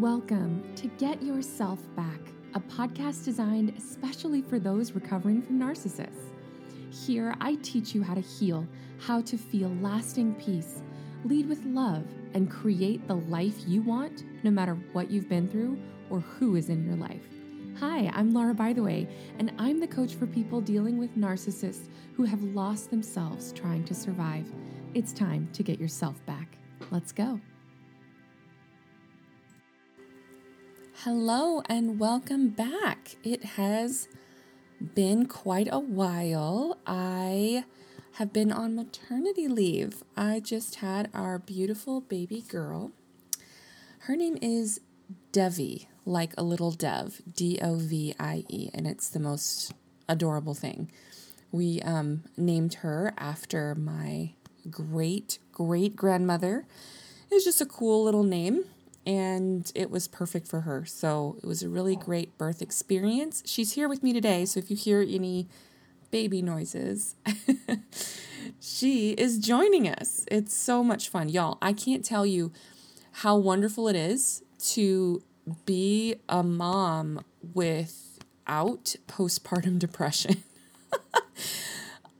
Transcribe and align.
Welcome 0.00 0.74
to 0.74 0.88
Get 0.98 1.22
Yourself 1.22 1.78
Back, 1.96 2.20
a 2.52 2.60
podcast 2.60 3.24
designed 3.24 3.72
especially 3.78 4.42
for 4.42 4.58
those 4.58 4.92
recovering 4.92 5.40
from 5.40 5.58
narcissists. 5.58 6.34
Here, 6.90 7.34
I 7.40 7.54
teach 7.62 7.94
you 7.94 8.02
how 8.02 8.12
to 8.12 8.20
heal, 8.20 8.68
how 8.98 9.22
to 9.22 9.38
feel 9.38 9.70
lasting 9.80 10.34
peace, 10.34 10.82
lead 11.24 11.48
with 11.48 11.64
love, 11.64 12.04
and 12.34 12.50
create 12.50 13.08
the 13.08 13.14
life 13.14 13.54
you 13.66 13.80
want 13.80 14.24
no 14.42 14.50
matter 14.50 14.74
what 14.92 15.10
you've 15.10 15.30
been 15.30 15.48
through 15.48 15.78
or 16.10 16.20
who 16.20 16.56
is 16.56 16.68
in 16.68 16.84
your 16.84 16.96
life. 16.96 17.26
Hi, 17.80 18.10
I'm 18.12 18.34
Laura, 18.34 18.52
by 18.52 18.74
the 18.74 18.82
way, 18.82 19.08
and 19.38 19.50
I'm 19.58 19.80
the 19.80 19.88
coach 19.88 20.14
for 20.14 20.26
people 20.26 20.60
dealing 20.60 20.98
with 20.98 21.16
narcissists 21.16 21.88
who 22.12 22.24
have 22.24 22.42
lost 22.42 22.90
themselves 22.90 23.50
trying 23.50 23.84
to 23.84 23.94
survive. 23.94 24.46
It's 24.92 25.14
time 25.14 25.48
to 25.54 25.62
get 25.62 25.80
yourself 25.80 26.22
back. 26.26 26.58
Let's 26.90 27.12
go. 27.12 27.40
Hello 31.06 31.62
and 31.68 32.00
welcome 32.00 32.48
back. 32.48 33.14
It 33.22 33.44
has 33.44 34.08
been 34.96 35.26
quite 35.26 35.68
a 35.70 35.78
while. 35.78 36.78
I 36.84 37.62
have 38.14 38.32
been 38.32 38.50
on 38.50 38.74
maternity 38.74 39.46
leave. 39.46 40.02
I 40.16 40.40
just 40.40 40.74
had 40.74 41.08
our 41.14 41.38
beautiful 41.38 42.00
baby 42.00 42.40
girl. 42.40 42.90
Her 44.00 44.16
name 44.16 44.36
is 44.42 44.80
Dovie, 45.30 45.86
like 46.04 46.34
a 46.36 46.42
little 46.42 46.72
dove, 46.72 47.22
D 47.32 47.60
O 47.62 47.76
V 47.76 48.12
I 48.18 48.42
E, 48.48 48.70
and 48.74 48.84
it's 48.84 49.08
the 49.08 49.20
most 49.20 49.74
adorable 50.08 50.54
thing. 50.54 50.90
We 51.52 51.80
um, 51.82 52.24
named 52.36 52.74
her 52.82 53.14
after 53.16 53.76
my 53.76 54.32
great 54.68 55.38
great 55.52 55.94
grandmother. 55.94 56.66
It 57.30 57.34
was 57.34 57.44
just 57.44 57.60
a 57.60 57.66
cool 57.66 58.02
little 58.02 58.24
name 58.24 58.64
and 59.06 59.70
it 59.74 59.90
was 59.90 60.08
perfect 60.08 60.48
for 60.48 60.62
her. 60.62 60.84
So 60.84 61.36
it 61.42 61.46
was 61.46 61.62
a 61.62 61.68
really 61.68 61.94
great 61.94 62.36
birth 62.36 62.60
experience. 62.60 63.42
She's 63.46 63.72
here 63.74 63.88
with 63.88 64.02
me 64.02 64.12
today, 64.12 64.44
so 64.44 64.58
if 64.58 64.70
you 64.70 64.76
hear 64.76 65.00
any 65.00 65.48
baby 66.10 66.42
noises, 66.42 67.14
she 68.60 69.12
is 69.12 69.38
joining 69.38 69.88
us. 69.88 70.24
It's 70.30 70.54
so 70.54 70.82
much 70.82 71.08
fun. 71.08 71.28
Y'all, 71.28 71.58
I 71.62 71.72
can't 71.72 72.04
tell 72.04 72.26
you 72.26 72.52
how 73.12 73.36
wonderful 73.36 73.86
it 73.86 73.96
is 73.96 74.42
to 74.58 75.22
be 75.64 76.16
a 76.28 76.42
mom 76.42 77.24
without 77.54 78.96
postpartum 79.06 79.78
depression. 79.78 80.42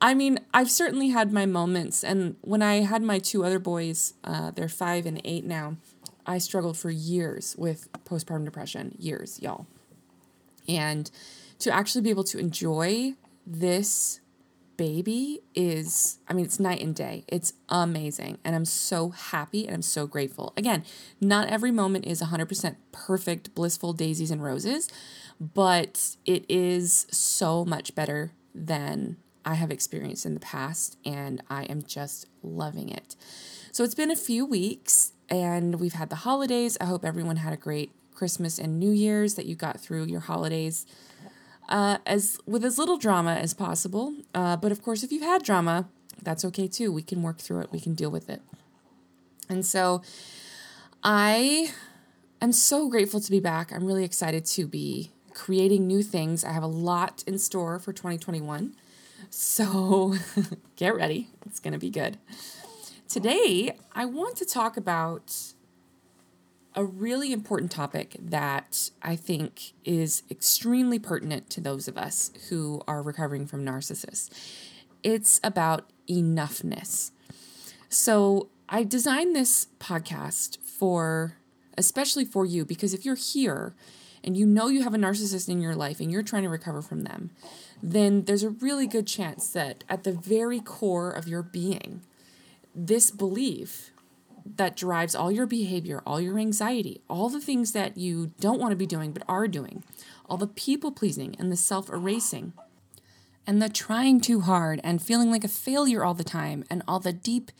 I 0.00 0.14
mean, 0.14 0.38
I've 0.52 0.70
certainly 0.70 1.08
had 1.08 1.32
my 1.32 1.46
moments, 1.46 2.04
and 2.04 2.36
when 2.42 2.60
I 2.62 2.80
had 2.82 3.02
my 3.02 3.18
two 3.18 3.44
other 3.44 3.58
boys, 3.58 4.12
uh, 4.22 4.50
they're 4.50 4.68
five 4.68 5.06
and 5.06 5.20
eight 5.24 5.44
now 5.44 5.78
I 6.26 6.38
struggled 6.38 6.76
for 6.76 6.90
years 6.90 7.54
with 7.56 7.88
postpartum 8.04 8.44
depression, 8.44 8.96
years, 8.98 9.40
y'all. 9.40 9.66
And 10.68 11.10
to 11.60 11.70
actually 11.70 12.02
be 12.02 12.10
able 12.10 12.24
to 12.24 12.38
enjoy 12.38 13.14
this 13.46 14.20
baby 14.76 15.40
is, 15.54 16.18
I 16.28 16.34
mean, 16.34 16.44
it's 16.44 16.60
night 16.60 16.82
and 16.82 16.94
day. 16.94 17.24
It's 17.28 17.54
amazing. 17.68 18.38
And 18.44 18.54
I'm 18.54 18.64
so 18.64 19.10
happy 19.10 19.66
and 19.66 19.74
I'm 19.74 19.82
so 19.82 20.06
grateful. 20.06 20.52
Again, 20.56 20.84
not 21.20 21.48
every 21.48 21.70
moment 21.70 22.06
is 22.06 22.20
100% 22.20 22.76
perfect, 22.92 23.54
blissful 23.54 23.92
daisies 23.92 24.30
and 24.30 24.42
roses, 24.42 24.88
but 25.40 26.16
it 26.24 26.44
is 26.48 27.06
so 27.10 27.64
much 27.64 27.94
better 27.94 28.32
than 28.54 29.16
I 29.44 29.54
have 29.54 29.70
experienced 29.70 30.26
in 30.26 30.34
the 30.34 30.40
past. 30.40 30.98
And 31.04 31.42
I 31.48 31.64
am 31.64 31.82
just 31.82 32.26
loving 32.42 32.88
it. 32.88 33.16
So 33.72 33.84
it's 33.84 33.94
been 33.94 34.10
a 34.10 34.16
few 34.16 34.44
weeks 34.44 35.12
and 35.28 35.80
we've 35.80 35.94
had 35.94 36.10
the 36.10 36.16
holidays. 36.16 36.76
I 36.80 36.84
hope 36.84 37.04
everyone 37.04 37.36
had 37.36 37.52
a 37.52 37.56
great 37.56 37.90
Christmas 38.14 38.58
and 38.58 38.78
New 38.78 38.90
Year's, 38.90 39.34
that 39.34 39.46
you 39.46 39.54
got 39.54 39.80
through 39.80 40.04
your 40.04 40.20
holidays 40.20 40.86
uh, 41.68 41.98
as 42.06 42.38
with 42.46 42.64
as 42.64 42.78
little 42.78 42.96
drama 42.96 43.34
as 43.34 43.54
possible. 43.54 44.14
Uh, 44.34 44.56
but 44.56 44.72
of 44.72 44.82
course, 44.82 45.02
if 45.02 45.12
you've 45.12 45.22
had 45.22 45.42
drama, 45.42 45.88
that's 46.22 46.44
okay 46.44 46.68
too. 46.68 46.92
We 46.92 47.02
can 47.02 47.22
work 47.22 47.38
through 47.38 47.60
it. 47.60 47.72
We 47.72 47.80
can 47.80 47.94
deal 47.94 48.10
with 48.10 48.30
it. 48.30 48.42
And 49.48 49.64
so, 49.64 50.02
I 51.04 51.70
am 52.40 52.52
so 52.52 52.88
grateful 52.88 53.20
to 53.20 53.30
be 53.30 53.40
back. 53.40 53.72
I'm 53.72 53.84
really 53.84 54.04
excited 54.04 54.44
to 54.46 54.66
be 54.66 55.12
creating 55.34 55.86
new 55.86 56.02
things. 56.02 56.44
I 56.44 56.52
have 56.52 56.62
a 56.62 56.68
lot 56.68 57.22
in 57.26 57.38
store 57.38 57.78
for 57.78 57.92
2021. 57.92 58.74
So 59.30 60.14
get 60.76 60.96
ready. 60.96 61.28
It's 61.44 61.60
going 61.60 61.74
to 61.74 61.78
be 61.78 61.90
good. 61.90 62.18
Today, 63.08 63.76
I 63.92 64.04
want 64.04 64.36
to 64.38 64.44
talk 64.44 64.76
about 64.76 65.52
a 66.74 66.84
really 66.84 67.32
important 67.32 67.70
topic 67.70 68.16
that 68.18 68.90
I 69.00 69.14
think 69.14 69.72
is 69.84 70.24
extremely 70.28 70.98
pertinent 70.98 71.48
to 71.50 71.60
those 71.60 71.86
of 71.86 71.96
us 71.96 72.32
who 72.48 72.82
are 72.88 73.02
recovering 73.02 73.46
from 73.46 73.64
narcissists. 73.64 74.28
It's 75.04 75.40
about 75.44 75.88
enoughness. 76.10 77.12
So, 77.88 78.48
I 78.68 78.82
designed 78.82 79.36
this 79.36 79.68
podcast 79.78 80.58
for 80.58 81.36
especially 81.78 82.24
for 82.24 82.44
you 82.44 82.64
because 82.64 82.92
if 82.92 83.04
you're 83.04 83.14
here 83.14 83.74
and 84.24 84.36
you 84.36 84.46
know 84.46 84.66
you 84.66 84.82
have 84.82 84.94
a 84.94 84.98
narcissist 84.98 85.48
in 85.48 85.60
your 85.60 85.76
life 85.76 86.00
and 86.00 86.10
you're 86.10 86.24
trying 86.24 86.42
to 86.42 86.48
recover 86.48 86.82
from 86.82 87.04
them, 87.04 87.30
then 87.80 88.24
there's 88.24 88.42
a 88.42 88.50
really 88.50 88.88
good 88.88 89.06
chance 89.06 89.48
that 89.50 89.84
at 89.88 90.02
the 90.02 90.12
very 90.12 90.58
core 90.58 91.12
of 91.12 91.28
your 91.28 91.42
being, 91.42 92.02
this 92.76 93.10
belief 93.10 93.90
that 94.44 94.76
drives 94.76 95.14
all 95.14 95.32
your 95.32 95.46
behavior, 95.46 96.02
all 96.06 96.20
your 96.20 96.38
anxiety, 96.38 97.00
all 97.08 97.28
the 97.28 97.40
things 97.40 97.72
that 97.72 97.96
you 97.96 98.32
don't 98.38 98.60
want 98.60 98.70
to 98.70 98.76
be 98.76 98.86
doing 98.86 99.12
but 99.12 99.24
are 99.28 99.48
doing, 99.48 99.82
all 100.28 100.36
the 100.36 100.46
people 100.46 100.92
pleasing 100.92 101.34
and 101.38 101.50
the 101.50 101.56
self 101.56 101.88
erasing, 101.88 102.52
and 103.46 103.60
the 103.60 103.68
trying 103.68 104.20
too 104.20 104.42
hard 104.42 104.80
and 104.84 105.02
feeling 105.02 105.30
like 105.30 105.44
a 105.44 105.48
failure 105.48 106.04
all 106.04 106.14
the 106.14 106.24
time, 106.24 106.64
and 106.70 106.82
all 106.86 107.00
the 107.00 107.12
deep, 107.12 107.50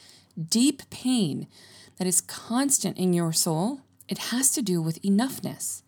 deep 0.49 0.89
pain 0.91 1.49
that 1.97 2.07
is 2.07 2.21
constant 2.21 2.97
in 2.99 3.13
your 3.13 3.33
soul, 3.33 3.81
it 4.09 4.19
has 4.19 4.51
to 4.53 4.63
do 4.63 4.83
with 4.83 5.03
enoughness. 5.03 5.83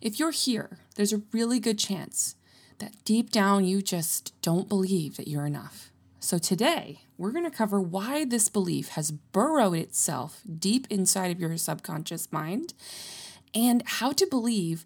If 0.00 0.18
you're 0.18 0.30
here, 0.30 0.78
there's 0.96 1.12
a 1.12 1.22
really 1.32 1.60
good 1.60 1.78
chance 1.78 2.36
that 2.78 3.04
deep 3.04 3.30
down 3.30 3.64
you 3.64 3.82
just 3.82 4.40
don't 4.42 4.68
believe 4.68 5.16
that 5.16 5.28
you're 5.28 5.46
enough. 5.46 5.91
So 6.24 6.38
today, 6.38 7.00
we're 7.18 7.32
going 7.32 7.50
to 7.50 7.50
cover 7.50 7.80
why 7.80 8.24
this 8.24 8.48
belief 8.48 8.90
has 8.90 9.10
burrowed 9.10 9.76
itself 9.76 10.40
deep 10.56 10.86
inside 10.88 11.32
of 11.32 11.40
your 11.40 11.56
subconscious 11.56 12.30
mind 12.30 12.74
and 13.52 13.82
how 13.84 14.12
to 14.12 14.26
believe 14.28 14.84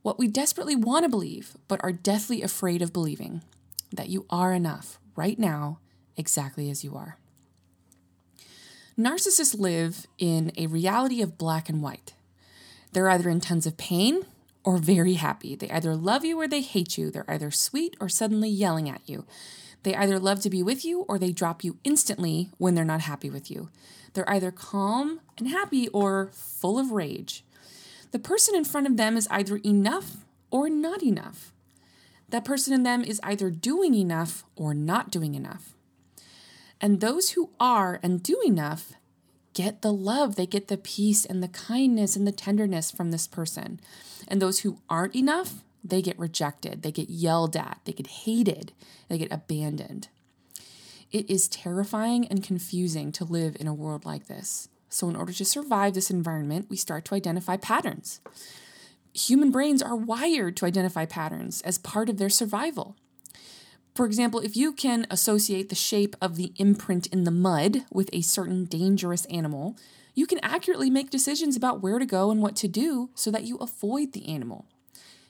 what 0.00 0.18
we 0.18 0.28
desperately 0.28 0.74
want 0.74 1.04
to 1.04 1.10
believe 1.10 1.58
but 1.68 1.78
are 1.84 1.92
deathly 1.92 2.40
afraid 2.40 2.80
of 2.80 2.94
believing 2.94 3.42
that 3.92 4.08
you 4.08 4.24
are 4.30 4.54
enough 4.54 4.98
right 5.14 5.38
now, 5.38 5.78
exactly 6.16 6.70
as 6.70 6.82
you 6.82 6.96
are. 6.96 7.18
Narcissists 8.98 9.58
live 9.58 10.06
in 10.16 10.52
a 10.56 10.68
reality 10.68 11.20
of 11.20 11.36
black 11.36 11.68
and 11.68 11.82
white. 11.82 12.14
They're 12.92 13.10
either 13.10 13.28
in 13.28 13.40
tons 13.40 13.66
of 13.66 13.76
pain 13.76 14.22
or 14.64 14.78
very 14.78 15.14
happy. 15.14 15.54
They 15.54 15.68
either 15.68 15.94
love 15.94 16.24
you 16.24 16.40
or 16.40 16.48
they 16.48 16.62
hate 16.62 16.96
you. 16.96 17.10
They're 17.10 17.30
either 17.30 17.50
sweet 17.50 17.94
or 18.00 18.08
suddenly 18.08 18.48
yelling 18.48 18.88
at 18.88 19.06
you. 19.06 19.26
They 19.82 19.94
either 19.94 20.18
love 20.18 20.40
to 20.40 20.50
be 20.50 20.62
with 20.62 20.84
you 20.84 21.02
or 21.02 21.18
they 21.18 21.32
drop 21.32 21.62
you 21.62 21.78
instantly 21.84 22.50
when 22.58 22.74
they're 22.74 22.84
not 22.84 23.02
happy 23.02 23.30
with 23.30 23.50
you. 23.50 23.70
They're 24.12 24.28
either 24.28 24.50
calm 24.50 25.20
and 25.36 25.48
happy 25.48 25.88
or 25.88 26.30
full 26.32 26.78
of 26.78 26.90
rage. 26.90 27.44
The 28.10 28.18
person 28.18 28.54
in 28.54 28.64
front 28.64 28.86
of 28.86 28.96
them 28.96 29.16
is 29.16 29.28
either 29.30 29.58
enough 29.58 30.24
or 30.50 30.68
not 30.68 31.02
enough. 31.02 31.52
That 32.30 32.44
person 32.44 32.74
in 32.74 32.82
them 32.82 33.02
is 33.02 33.20
either 33.22 33.50
doing 33.50 33.94
enough 33.94 34.44
or 34.56 34.74
not 34.74 35.10
doing 35.10 35.34
enough. 35.34 35.74
And 36.80 37.00
those 37.00 37.30
who 37.30 37.50
are 37.58 37.98
and 38.02 38.22
do 38.22 38.40
enough 38.44 38.92
get 39.54 39.82
the 39.82 39.92
love, 39.92 40.36
they 40.36 40.46
get 40.46 40.68
the 40.68 40.76
peace 40.76 41.24
and 41.24 41.42
the 41.42 41.48
kindness 41.48 42.14
and 42.16 42.26
the 42.26 42.32
tenderness 42.32 42.90
from 42.90 43.10
this 43.10 43.26
person. 43.26 43.80
And 44.28 44.40
those 44.40 44.60
who 44.60 44.78
aren't 44.88 45.16
enough, 45.16 45.64
they 45.88 46.02
get 46.02 46.18
rejected, 46.18 46.82
they 46.82 46.92
get 46.92 47.08
yelled 47.08 47.56
at, 47.56 47.80
they 47.84 47.92
get 47.92 48.06
hated, 48.06 48.72
they 49.08 49.18
get 49.18 49.32
abandoned. 49.32 50.08
It 51.10 51.28
is 51.30 51.48
terrifying 51.48 52.26
and 52.28 52.44
confusing 52.44 53.12
to 53.12 53.24
live 53.24 53.56
in 53.58 53.66
a 53.66 53.74
world 53.74 54.04
like 54.04 54.26
this. 54.26 54.68
So, 54.90 55.08
in 55.08 55.16
order 55.16 55.32
to 55.32 55.44
survive 55.44 55.94
this 55.94 56.10
environment, 56.10 56.66
we 56.68 56.76
start 56.76 57.04
to 57.06 57.14
identify 57.14 57.56
patterns. 57.56 58.20
Human 59.14 59.50
brains 59.50 59.82
are 59.82 59.96
wired 59.96 60.56
to 60.58 60.66
identify 60.66 61.04
patterns 61.04 61.60
as 61.62 61.78
part 61.78 62.08
of 62.08 62.18
their 62.18 62.28
survival. 62.28 62.96
For 63.94 64.06
example, 64.06 64.40
if 64.40 64.56
you 64.56 64.72
can 64.72 65.06
associate 65.10 65.70
the 65.70 65.74
shape 65.74 66.14
of 66.20 66.36
the 66.36 66.52
imprint 66.56 67.06
in 67.08 67.24
the 67.24 67.30
mud 67.30 67.84
with 67.92 68.10
a 68.12 68.20
certain 68.20 68.64
dangerous 68.64 69.24
animal, 69.26 69.76
you 70.14 70.26
can 70.26 70.38
accurately 70.42 70.88
make 70.88 71.10
decisions 71.10 71.56
about 71.56 71.82
where 71.82 71.98
to 71.98 72.06
go 72.06 72.30
and 72.30 72.40
what 72.40 72.54
to 72.56 72.68
do 72.68 73.10
so 73.14 73.30
that 73.30 73.44
you 73.44 73.56
avoid 73.56 74.12
the 74.12 74.28
animal 74.28 74.66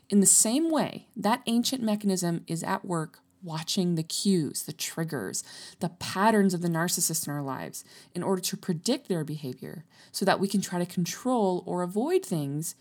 in 0.09 0.21
the 0.21 0.27
same 0.27 0.71
way, 0.71 1.07
that 1.17 1.43
ancient 1.47 1.83
mechanism 1.83 2.45
is 2.47 2.63
at 2.63 2.85
work 2.85 3.21
watching 3.43 3.95
the 3.95 4.03
cues, 4.03 4.63
the 4.63 4.73
triggers, 4.73 5.45
the 5.81 5.91
patterns 5.91 6.55
of 6.55 6.63
the 6.63 6.69
narcissist 6.69 7.27
in 7.27 7.33
our 7.33 7.43
lives 7.43 7.85
in 8.15 8.23
order 8.23 8.43
to 8.43 8.57
predict 8.57 9.09
their 9.09 9.25
behavior 9.25 9.85
so 10.11 10.25
that 10.25 10.41
we 10.41 10.49
can 10.49 10.61
try 10.61 10.79
to 10.79 10.87
control 10.87 11.63
or 11.67 11.83
avoid 11.83 12.25
things 12.25 12.75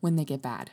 when 0.00 0.16
they 0.16 0.24
get 0.24 0.42
bad. 0.42 0.72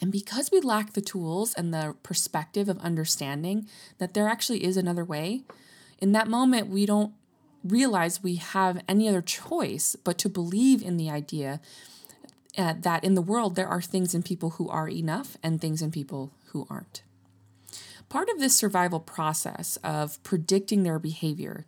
And 0.00 0.12
because 0.12 0.50
we 0.50 0.60
lack 0.60 0.92
the 0.92 1.00
tools 1.00 1.54
and 1.54 1.72
the 1.72 1.96
perspective 2.02 2.68
of 2.68 2.78
understanding 2.78 3.68
that 3.98 4.14
there 4.14 4.28
actually 4.28 4.64
is 4.64 4.76
another 4.76 5.04
way, 5.04 5.42
in 5.98 6.12
that 6.12 6.28
moment, 6.28 6.68
we 6.68 6.86
don't 6.86 7.12
realize 7.64 8.22
we 8.22 8.36
have 8.36 8.82
any 8.88 9.08
other 9.08 9.22
choice 9.22 9.96
but 10.04 10.18
to 10.18 10.28
believe 10.28 10.82
in 10.82 10.96
the 10.96 11.10
idea 11.10 11.60
uh, 12.56 12.74
that 12.80 13.04
in 13.04 13.14
the 13.14 13.22
world 13.22 13.54
there 13.54 13.68
are 13.68 13.82
things 13.82 14.14
in 14.14 14.22
people 14.22 14.50
who 14.50 14.68
are 14.68 14.88
enough 14.88 15.36
and 15.42 15.60
things 15.60 15.82
in 15.82 15.90
people 15.90 16.32
who 16.46 16.66
aren't. 16.70 17.02
Part 18.08 18.28
of 18.28 18.38
this 18.38 18.54
survival 18.54 19.00
process 19.00 19.76
of 19.82 20.22
predicting 20.22 20.82
their 20.82 20.98
behavior 20.98 21.66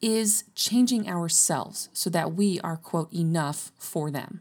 is 0.00 0.44
changing 0.54 1.08
ourselves 1.08 1.88
so 1.92 2.08
that 2.10 2.34
we 2.34 2.60
are, 2.60 2.76
quote, 2.76 3.12
enough 3.12 3.72
for 3.78 4.10
them. 4.10 4.40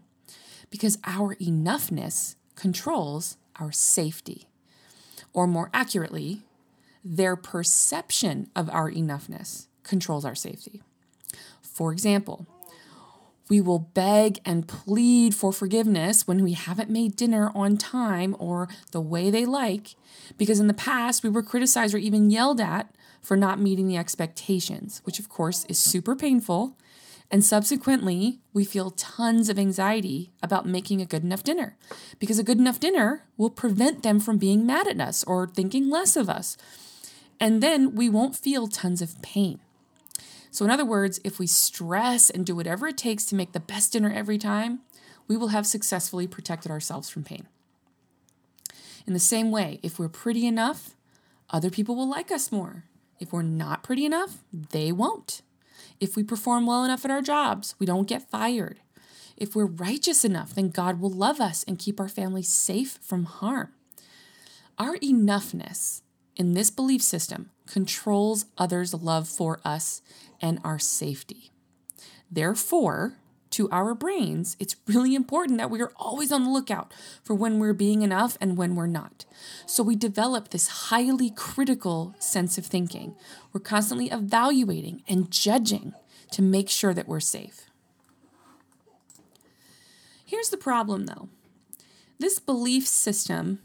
Because 0.70 0.98
our 1.04 1.36
enoughness 1.36 2.36
controls 2.56 3.38
our 3.60 3.72
safety. 3.72 4.48
Or 5.34 5.48
more 5.48 5.70
accurately, 5.74 6.42
their 7.04 7.36
perception 7.36 8.50
of 8.56 8.70
our 8.70 8.92
enoughness 8.92 9.68
controls 9.84 10.26
our 10.26 10.36
safety. 10.36 10.82
For 11.62 11.92
example, 11.92 12.46
we 13.52 13.60
will 13.60 13.80
beg 13.80 14.40
and 14.46 14.66
plead 14.66 15.36
for 15.36 15.52
forgiveness 15.52 16.26
when 16.26 16.42
we 16.42 16.54
haven't 16.54 16.90
made 16.90 17.18
dinner 17.18 17.52
on 17.54 17.76
time 17.76 18.34
or 18.40 18.70
the 18.94 19.02
way 19.02 19.30
they 19.30 19.46
like, 19.46 19.96
because 20.38 20.62
in 20.62 20.68
the 20.68 20.74
past 20.74 21.22
we 21.22 21.30
were 21.30 21.44
criticized 21.44 21.94
or 21.94 21.98
even 21.98 22.30
yelled 22.30 22.62
at 22.62 22.96
for 23.22 23.36
not 23.36 23.60
meeting 23.60 23.90
the 23.90 23.98
expectations, 23.98 25.02
which 25.04 25.20
of 25.20 25.28
course 25.28 25.66
is 25.66 25.78
super 25.78 26.16
painful. 26.16 26.78
And 27.30 27.44
subsequently, 27.44 28.40
we 28.54 28.64
feel 28.64 28.92
tons 28.92 29.50
of 29.50 29.60
anxiety 29.60 30.32
about 30.42 30.66
making 30.66 31.02
a 31.02 31.06
good 31.06 31.24
enough 31.24 31.44
dinner 31.44 31.76
because 32.20 32.40
a 32.40 32.46
good 32.46 32.58
enough 32.58 32.80
dinner 32.80 33.26
will 33.36 33.50
prevent 33.50 34.02
them 34.02 34.22
from 34.22 34.38
being 34.38 34.66
mad 34.66 34.88
at 34.88 35.02
us 35.02 35.26
or 35.26 35.46
thinking 35.46 35.90
less 35.90 36.16
of 36.16 36.30
us. 36.30 36.56
And 37.38 37.62
then 37.62 37.96
we 37.96 38.08
won't 38.08 38.38
feel 38.38 38.70
tons 38.70 39.02
of 39.02 39.22
pain. 39.22 39.60
So, 40.52 40.66
in 40.66 40.72
other 40.72 40.86
words, 40.86 41.20
if 41.24 41.40
we 41.40 41.48
stress 41.48 42.30
and 42.30 42.46
do 42.46 42.56
whatever 42.56 42.88
it 42.88 42.98
takes 42.98 43.26
to 43.28 43.36
make 43.36 43.54
the 43.54 43.60
best 43.60 43.94
dinner 43.94 44.12
every 44.12 44.38
time, 44.38 44.82
we 45.28 45.38
will 45.38 45.48
have 45.48 45.66
successfully 45.66 46.28
protected 46.28 46.70
ourselves 46.70 47.10
from 47.10 47.24
pain. 47.24 47.48
In 49.08 49.14
the 49.14 49.20
same 49.20 49.50
way, 49.50 49.80
if 49.82 49.98
we're 49.98 50.10
pretty 50.10 50.46
enough, 50.46 50.96
other 51.50 51.70
people 51.70 51.96
will 51.96 52.10
like 52.10 52.32
us 52.32 52.52
more. 52.52 52.84
If 53.20 53.32
we're 53.32 53.44
not 53.44 53.82
pretty 53.82 54.06
enough, 54.06 54.44
they 54.52 54.92
won't. 54.92 55.42
If 56.00 56.16
we 56.16 56.24
perform 56.24 56.66
well 56.66 56.84
enough 56.84 57.06
at 57.06 57.12
our 57.12 57.22
jobs, 57.22 57.76
we 57.80 57.86
don't 57.86 58.08
get 58.08 58.30
fired. 58.30 58.80
If 59.38 59.56
we're 59.56 59.66
righteous 59.66 60.26
enough, 60.26 60.54
then 60.54 60.70
God 60.70 61.00
will 61.00 61.10
love 61.10 61.40
us 61.40 61.64
and 61.68 61.80
keep 61.80 62.00
our 62.00 62.10
family 62.10 62.44
safe 62.44 63.00
from 63.02 63.24
harm. 63.24 63.70
Our 64.78 64.98
enoughness 64.98 66.02
in 66.42 66.56
this 66.56 66.72
belief 66.72 67.04
system 67.04 67.52
controls 67.68 68.46
others' 68.58 68.96
love 68.96 69.28
for 69.28 69.62
us 69.64 70.02
and 70.42 70.60
our 70.64 70.80
safety. 70.80 71.52
Therefore, 72.32 73.14
to 73.52 73.70
our 73.70 73.94
brains, 73.94 74.58
it's 74.60 74.76
really 74.88 75.14
important 75.14 75.60
that 75.60 75.70
we 75.70 75.84
are 75.84 75.92
always 75.98 76.32
on 76.32 76.44
the 76.44 76.50
lookout 76.50 76.96
for 77.24 77.36
when 77.36 77.60
we're 77.60 77.74
being 77.74 78.02
enough 78.02 78.40
and 78.42 78.58
when 78.58 78.76
we're 78.76 78.88
not. 78.88 79.26
So 79.68 79.84
we 79.84 79.96
develop 79.96 80.50
this 80.50 80.90
highly 80.90 81.30
critical 81.30 82.16
sense 82.18 82.58
of 82.58 82.66
thinking. 82.66 83.16
We're 83.54 83.62
constantly 83.62 84.10
evaluating 84.10 85.04
and 85.08 85.30
judging 85.30 85.94
to 86.32 86.42
make 86.42 86.70
sure 86.70 86.96
that 86.96 87.08
we're 87.08 87.20
safe. 87.20 87.68
Here's 90.26 90.50
the 90.50 90.58
problem 90.58 91.06
though 91.06 91.30
this 92.18 92.40
belief 92.40 92.88
system 92.88 93.60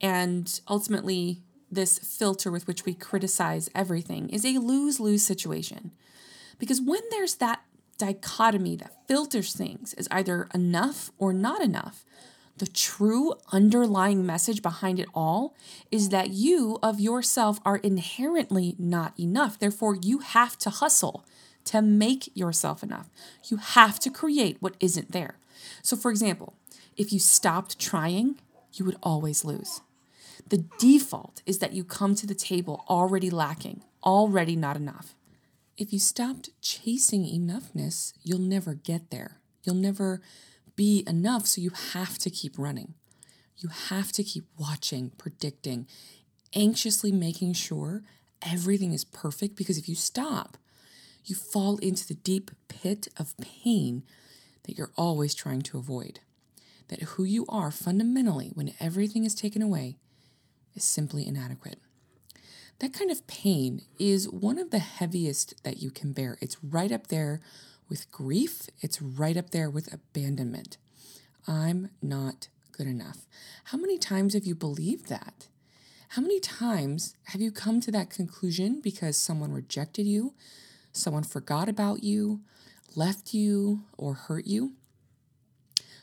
and 0.00 0.60
ultimately 0.66 1.42
this 1.72 1.98
filter 1.98 2.50
with 2.50 2.66
which 2.66 2.84
we 2.84 2.94
criticize 2.94 3.70
everything 3.74 4.28
is 4.28 4.44
a 4.44 4.58
lose 4.58 5.00
lose 5.00 5.24
situation. 5.24 5.92
Because 6.58 6.80
when 6.80 7.00
there's 7.10 7.36
that 7.36 7.62
dichotomy 7.98 8.76
that 8.76 9.06
filters 9.08 9.54
things 9.54 9.94
as 9.94 10.08
either 10.10 10.48
enough 10.54 11.10
or 11.18 11.32
not 11.32 11.62
enough, 11.62 12.04
the 12.58 12.66
true 12.66 13.34
underlying 13.50 14.24
message 14.26 14.62
behind 14.62 15.00
it 15.00 15.08
all 15.14 15.56
is 15.90 16.10
that 16.10 16.30
you 16.30 16.78
of 16.82 17.00
yourself 17.00 17.58
are 17.64 17.78
inherently 17.78 18.76
not 18.78 19.18
enough. 19.18 19.58
Therefore, 19.58 19.96
you 19.96 20.18
have 20.18 20.58
to 20.58 20.70
hustle 20.70 21.24
to 21.64 21.80
make 21.80 22.30
yourself 22.36 22.82
enough. 22.82 23.08
You 23.46 23.56
have 23.56 23.98
to 24.00 24.10
create 24.10 24.58
what 24.60 24.76
isn't 24.80 25.12
there. 25.12 25.38
So, 25.82 25.96
for 25.96 26.10
example, 26.10 26.54
if 26.96 27.12
you 27.12 27.18
stopped 27.18 27.78
trying, 27.78 28.36
you 28.74 28.84
would 28.84 28.96
always 29.02 29.44
lose. 29.44 29.80
The 30.48 30.64
default 30.78 31.42
is 31.46 31.58
that 31.58 31.72
you 31.72 31.84
come 31.84 32.14
to 32.16 32.26
the 32.26 32.34
table 32.34 32.84
already 32.88 33.30
lacking, 33.30 33.82
already 34.04 34.56
not 34.56 34.76
enough. 34.76 35.14
If 35.76 35.92
you 35.92 35.98
stopped 35.98 36.50
chasing 36.60 37.24
enoughness, 37.24 38.12
you'll 38.22 38.38
never 38.38 38.74
get 38.74 39.10
there. 39.10 39.40
You'll 39.64 39.76
never 39.76 40.20
be 40.76 41.04
enough, 41.06 41.46
so 41.46 41.60
you 41.60 41.70
have 41.92 42.18
to 42.18 42.30
keep 42.30 42.58
running. 42.58 42.94
You 43.56 43.68
have 43.68 44.12
to 44.12 44.24
keep 44.24 44.44
watching, 44.58 45.10
predicting, 45.16 45.86
anxiously 46.54 47.12
making 47.12 47.54
sure 47.54 48.02
everything 48.42 48.92
is 48.92 49.04
perfect 49.04 49.56
because 49.56 49.78
if 49.78 49.88
you 49.88 49.94
stop, 49.94 50.56
you 51.24 51.36
fall 51.36 51.78
into 51.78 52.06
the 52.06 52.14
deep 52.14 52.50
pit 52.68 53.08
of 53.16 53.36
pain 53.38 54.02
that 54.64 54.76
you're 54.76 54.92
always 54.96 55.34
trying 55.34 55.62
to 55.62 55.78
avoid. 55.78 56.20
That 56.88 57.02
who 57.02 57.24
you 57.24 57.46
are 57.48 57.70
fundamentally, 57.70 58.50
when 58.54 58.74
everything 58.80 59.24
is 59.24 59.34
taken 59.34 59.62
away, 59.62 59.96
is 60.74 60.84
simply 60.84 61.26
inadequate. 61.26 61.78
That 62.78 62.92
kind 62.92 63.10
of 63.10 63.26
pain 63.26 63.82
is 63.98 64.28
one 64.28 64.58
of 64.58 64.70
the 64.70 64.78
heaviest 64.80 65.62
that 65.62 65.80
you 65.80 65.90
can 65.90 66.12
bear. 66.12 66.36
It's 66.40 66.56
right 66.62 66.90
up 66.90 67.08
there 67.08 67.40
with 67.88 68.10
grief, 68.10 68.68
it's 68.80 69.02
right 69.02 69.36
up 69.36 69.50
there 69.50 69.70
with 69.70 69.92
abandonment. 69.92 70.78
I'm 71.46 71.90
not 72.00 72.48
good 72.72 72.86
enough. 72.86 73.26
How 73.64 73.78
many 73.78 73.98
times 73.98 74.34
have 74.34 74.44
you 74.44 74.54
believed 74.54 75.08
that? 75.08 75.48
How 76.08 76.22
many 76.22 76.40
times 76.40 77.14
have 77.24 77.40
you 77.40 77.50
come 77.50 77.80
to 77.80 77.90
that 77.92 78.10
conclusion 78.10 78.80
because 78.82 79.16
someone 79.16 79.52
rejected 79.52 80.06
you, 80.06 80.34
someone 80.92 81.22
forgot 81.22 81.68
about 81.68 82.02
you, 82.02 82.40
left 82.94 83.32
you, 83.32 83.84
or 83.96 84.14
hurt 84.14 84.46
you? 84.46 84.72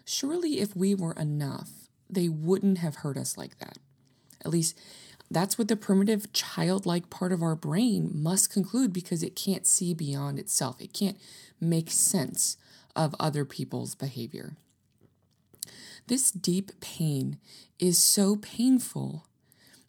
Surely, 0.05 0.59
if 0.59 0.75
we 0.75 0.95
were 0.95 1.13
enough, 1.13 1.69
they 2.09 2.27
wouldn't 2.27 2.79
have 2.79 2.95
hurt 2.97 3.17
us 3.17 3.37
like 3.37 3.59
that. 3.59 3.77
At 4.43 4.51
least 4.51 4.79
that's 5.31 5.57
what 5.57 5.67
the 5.67 5.75
primitive 5.75 6.33
childlike 6.33 7.09
part 7.09 7.31
of 7.31 7.43
our 7.43 7.55
brain 7.55 8.09
must 8.13 8.51
conclude 8.51 8.91
because 8.91 9.21
it 9.21 9.35
can't 9.35 9.67
see 9.67 9.93
beyond 9.93 10.39
itself. 10.39 10.81
It 10.81 10.93
can't 10.93 11.17
make 11.61 11.91
sense 11.91 12.57
of 12.95 13.15
other 13.19 13.45
people's 13.45 13.95
behavior. 13.95 14.57
This 16.07 16.31
deep 16.31 16.71
pain 16.81 17.37
is 17.77 18.01
so 18.01 18.35
painful, 18.35 19.27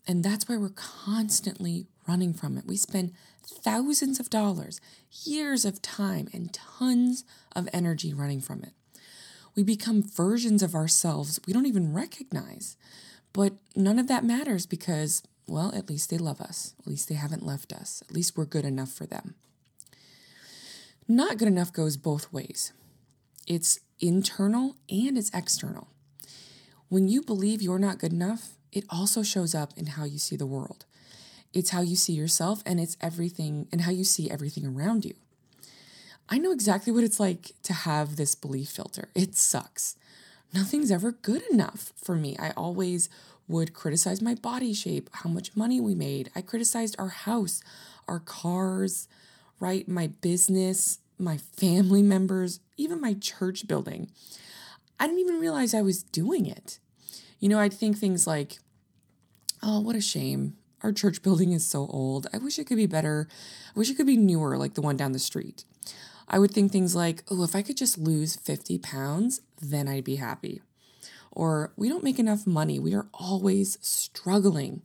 and 0.06 0.22
that's 0.22 0.46
why 0.46 0.58
we're 0.58 0.68
constantly 0.70 1.86
running 2.06 2.34
from 2.34 2.58
it. 2.58 2.66
We 2.66 2.76
spend 2.76 3.12
thousands 3.42 4.20
of 4.20 4.28
dollars, 4.28 4.80
years 5.24 5.64
of 5.64 5.80
time, 5.80 6.28
and 6.34 6.52
tons 6.52 7.24
of 7.56 7.68
energy 7.72 8.12
running 8.12 8.40
from 8.40 8.62
it. 8.62 8.72
We 9.54 9.62
become 9.62 10.02
versions 10.02 10.62
of 10.62 10.74
ourselves 10.74 11.40
we 11.46 11.52
don't 11.52 11.66
even 11.66 11.94
recognize. 11.94 12.76
But 13.32 13.54
none 13.76 13.98
of 13.98 14.08
that 14.08 14.24
matters 14.24 14.66
because, 14.66 15.22
well, 15.46 15.72
at 15.74 15.88
least 15.88 16.10
they 16.10 16.18
love 16.18 16.40
us. 16.40 16.74
At 16.80 16.86
least 16.86 17.08
they 17.08 17.14
haven't 17.14 17.46
left 17.46 17.72
us. 17.72 18.02
At 18.08 18.14
least 18.14 18.36
we're 18.36 18.44
good 18.44 18.64
enough 18.64 18.90
for 18.90 19.06
them. 19.06 19.34
Not 21.06 21.38
good 21.38 21.48
enough 21.48 21.72
goes 21.72 21.96
both 21.96 22.32
ways 22.32 22.72
it's 23.46 23.80
internal 23.98 24.76
and 24.88 25.18
it's 25.18 25.30
external. 25.34 25.88
When 26.88 27.08
you 27.08 27.20
believe 27.20 27.60
you're 27.60 27.80
not 27.80 27.98
good 27.98 28.12
enough, 28.12 28.50
it 28.70 28.84
also 28.88 29.24
shows 29.24 29.56
up 29.56 29.72
in 29.76 29.86
how 29.86 30.04
you 30.04 30.18
see 30.18 30.36
the 30.36 30.46
world. 30.46 30.84
It's 31.52 31.70
how 31.70 31.80
you 31.80 31.96
see 31.96 32.12
yourself 32.12 32.62
and 32.64 32.78
it's 32.78 32.96
everything 33.00 33.66
and 33.72 33.80
how 33.80 33.90
you 33.90 34.04
see 34.04 34.30
everything 34.30 34.64
around 34.64 35.04
you. 35.04 35.14
I 36.28 36.38
know 36.38 36.52
exactly 36.52 36.92
what 36.92 37.02
it's 37.02 37.18
like 37.18 37.52
to 37.64 37.72
have 37.72 38.14
this 38.14 38.36
belief 38.36 38.68
filter. 38.68 39.08
It 39.16 39.34
sucks 39.34 39.96
nothing's 40.52 40.90
ever 40.90 41.12
good 41.12 41.42
enough 41.50 41.92
for 41.96 42.14
me. 42.16 42.36
I 42.38 42.50
always 42.56 43.08
would 43.48 43.74
criticize 43.74 44.22
my 44.22 44.34
body 44.34 44.72
shape, 44.72 45.10
how 45.12 45.30
much 45.30 45.56
money 45.56 45.80
we 45.80 45.94
made. 45.94 46.30
I 46.36 46.40
criticized 46.40 46.94
our 46.98 47.08
house, 47.08 47.62
our 48.06 48.20
cars, 48.20 49.08
right? 49.58 49.86
My 49.88 50.06
business, 50.08 50.98
my 51.18 51.36
family 51.36 52.02
members, 52.02 52.60
even 52.76 53.00
my 53.00 53.14
church 53.14 53.66
building. 53.66 54.10
I 54.98 55.06
didn't 55.06 55.20
even 55.20 55.40
realize 55.40 55.74
I 55.74 55.82
was 55.82 56.02
doing 56.02 56.46
it. 56.46 56.78
You 57.40 57.48
know, 57.48 57.58
I'd 57.58 57.72
think 57.74 57.98
things 57.98 58.26
like, 58.26 58.58
oh, 59.62 59.80
what 59.80 59.96
a 59.96 60.00
shame. 60.00 60.56
our 60.82 60.92
church 60.92 61.22
building 61.24 61.52
is 61.52 61.64
so 61.66 61.86
old. 61.86 62.26
I 62.32 62.38
wish 62.38 62.58
it 62.58 62.66
could 62.66 62.76
be 62.76 62.86
better. 62.86 63.28
I 63.74 63.78
wish 63.78 63.90
it 63.90 63.96
could 63.96 64.06
be 64.06 64.16
newer, 64.16 64.56
like 64.56 64.74
the 64.74 64.82
one 64.82 64.96
down 64.96 65.12
the 65.12 65.18
street. 65.18 65.64
I 66.30 66.38
would 66.38 66.52
think 66.52 66.70
things 66.70 66.94
like, 66.94 67.24
oh, 67.28 67.42
if 67.42 67.56
I 67.56 67.62
could 67.62 67.76
just 67.76 67.98
lose 67.98 68.36
50 68.36 68.78
pounds, 68.78 69.40
then 69.60 69.88
I'd 69.88 70.04
be 70.04 70.16
happy. 70.16 70.62
Or 71.32 71.72
we 71.76 71.88
don't 71.88 72.04
make 72.04 72.20
enough 72.20 72.46
money. 72.46 72.78
We 72.78 72.94
are 72.94 73.08
always 73.12 73.78
struggling. 73.80 74.82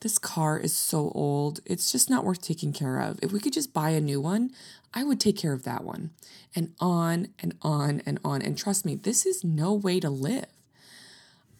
This 0.00 0.18
car 0.18 0.58
is 0.58 0.74
so 0.74 1.12
old. 1.14 1.60
It's 1.66 1.92
just 1.92 2.08
not 2.08 2.24
worth 2.24 2.40
taking 2.40 2.72
care 2.72 2.98
of. 2.98 3.18
If 3.22 3.30
we 3.30 3.40
could 3.40 3.52
just 3.52 3.74
buy 3.74 3.90
a 3.90 4.00
new 4.00 4.22
one, 4.22 4.52
I 4.94 5.04
would 5.04 5.20
take 5.20 5.36
care 5.36 5.52
of 5.52 5.64
that 5.64 5.84
one. 5.84 6.10
And 6.56 6.72
on 6.80 7.28
and 7.38 7.54
on 7.60 8.02
and 8.06 8.18
on. 8.24 8.40
And 8.40 8.56
trust 8.56 8.86
me, 8.86 8.94
this 8.94 9.26
is 9.26 9.44
no 9.44 9.74
way 9.74 10.00
to 10.00 10.08
live. 10.08 10.46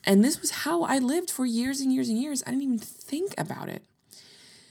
And 0.05 0.25
this 0.25 0.41
was 0.41 0.51
how 0.51 0.83
I 0.83 0.99
lived 0.99 1.31
for 1.31 1.45
years 1.45 1.81
and 1.81 1.93
years 1.93 2.09
and 2.09 2.21
years. 2.21 2.43
I 2.47 2.51
didn't 2.51 2.63
even 2.63 2.79
think 2.79 3.35
about 3.37 3.69
it. 3.69 3.83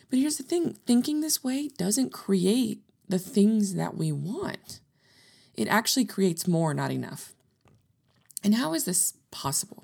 But 0.10 0.20
here's 0.20 0.38
the 0.38 0.44
thing 0.44 0.74
thinking 0.86 1.22
this 1.22 1.44
way 1.44 1.70
doesn't 1.78 2.14
create 2.14 2.82
the 3.14 3.20
things 3.20 3.76
that 3.76 3.96
we 3.96 4.12
want, 4.12 4.80
it 5.54 5.68
actually 5.68 6.04
creates 6.04 6.48
more, 6.48 6.74
not 6.74 6.90
enough. 6.90 7.36
And 8.44 8.56
how 8.56 8.74
is 8.74 8.86
this 8.86 9.14
possible? 9.30 9.84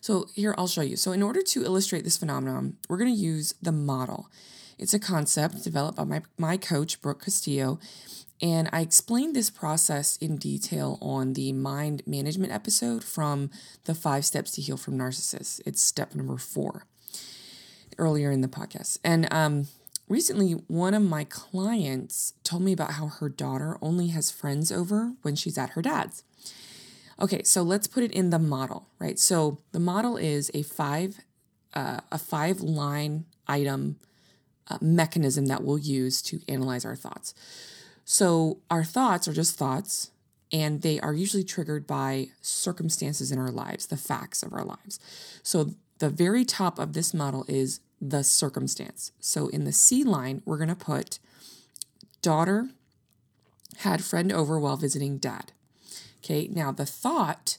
So, 0.00 0.28
here 0.34 0.54
I'll 0.56 0.66
show 0.66 0.80
you. 0.80 0.96
So, 0.96 1.12
in 1.12 1.22
order 1.22 1.42
to 1.42 1.62
illustrate 1.62 2.04
this 2.04 2.16
phenomenon, 2.16 2.78
we're 2.88 2.96
going 2.96 3.14
to 3.14 3.20
use 3.20 3.52
the 3.60 3.70
model. 3.70 4.30
It's 4.78 4.94
a 4.94 4.98
concept 4.98 5.62
developed 5.62 5.98
by 5.98 6.04
my, 6.04 6.22
my 6.38 6.56
coach, 6.56 7.02
Brooke 7.02 7.24
Castillo, 7.24 7.78
and 8.40 8.70
I 8.72 8.80
explained 8.80 9.36
this 9.36 9.50
process 9.50 10.16
in 10.16 10.38
detail 10.38 10.96
on 11.02 11.34
the 11.34 11.52
mind 11.52 12.02
management 12.06 12.50
episode 12.50 13.04
from 13.04 13.50
the 13.84 13.94
five 13.94 14.24
steps 14.24 14.52
to 14.52 14.62
heal 14.62 14.78
from 14.78 14.96
narcissists. 14.96 15.60
It's 15.66 15.82
step 15.82 16.14
number 16.14 16.38
four 16.38 16.86
earlier 17.98 18.30
in 18.30 18.40
the 18.40 18.48
podcast. 18.48 19.00
And 19.04 19.30
um, 19.30 19.66
recently, 20.14 20.52
one 20.52 20.94
of 20.94 21.02
my 21.02 21.24
clients 21.24 22.34
told 22.44 22.62
me 22.62 22.72
about 22.72 22.92
how 22.92 23.08
her 23.08 23.28
daughter 23.28 23.76
only 23.82 24.08
has 24.08 24.30
friends 24.30 24.72
over 24.72 25.12
when 25.22 25.34
she's 25.36 25.58
at 25.58 25.70
her 25.70 25.82
dad's. 25.82 26.24
Okay, 27.20 27.42
so 27.42 27.62
let's 27.62 27.86
put 27.86 28.02
it 28.02 28.12
in 28.12 28.30
the 28.30 28.38
model, 28.38 28.88
right? 28.98 29.18
So 29.18 29.58
the 29.72 29.80
model 29.80 30.16
is 30.16 30.50
a 30.54 30.62
five 30.62 31.20
uh, 31.74 32.00
a 32.12 32.18
five 32.18 32.60
line 32.60 33.24
item 33.48 33.96
uh, 34.68 34.78
mechanism 34.80 35.46
that 35.46 35.62
we'll 35.62 35.78
use 35.78 36.22
to 36.22 36.40
analyze 36.48 36.84
our 36.84 36.96
thoughts. 36.96 37.34
So, 38.04 38.58
our 38.70 38.84
thoughts 38.84 39.26
are 39.26 39.32
just 39.32 39.56
thoughts, 39.56 40.10
and 40.52 40.82
they 40.82 41.00
are 41.00 41.14
usually 41.14 41.42
triggered 41.42 41.86
by 41.86 42.28
circumstances 42.40 43.32
in 43.32 43.38
our 43.38 43.50
lives, 43.50 43.86
the 43.86 43.96
facts 43.96 44.42
of 44.42 44.52
our 44.52 44.64
lives. 44.64 45.00
So, 45.42 45.74
the 45.98 46.10
very 46.10 46.44
top 46.44 46.78
of 46.78 46.92
this 46.92 47.12
model 47.12 47.44
is 47.48 47.80
the 48.08 48.22
circumstance. 48.22 49.12
So, 49.18 49.48
in 49.48 49.64
the 49.64 49.72
C 49.72 50.04
line, 50.04 50.42
we're 50.44 50.58
going 50.58 50.68
to 50.68 50.74
put 50.74 51.18
daughter 52.20 52.68
had 53.78 54.04
friend 54.04 54.32
over 54.32 54.58
while 54.58 54.76
visiting 54.76 55.18
dad. 55.18 55.52
Okay, 56.22 56.48
now 56.48 56.70
the 56.70 56.86
thought 56.86 57.58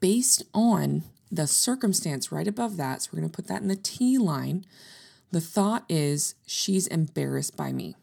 based 0.00 0.42
on 0.54 1.02
the 1.30 1.46
circumstance 1.46 2.32
right 2.32 2.48
above 2.48 2.76
that, 2.76 3.02
so 3.02 3.10
we're 3.12 3.20
going 3.20 3.30
to 3.30 3.36
put 3.36 3.48
that 3.48 3.62
in 3.62 3.68
the 3.68 3.76
T 3.76 4.18
line. 4.18 4.64
The 5.30 5.40
thought 5.40 5.84
is 5.88 6.34
she's 6.46 6.86
embarrassed 6.86 7.56
by 7.56 7.72
me. 7.72 7.96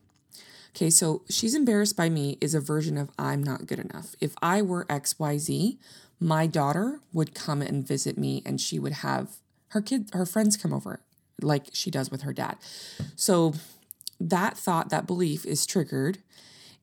Okay, 0.75 0.89
so 0.89 1.23
she's 1.29 1.55
embarrassed 1.55 1.97
by 1.97 2.09
me 2.09 2.37
is 2.41 2.55
a 2.55 2.59
version 2.59 2.97
of 2.97 3.09
I'm 3.17 3.43
not 3.43 3.67
good 3.67 3.79
enough. 3.79 4.15
If 4.19 4.33
I 4.41 4.61
were 4.61 4.85
XYZ, 4.85 5.77
my 6.19 6.47
daughter 6.47 6.99
would 7.13 7.33
come 7.33 7.61
and 7.61 7.87
visit 7.87 8.17
me 8.17 8.41
and 8.45 8.59
she 8.59 8.79
would 8.79 8.93
have 8.93 9.37
her 9.69 9.81
kid 9.81 10.09
her 10.13 10.25
friends 10.25 10.57
come 10.57 10.73
over 10.73 11.01
like 11.43 11.67
she 11.73 11.91
does 11.91 12.11
with 12.11 12.21
her 12.21 12.33
dad. 12.33 12.57
So 13.15 13.53
that 14.19 14.57
thought, 14.57 14.89
that 14.89 15.07
belief 15.07 15.45
is 15.45 15.65
triggered 15.65 16.19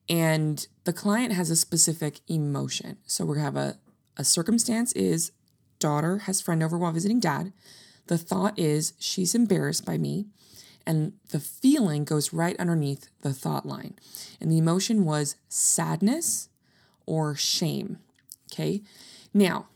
and 0.09 0.67
the 0.85 0.93
client 0.93 1.33
has 1.33 1.49
a 1.49 1.55
specific 1.55 2.21
emotion. 2.27 2.97
So 3.05 3.25
we 3.25 3.39
have 3.39 3.55
a 3.55 3.77
a 4.17 4.23
circumstance 4.23 4.91
is 4.93 5.31
daughter 5.79 6.19
has 6.19 6.41
friend 6.41 6.63
over 6.63 6.77
while 6.77 6.91
visiting 6.91 7.19
dad. 7.19 7.53
The 8.07 8.17
thought 8.17 8.57
is 8.57 8.93
she's 8.99 9.35
embarrassed 9.35 9.85
by 9.85 9.97
me 9.97 10.25
and 10.85 11.13
the 11.29 11.39
feeling 11.39 12.03
goes 12.03 12.33
right 12.33 12.55
underneath 12.59 13.09
the 13.21 13.33
thought 13.33 13.65
line. 13.65 13.95
And 14.41 14.51
the 14.51 14.57
emotion 14.57 15.05
was 15.05 15.35
sadness 15.49 16.49
or 17.05 17.35
shame. 17.35 17.99
Okay. 18.51 18.81
Now, 19.33 19.67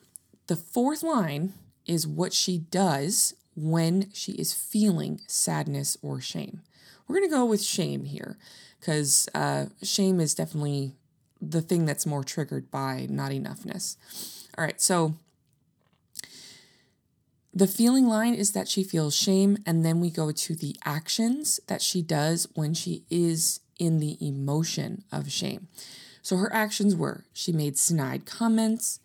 the 0.48 0.56
fourth 0.56 1.04
line 1.04 1.54
is 1.86 2.08
what 2.08 2.34
she 2.34 2.58
does 2.58 3.36
when 3.62 4.10
she 4.14 4.34
is 4.34 4.54
feeling 4.54 5.22
sadness 5.28 5.98
or 6.02 6.20
shame. 6.20 6.62
We're 7.08 7.18
going 7.18 7.30
to 7.30 7.36
go 7.36 7.46
with 7.46 7.62
shame 7.62 8.06
here 8.06 8.38
because 8.80 9.28
uh, 9.36 9.66
shame 9.84 10.20
is 10.20 10.34
definitely 10.34 10.94
the 11.42 11.62
thing 11.62 11.86
that's 11.86 12.06
more 12.06 12.24
triggered 12.24 12.72
by 12.72 13.08
not 13.10 13.32
enoughness. 13.32 13.98
All 14.58 14.64
right. 14.64 14.80
So, 14.82 15.16
the 17.54 17.68
feeling 17.68 18.08
line 18.08 18.34
is 18.34 18.54
that 18.54 18.70
she 18.70 18.82
feels 18.82 19.14
shame, 19.14 19.58
and 19.66 19.84
then 19.84 20.00
we 20.00 20.10
go 20.10 20.32
to 20.32 20.56
the 20.56 20.76
actions 20.86 21.60
that 21.68 21.82
she 21.82 22.02
does 22.02 22.48
when 22.54 22.74
she 22.74 23.04
is 23.10 23.60
in 23.78 24.00
the 24.00 24.18
emotion 24.26 25.04
of 25.12 25.30
shame. 25.30 25.68
So 26.22 26.38
her 26.38 26.54
actions 26.54 26.96
were 26.96 27.26
she 27.34 27.52
made 27.52 27.78
snide 27.78 28.26
comments, 28.26 29.00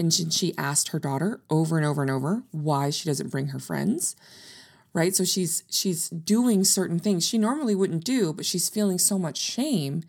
and 0.00 0.32
she 0.32 0.56
asked 0.56 0.88
her 0.88 0.98
daughter 0.98 1.40
over 1.50 1.76
and 1.76 1.86
over 1.86 2.02
and 2.02 2.10
over 2.10 2.42
why 2.50 2.90
she 2.90 3.08
doesn't 3.08 3.30
bring 3.30 3.48
her 3.48 3.58
friends 3.58 4.16
right 4.92 5.14
so 5.14 5.24
she's 5.24 5.62
she's 5.70 6.08
doing 6.08 6.64
certain 6.64 6.98
things 6.98 7.26
she 7.26 7.38
normally 7.38 7.74
wouldn't 7.74 8.04
do 8.04 8.32
but 8.32 8.46
she's 8.46 8.68
feeling 8.68 8.98
so 8.98 9.18
much 9.18 9.38
shame 9.38 10.02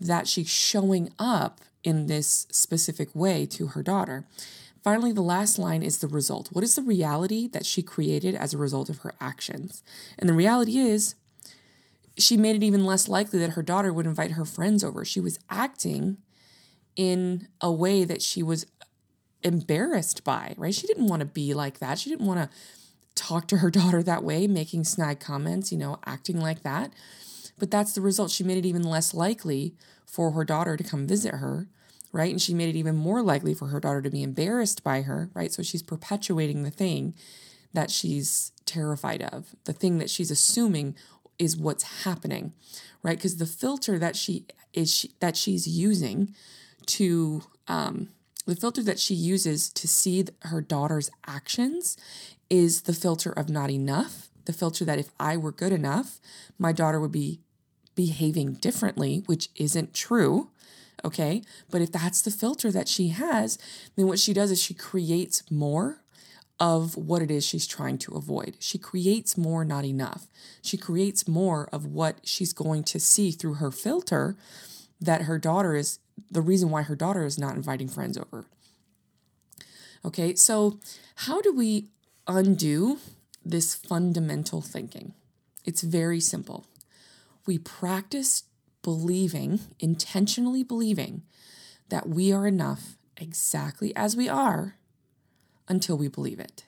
that 0.00 0.26
she's 0.26 0.48
showing 0.48 1.10
up 1.18 1.60
in 1.84 2.06
this 2.06 2.46
specific 2.50 3.14
way 3.14 3.44
to 3.44 3.68
her 3.68 3.82
daughter 3.82 4.24
Finally, 4.82 5.12
the 5.12 5.22
last 5.22 5.58
line 5.58 5.82
is 5.82 5.98
the 5.98 6.08
result. 6.08 6.48
What 6.50 6.64
is 6.64 6.74
the 6.74 6.82
reality 6.82 7.46
that 7.48 7.64
she 7.64 7.82
created 7.82 8.34
as 8.34 8.52
a 8.52 8.58
result 8.58 8.90
of 8.90 8.98
her 8.98 9.14
actions? 9.20 9.82
And 10.18 10.28
the 10.28 10.34
reality 10.34 10.76
is, 10.78 11.14
she 12.18 12.36
made 12.36 12.56
it 12.56 12.64
even 12.64 12.84
less 12.84 13.08
likely 13.08 13.38
that 13.38 13.50
her 13.50 13.62
daughter 13.62 13.92
would 13.92 14.06
invite 14.06 14.32
her 14.32 14.44
friends 14.44 14.82
over. 14.82 15.04
She 15.04 15.20
was 15.20 15.38
acting 15.48 16.18
in 16.96 17.48
a 17.60 17.72
way 17.72 18.04
that 18.04 18.20
she 18.20 18.42
was 18.42 18.66
embarrassed 19.42 20.24
by, 20.24 20.54
right? 20.56 20.74
She 20.74 20.86
didn't 20.86 21.06
want 21.06 21.20
to 21.20 21.26
be 21.26 21.54
like 21.54 21.78
that. 21.78 21.98
She 21.98 22.10
didn't 22.10 22.26
want 22.26 22.40
to 22.40 22.56
talk 23.14 23.48
to 23.48 23.58
her 23.58 23.70
daughter 23.78 24.02
that 24.02 24.24
way, 24.24 24.46
making 24.46 24.84
snide 24.84 25.20
comments, 25.20 25.72
you 25.72 25.78
know, 25.78 25.98
acting 26.06 26.40
like 26.40 26.62
that. 26.62 26.92
But 27.58 27.70
that's 27.70 27.92
the 27.92 28.00
result. 28.00 28.30
She 28.30 28.44
made 28.44 28.58
it 28.58 28.66
even 28.66 28.82
less 28.82 29.14
likely 29.14 29.74
for 30.06 30.32
her 30.32 30.44
daughter 30.44 30.76
to 30.76 30.84
come 30.84 31.06
visit 31.06 31.34
her 31.34 31.68
right? 32.12 32.30
And 32.30 32.40
she 32.40 32.54
made 32.54 32.68
it 32.68 32.78
even 32.78 32.94
more 32.94 33.22
likely 33.22 33.54
for 33.54 33.68
her 33.68 33.80
daughter 33.80 34.02
to 34.02 34.10
be 34.10 34.22
embarrassed 34.22 34.84
by 34.84 35.02
her, 35.02 35.30
right? 35.34 35.52
So 35.52 35.62
she's 35.62 35.82
perpetuating 35.82 36.62
the 36.62 36.70
thing 36.70 37.14
that 37.72 37.90
she's 37.90 38.52
terrified 38.66 39.22
of, 39.22 39.56
the 39.64 39.72
thing 39.72 39.98
that 39.98 40.10
she's 40.10 40.30
assuming 40.30 40.94
is 41.38 41.56
what's 41.56 42.04
happening, 42.04 42.52
right? 43.02 43.16
Because 43.16 43.38
the 43.38 43.46
filter 43.46 43.98
that 43.98 44.14
she 44.14 44.44
is 44.74 44.94
she, 44.94 45.10
that 45.20 45.36
she's 45.36 45.66
using 45.66 46.34
to 46.86 47.42
um, 47.66 48.08
the 48.46 48.56
filter 48.56 48.82
that 48.82 48.98
she 48.98 49.14
uses 49.14 49.70
to 49.70 49.86
see 49.86 50.24
her 50.42 50.60
daughter's 50.60 51.10
actions 51.26 51.96
is 52.50 52.82
the 52.82 52.92
filter 52.92 53.30
of 53.30 53.48
not 53.48 53.70
enough. 53.70 54.28
The 54.44 54.52
filter 54.52 54.84
that 54.84 54.98
if 54.98 55.10
I 55.20 55.36
were 55.36 55.52
good 55.52 55.72
enough, 55.72 56.20
my 56.58 56.72
daughter 56.72 57.00
would 57.00 57.12
be 57.12 57.40
behaving 57.94 58.54
differently, 58.54 59.22
which 59.26 59.48
isn't 59.56 59.94
true. 59.94 60.50
Okay. 61.04 61.42
But 61.70 61.82
if 61.82 61.92
that's 61.92 62.22
the 62.22 62.30
filter 62.30 62.70
that 62.72 62.88
she 62.88 63.08
has, 63.08 63.58
then 63.96 64.06
what 64.06 64.18
she 64.18 64.32
does 64.32 64.50
is 64.50 64.60
she 64.60 64.74
creates 64.74 65.48
more 65.50 66.02
of 66.60 66.96
what 66.96 67.22
it 67.22 67.30
is 67.30 67.44
she's 67.44 67.66
trying 67.66 67.98
to 67.98 68.14
avoid. 68.14 68.56
She 68.60 68.78
creates 68.78 69.36
more, 69.36 69.64
not 69.64 69.84
enough. 69.84 70.28
She 70.62 70.76
creates 70.76 71.26
more 71.26 71.68
of 71.72 71.86
what 71.86 72.20
she's 72.22 72.52
going 72.52 72.84
to 72.84 73.00
see 73.00 73.32
through 73.32 73.54
her 73.54 73.70
filter 73.72 74.36
that 75.02 75.22
her 75.22 75.38
daughter 75.38 75.74
is 75.74 75.98
the 76.30 76.40
reason 76.40 76.70
why 76.70 76.82
her 76.82 76.96
daughter 76.96 77.24
is 77.24 77.38
not 77.38 77.56
inviting 77.56 77.88
friends 77.88 78.16
over. 78.16 78.44
Okay, 80.04 80.34
so 80.34 80.78
how 81.14 81.40
do 81.40 81.52
we 81.52 81.88
undo 82.26 82.98
this 83.44 83.74
fundamental 83.74 84.60
thinking? 84.60 85.14
It's 85.64 85.82
very 85.82 86.20
simple. 86.20 86.66
We 87.46 87.58
practice 87.58 88.44
believing, 88.82 89.60
intentionally 89.78 90.62
believing, 90.62 91.22
that 91.88 92.08
we 92.08 92.32
are 92.32 92.46
enough 92.46 92.96
exactly 93.16 93.94
as 93.94 94.16
we 94.16 94.28
are 94.28 94.76
until 95.68 95.96
we 95.96 96.08
believe 96.08 96.40
it. 96.40 96.64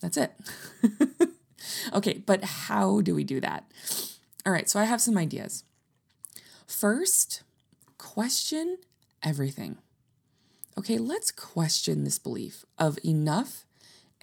That's 0.00 0.16
it. 0.16 0.32
okay, 1.92 2.22
but 2.24 2.44
how 2.44 3.00
do 3.00 3.14
we 3.14 3.24
do 3.24 3.40
that? 3.40 3.64
All 4.46 4.52
right, 4.52 4.68
so 4.68 4.80
I 4.80 4.84
have 4.84 5.00
some 5.00 5.18
ideas. 5.18 5.64
First, 6.68 7.42
question 7.96 8.76
everything. 9.22 9.78
Okay, 10.78 10.98
let's 10.98 11.32
question 11.32 12.04
this 12.04 12.18
belief 12.18 12.64
of 12.78 12.98
enough 13.04 13.64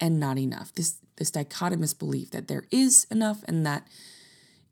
and 0.00 0.18
not 0.18 0.38
enough. 0.38 0.72
This 0.74 0.98
this 1.16 1.30
dichotomous 1.30 1.98
belief 1.98 2.30
that 2.30 2.46
there 2.46 2.64
is 2.70 3.06
enough 3.10 3.42
and 3.48 3.66
that 3.66 3.86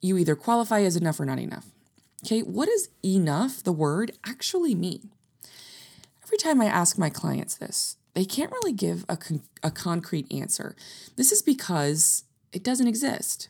you 0.00 0.16
either 0.18 0.36
qualify 0.36 0.82
as 0.82 0.96
enough 0.96 1.18
or 1.18 1.24
not 1.24 1.38
enough. 1.38 1.66
Okay, 2.24 2.40
what 2.40 2.68
does 2.68 2.88
enough, 3.04 3.62
the 3.62 3.72
word, 3.72 4.12
actually 4.26 4.74
mean? 4.74 5.10
Every 6.22 6.38
time 6.38 6.60
I 6.60 6.66
ask 6.66 6.96
my 6.96 7.10
clients 7.10 7.56
this, 7.56 7.96
they 8.14 8.24
can't 8.24 8.52
really 8.52 8.72
give 8.72 9.04
a, 9.08 9.16
con- 9.16 9.42
a 9.62 9.70
concrete 9.70 10.30
answer. 10.32 10.76
This 11.16 11.32
is 11.32 11.42
because 11.42 12.24
it 12.52 12.62
doesn't 12.62 12.86
exist. 12.86 13.48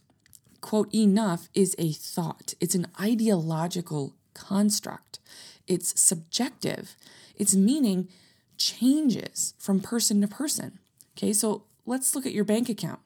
Quote, 0.65 0.95
enough 0.95 1.51
is 1.53 1.75
a 1.77 1.93
thought, 1.93 2.55
it's 2.59 2.75
an 2.75 2.87
ideological 2.99 4.15
construct, 4.33 5.19
it's 5.67 6.01
subjective, 6.01 6.97
its 7.37 7.55
meaning 7.55 8.09
changes 8.57 9.53
from 9.59 9.79
person 9.79 10.23
to 10.23 10.27
person. 10.27 10.79
Okay, 11.19 11.35
so 11.35 11.65
let's 11.85 12.15
look 12.15 12.25
at 12.25 12.33
your 12.33 12.47
bank 12.47 12.71
account. 12.71 13.01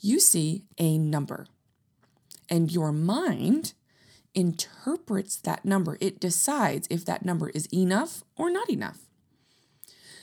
You 0.00 0.18
see 0.18 0.64
a 0.78 0.96
number, 0.96 1.46
and 2.48 2.72
your 2.72 2.90
mind 2.90 3.74
interprets 4.32 5.36
that 5.36 5.62
number. 5.62 5.98
It 6.00 6.18
decides 6.18 6.88
if 6.88 7.04
that 7.04 7.22
number 7.22 7.50
is 7.50 7.68
enough 7.70 8.24
or 8.34 8.48
not 8.48 8.70
enough. 8.70 9.00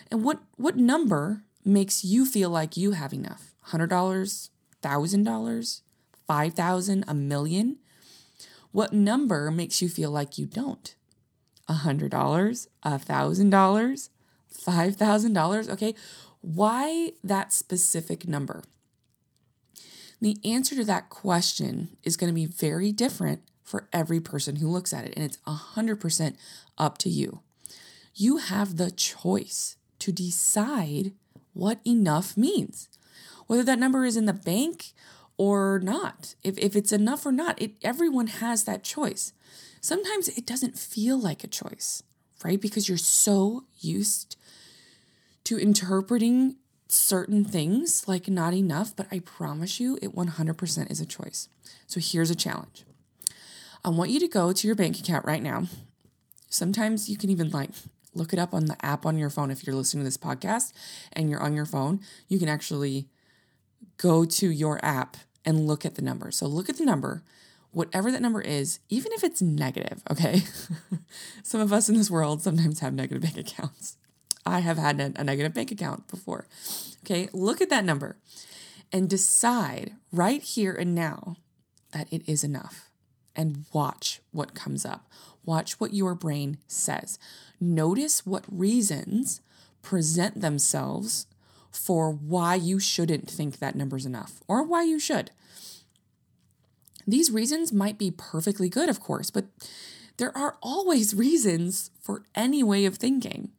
And 0.10 0.24
what 0.24 0.40
what 0.58 0.78
number 0.78 1.44
makes 1.64 2.04
you 2.04 2.26
feel 2.26 2.50
like 2.50 2.76
you 2.76 2.94
have 2.94 3.14
enough? 3.14 3.54
$100, 3.68 4.50
$1,000, 4.82 5.82
5,000, 6.32 7.04
a 7.10 7.14
million? 7.14 7.76
What 8.72 8.94
number 8.94 9.52
makes 9.52 9.82
you 9.82 9.90
feel 9.90 10.12
like 10.12 10.38
you 10.38 10.46
don't? 10.46 10.96
$100, 11.68 12.10
$1,000, 12.10 14.10
$5,000? 14.66 15.70
Okay. 15.70 15.94
Why 16.40 17.12
that 17.22 17.52
specific 17.52 18.30
number? 18.30 18.64
The 20.22 20.38
answer 20.46 20.74
to 20.76 20.86
that 20.86 21.10
question 21.10 21.98
is 22.02 22.16
going 22.16 22.30
to 22.30 22.34
be 22.34 22.46
very 22.46 22.94
different 22.94 23.42
for 23.62 23.90
every 23.92 24.22
person 24.22 24.56
who 24.56 24.70
looks 24.70 24.94
at 24.94 25.04
it, 25.04 25.12
and 25.18 25.26
it's 25.26 25.40
100% 25.46 26.36
up 26.78 26.98
to 27.00 27.10
you. 27.10 27.42
You 28.16 28.38
have 28.38 28.78
the 28.78 28.90
choice 28.90 29.76
to 30.00 30.14
decide 30.14 31.12
what 31.52 31.82
enough 31.86 32.38
means, 32.38 32.88
whether 33.48 33.64
that 33.64 33.80
number 33.80 34.06
is 34.06 34.16
in 34.16 34.28
the 34.28 34.34
bank 34.34 34.94
or 35.42 35.80
not. 35.80 36.36
If, 36.44 36.56
if 36.60 36.76
it's 36.76 36.92
enough 36.92 37.26
or 37.26 37.32
not, 37.32 37.60
it, 37.60 37.72
everyone 37.82 38.28
has 38.28 38.66
that 38.66 38.84
choice. 38.84 39.34
Sometimes 39.82 40.28
it 40.28 40.46
doesn't 40.46 40.78
feel 40.78 41.20
like 41.20 41.44
a 41.44 41.48
choice, 41.48 42.04
right? 42.46 42.62
Because 42.62 42.88
you're 42.88 43.00
so 43.00 43.64
used 43.80 44.36
to 45.46 45.58
interpreting 45.58 46.58
certain 46.90 47.44
things 47.44 48.08
like 48.08 48.28
not 48.28 48.54
enough, 48.54 48.96
but 48.96 49.08
I 49.12 49.18
promise 49.18 49.80
you 49.80 49.98
it 50.00 50.16
100% 50.16 50.92
is 50.92 51.02
a 51.02 51.08
choice. 51.08 51.50
So 51.88 52.00
here's 52.00 52.30
a 52.30 52.36
challenge. 52.36 52.84
I 53.84 53.90
want 53.90 54.12
you 54.12 54.20
to 54.20 54.28
go 54.28 54.54
to 54.54 54.68
your 54.68 54.76
bank 54.76 55.00
account 55.00 55.26
right 55.26 55.42
now. 55.42 55.64
Sometimes 56.50 57.10
you 57.10 57.18
can 57.18 57.32
even 57.32 57.50
like 57.50 57.72
look 58.14 58.32
it 58.32 58.38
up 58.38 58.54
on 58.54 58.66
the 58.66 58.78
app 58.86 59.08
on 59.08 59.18
your 59.18 59.32
phone 59.32 59.50
if 59.50 59.66
you're 59.66 59.76
listening 59.76 60.04
to 60.04 60.08
this 60.08 60.18
podcast 60.18 60.72
and 61.14 61.32
you're 61.32 61.42
on 61.42 61.56
your 61.56 61.66
phone. 61.66 62.00
You 62.28 62.38
can 62.38 62.48
actually 62.48 63.08
go 63.98 64.24
to 64.24 64.48
your 64.48 64.80
app 64.86 65.18
and 65.46 65.68
look 65.68 65.86
at 65.86 65.96
the 65.96 66.02
number. 66.02 66.32
So 66.32 66.48
look 66.48 66.70
at 66.70 66.78
the 66.78 66.86
number, 66.86 67.24
whatever 67.72 68.12
that 68.12 68.22
number 68.22 68.42
is, 68.42 68.80
even 68.90 69.12
if 69.14 69.24
it's 69.24 69.42
negative, 69.42 70.02
okay? 70.10 70.42
Some 71.44 71.62
of 71.62 71.74
us 71.74 71.90
in 71.90 71.96
this 71.96 72.12
world 72.12 72.42
sometimes 72.42 72.80
have 72.80 72.94
negative 72.94 73.24
bank 73.24 73.38
accounts. 73.38 73.98
I 74.46 74.60
have 74.60 74.78
had 74.78 75.00
a, 75.00 75.24
negative 75.24 75.54
bank 75.54 75.72
account 75.72 76.08
before. 76.08 76.48
Okay, 77.06 77.30
look 77.34 77.62
at 77.62 77.70
that 77.70 77.86
number 77.86 78.18
and 78.92 79.10
decide 79.10 79.94
right 80.12 80.42
here 80.42 80.74
and 80.74 80.96
now 80.96 81.38
that 81.92 82.12
it 82.12 82.28
is 82.28 82.44
enough 82.44 82.90
and 83.36 83.66
watch 83.74 84.22
what 84.32 84.56
comes 84.56 84.86
up. 84.86 85.08
Watch 85.46 85.80
what 85.80 85.94
your 85.94 86.16
brain 86.16 86.58
says. 86.68 87.18
Notice 87.60 88.26
what 88.26 88.46
reasons 88.48 89.42
present 89.82 90.42
themselves 90.42 91.26
for 91.72 92.12
why 92.12 92.56
you 92.56 92.80
shouldn't 92.80 93.30
think 93.30 93.60
that 93.60 93.76
number's 93.76 94.06
enough 94.06 94.42
or 94.48 94.64
why 94.64 94.84
you 94.84 95.00
should. 95.00 95.32
These 97.08 97.32
reasons 97.32 97.74
might 97.74 97.98
be 97.98 98.12
perfectly 98.12 98.70
good, 98.70 98.90
of 98.90 99.00
course, 99.00 99.32
but 99.32 99.46
there 100.18 100.36
are 100.38 100.58
always 100.62 101.14
reasons 101.26 101.92
for 102.00 102.24
any 102.36 102.64
way 102.64 102.86
of 102.86 102.98
thinking. 102.98 103.52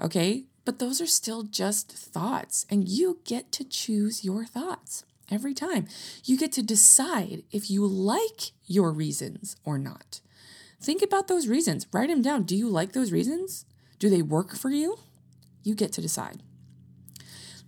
Okay? 0.00 0.44
But 0.64 0.78
those 0.78 1.00
are 1.00 1.06
still 1.06 1.44
just 1.44 1.92
thoughts, 1.92 2.66
and 2.68 2.88
you 2.88 3.20
get 3.24 3.52
to 3.52 3.64
choose 3.64 4.24
your 4.24 4.44
thoughts 4.44 5.04
every 5.30 5.54
time. 5.54 5.86
You 6.24 6.36
get 6.36 6.52
to 6.52 6.62
decide 6.62 7.44
if 7.52 7.70
you 7.70 7.86
like 7.86 8.52
your 8.66 8.92
reasons 8.92 9.56
or 9.64 9.78
not. 9.78 10.20
Think 10.80 11.02
about 11.02 11.28
those 11.28 11.48
reasons, 11.48 11.86
write 11.92 12.08
them 12.08 12.22
down. 12.22 12.42
Do 12.42 12.56
you 12.56 12.68
like 12.68 12.92
those 12.92 13.12
reasons? 13.12 13.64
Do 13.98 14.10
they 14.10 14.22
work 14.22 14.56
for 14.56 14.70
you? 14.70 14.98
You 15.62 15.74
get 15.74 15.92
to 15.92 16.02
decide. 16.02 16.42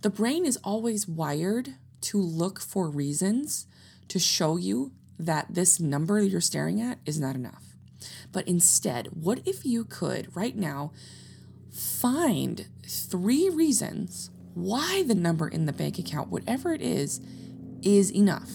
The 0.01 0.09
brain 0.09 0.45
is 0.45 0.57
always 0.63 1.07
wired 1.07 1.75
to 2.01 2.21
look 2.21 2.61
for 2.61 2.89
reasons 2.89 3.67
to 4.07 4.17
show 4.17 4.55
you 4.55 4.91
that 5.17 5.47
this 5.49 5.79
number 5.79 6.21
you're 6.21 6.39
staring 6.39 6.79
at 6.79 6.99
is 7.05 7.19
not 7.19 7.35
enough. 7.35 7.75
But 8.31 8.47
instead, 8.47 9.07
what 9.07 9.41
if 9.45 9.65
you 9.65 9.83
could 9.83 10.33
right 10.35 10.55
now 10.55 10.93
find 11.71 12.67
three 12.87 13.49
reasons 13.49 14.31
why 14.53 15.03
the 15.03 15.15
number 15.15 15.47
in 15.47 15.65
the 15.65 15.73
bank 15.73 15.99
account, 15.99 16.29
whatever 16.29 16.73
it 16.73 16.81
is, 16.81 17.19
is 17.81 18.09
enough? 18.11 18.49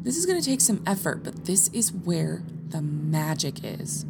This 0.00 0.16
is 0.16 0.26
going 0.26 0.40
to 0.40 0.48
take 0.48 0.60
some 0.60 0.82
effort, 0.86 1.24
but 1.24 1.44
this 1.46 1.68
is 1.68 1.92
where 1.92 2.44
the 2.68 2.80
magic 2.80 3.64
is. 3.64 4.06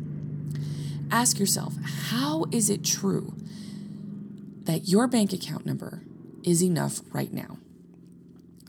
Ask 1.11 1.39
yourself 1.39 1.75
how 2.11 2.45
is 2.53 2.69
it 2.69 2.85
true 2.85 3.35
that 4.69 4.87
your 4.87 5.09
bank 5.09 5.33
account 5.33 5.67
number 5.67 6.05
is 6.45 6.63
enough 6.63 7.01
right 7.13 7.33
now? 7.33 7.59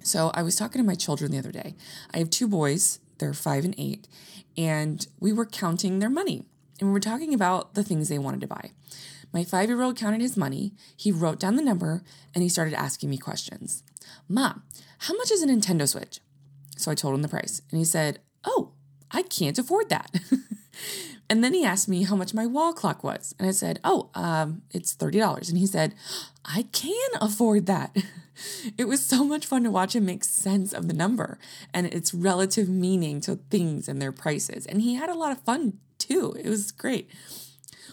So, 0.01 0.31
I 0.33 0.41
was 0.41 0.55
talking 0.55 0.81
to 0.81 0.87
my 0.87 0.95
children 0.95 1.31
the 1.31 1.37
other 1.37 1.51
day. 1.51 1.75
I 2.13 2.17
have 2.17 2.29
two 2.29 2.47
boys, 2.47 2.99
they're 3.19 3.33
five 3.33 3.65
and 3.65 3.75
eight, 3.77 4.07
and 4.57 5.05
we 5.19 5.31
were 5.33 5.45
counting 5.45 5.99
their 5.99 6.09
money 6.09 6.45
and 6.79 6.89
we 6.89 6.93
were 6.93 6.99
talking 6.99 7.33
about 7.33 7.73
the 7.73 7.83
things 7.83 8.09
they 8.09 8.17
wanted 8.17 8.41
to 8.41 8.47
buy. 8.47 8.71
My 9.33 9.43
five 9.43 9.69
year 9.69 9.81
old 9.81 9.97
counted 9.97 10.21
his 10.21 10.37
money, 10.37 10.73
he 10.95 11.11
wrote 11.11 11.39
down 11.39 11.55
the 11.55 11.61
number, 11.61 12.03
and 12.33 12.41
he 12.41 12.49
started 12.49 12.73
asking 12.73 13.09
me 13.09 13.17
questions. 13.17 13.83
Mom, 14.27 14.63
how 14.99 15.15
much 15.15 15.31
is 15.31 15.43
a 15.43 15.47
Nintendo 15.47 15.87
Switch? 15.87 16.19
So 16.77 16.91
I 16.91 16.95
told 16.95 17.13
him 17.13 17.21
the 17.21 17.27
price, 17.27 17.61
and 17.69 17.77
he 17.77 17.85
said, 17.85 18.19
Oh, 18.45 18.71
I 19.11 19.23
can't 19.23 19.59
afford 19.59 19.89
that. 19.89 20.09
and 21.29 21.43
then 21.43 21.53
he 21.53 21.63
asked 21.63 21.87
me 21.87 22.03
how 22.03 22.15
much 22.15 22.33
my 22.33 22.45
wall 22.45 22.73
clock 22.73 23.03
was. 23.03 23.35
And 23.37 23.47
I 23.47 23.51
said, 23.51 23.79
Oh, 23.83 24.09
um, 24.15 24.63
it's 24.71 24.95
$30. 24.95 25.49
And 25.49 25.57
he 25.57 25.67
said, 25.67 25.93
I 26.43 26.63
can 26.71 27.09
afford 27.21 27.67
that. 27.67 27.95
it 28.77 28.85
was 28.85 29.05
so 29.05 29.23
much 29.23 29.45
fun 29.45 29.63
to 29.63 29.71
watch 29.71 29.95
him 29.95 30.05
make 30.05 30.23
sense 30.23 30.73
of 30.73 30.87
the 30.87 30.93
number 30.93 31.37
and 31.73 31.85
its 31.87 32.13
relative 32.13 32.67
meaning 32.67 33.21
to 33.21 33.35
things 33.51 33.87
and 33.87 34.01
their 34.01 34.11
prices. 34.11 34.65
And 34.65 34.81
he 34.81 34.95
had 34.95 35.09
a 35.09 35.15
lot 35.15 35.31
of 35.31 35.43
fun 35.43 35.79
too. 35.99 36.35
It 36.39 36.49
was 36.49 36.71
great. 36.71 37.09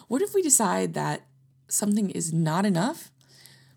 What 0.09 0.23
if 0.23 0.33
we 0.35 0.41
decide 0.41 0.95
that 0.95 1.27
something 1.69 2.11
is 2.11 2.33
not 2.33 2.65
enough 2.65 3.11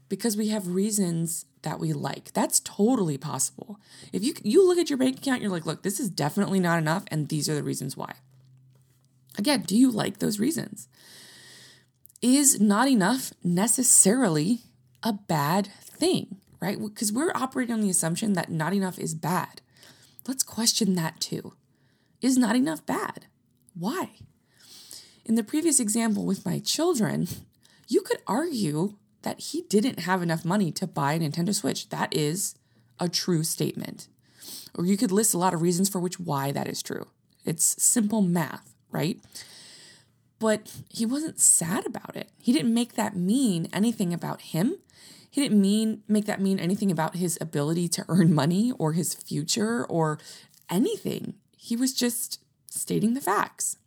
because 0.10 0.38
we 0.38 0.50
have 0.50 0.68
reasons 0.68 1.46
that 1.62 1.80
we 1.80 1.92
like. 1.92 2.32
That's 2.34 2.60
totally 2.62 3.18
possible. 3.18 3.80
If 4.14 4.24
you 4.24 4.34
you 4.44 4.66
look 4.66 4.78
at 4.78 4.90
your 4.90 4.98
bank 4.98 5.18
account, 5.18 5.42
you're 5.42 5.52
like, 5.52 5.66
look, 5.66 5.84
this 5.84 6.00
is 6.00 6.10
definitely 6.10 6.60
not 6.60 6.80
enough, 6.80 7.04
and 7.10 7.28
these 7.28 7.50
are 7.50 7.56
the 7.56 7.64
reasons 7.64 7.98
why. 7.98 8.14
Again, 9.40 9.62
do 9.62 9.78
you 9.78 9.90
like 9.90 10.20
those 10.20 10.38
reasons? 10.38 10.90
Is 12.22 12.60
not 12.60 12.90
enough 12.90 13.32
necessarily 13.42 14.60
a 15.02 15.14
bad 15.14 15.70
thing, 15.80 16.42
right? 16.60 16.78
Because 16.78 17.14
we're 17.14 17.32
operating 17.34 17.74
on 17.74 17.80
the 17.80 17.90
assumption 17.90 18.34
that 18.34 18.52
not 18.52 18.74
enough 18.74 19.00
is 19.00 19.16
bad. 19.16 19.62
Let's 20.28 20.44
question 20.44 20.96
that 20.96 21.22
too. 21.22 21.54
Is 22.22 22.38
not 22.38 22.58
enough 22.58 22.86
bad? 22.86 23.28
Why? 23.74 24.10
In 25.24 25.36
the 25.36 25.44
previous 25.44 25.80
example 25.80 26.26
with 26.26 26.46
my 26.46 26.60
children, 26.60 27.30
you 27.88 28.02
could 28.02 28.22
argue 28.28 28.98
that 29.22 29.40
he 29.40 29.62
didn't 29.70 30.02
have 30.02 30.22
enough 30.22 30.44
money 30.44 30.70
to 30.74 30.86
buy 30.86 31.14
a 31.14 31.20
Nintendo 31.22 31.56
Switch. 31.56 31.88
That 31.88 32.14
is 32.14 32.56
a 33.00 33.08
true 33.08 33.44
statement. 33.44 34.10
Or 34.76 34.86
you 34.86 34.98
could 34.98 35.14
list 35.14 35.34
a 35.34 35.38
lot 35.38 35.54
of 35.54 35.62
reasons 35.62 35.88
for 35.88 36.00
which 36.02 36.20
why 36.20 36.52
that 36.52 36.68
is 36.68 36.84
true. 36.84 37.08
It's 37.46 37.82
simple 37.82 38.22
math, 38.22 38.76
right? 38.92 39.20
But 40.40 40.72
he 40.90 41.06
wasn't 41.06 41.40
sad 41.40 41.86
about 41.86 42.16
it. 42.16 42.30
He 42.38 42.54
didn't 42.54 42.74
make 42.74 42.94
that 42.94 43.16
mean 43.16 43.68
anything 43.74 44.14
about 44.14 44.42
him. 44.42 44.78
He 45.30 45.42
didn't 45.42 45.62
mean 45.62 46.02
make 46.08 46.26
that 46.26 46.42
mean 46.42 46.60
anything 46.60 46.92
about 46.92 47.18
his 47.18 47.38
ability 47.40 47.88
to 47.90 48.06
earn 48.08 48.34
money 48.34 48.72
or 48.80 48.94
his 48.94 49.14
future 49.14 49.86
or 49.86 50.18
anything. 50.70 51.36
He 51.58 51.76
was 51.76 51.94
just 51.94 52.40
stating 52.70 53.14
the 53.14 53.22
facts. 53.22 53.78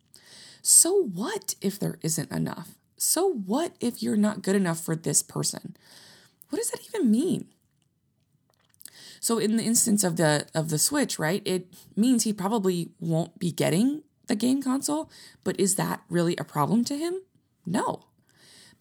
So 0.61 0.93
what 0.93 1.55
if 1.59 1.77
there 1.77 1.97
isn't 2.01 2.31
enough? 2.31 2.75
So 2.97 3.27
what 3.27 3.73
if 3.81 4.01
you're 4.01 4.15
not 4.15 4.41
good 4.41 4.55
enough 4.55 4.79
for 4.79 4.95
this 4.95 5.21
person? 5.21 5.75
What 6.49 6.59
does 6.59 6.71
that 6.71 6.85
even 6.87 7.11
mean? 7.11 7.47
So 9.19 9.39
in 9.39 9.57
the 9.57 9.63
instance 9.63 10.03
of 10.03 10.17
the 10.17 10.47
of 10.53 10.69
the 10.69 10.77
Switch, 10.77 11.17
right, 11.17 11.41
it 11.45 11.73
means 11.95 12.23
he 12.23 12.33
probably 12.33 12.91
won't 12.99 13.39
be 13.39 13.51
getting 13.51 14.03
the 14.27 14.35
game 14.35 14.61
console, 14.61 15.09
but 15.43 15.59
is 15.59 15.75
that 15.75 16.01
really 16.09 16.35
a 16.37 16.43
problem 16.43 16.83
to 16.85 16.97
him? 16.97 17.21
No. 17.65 18.05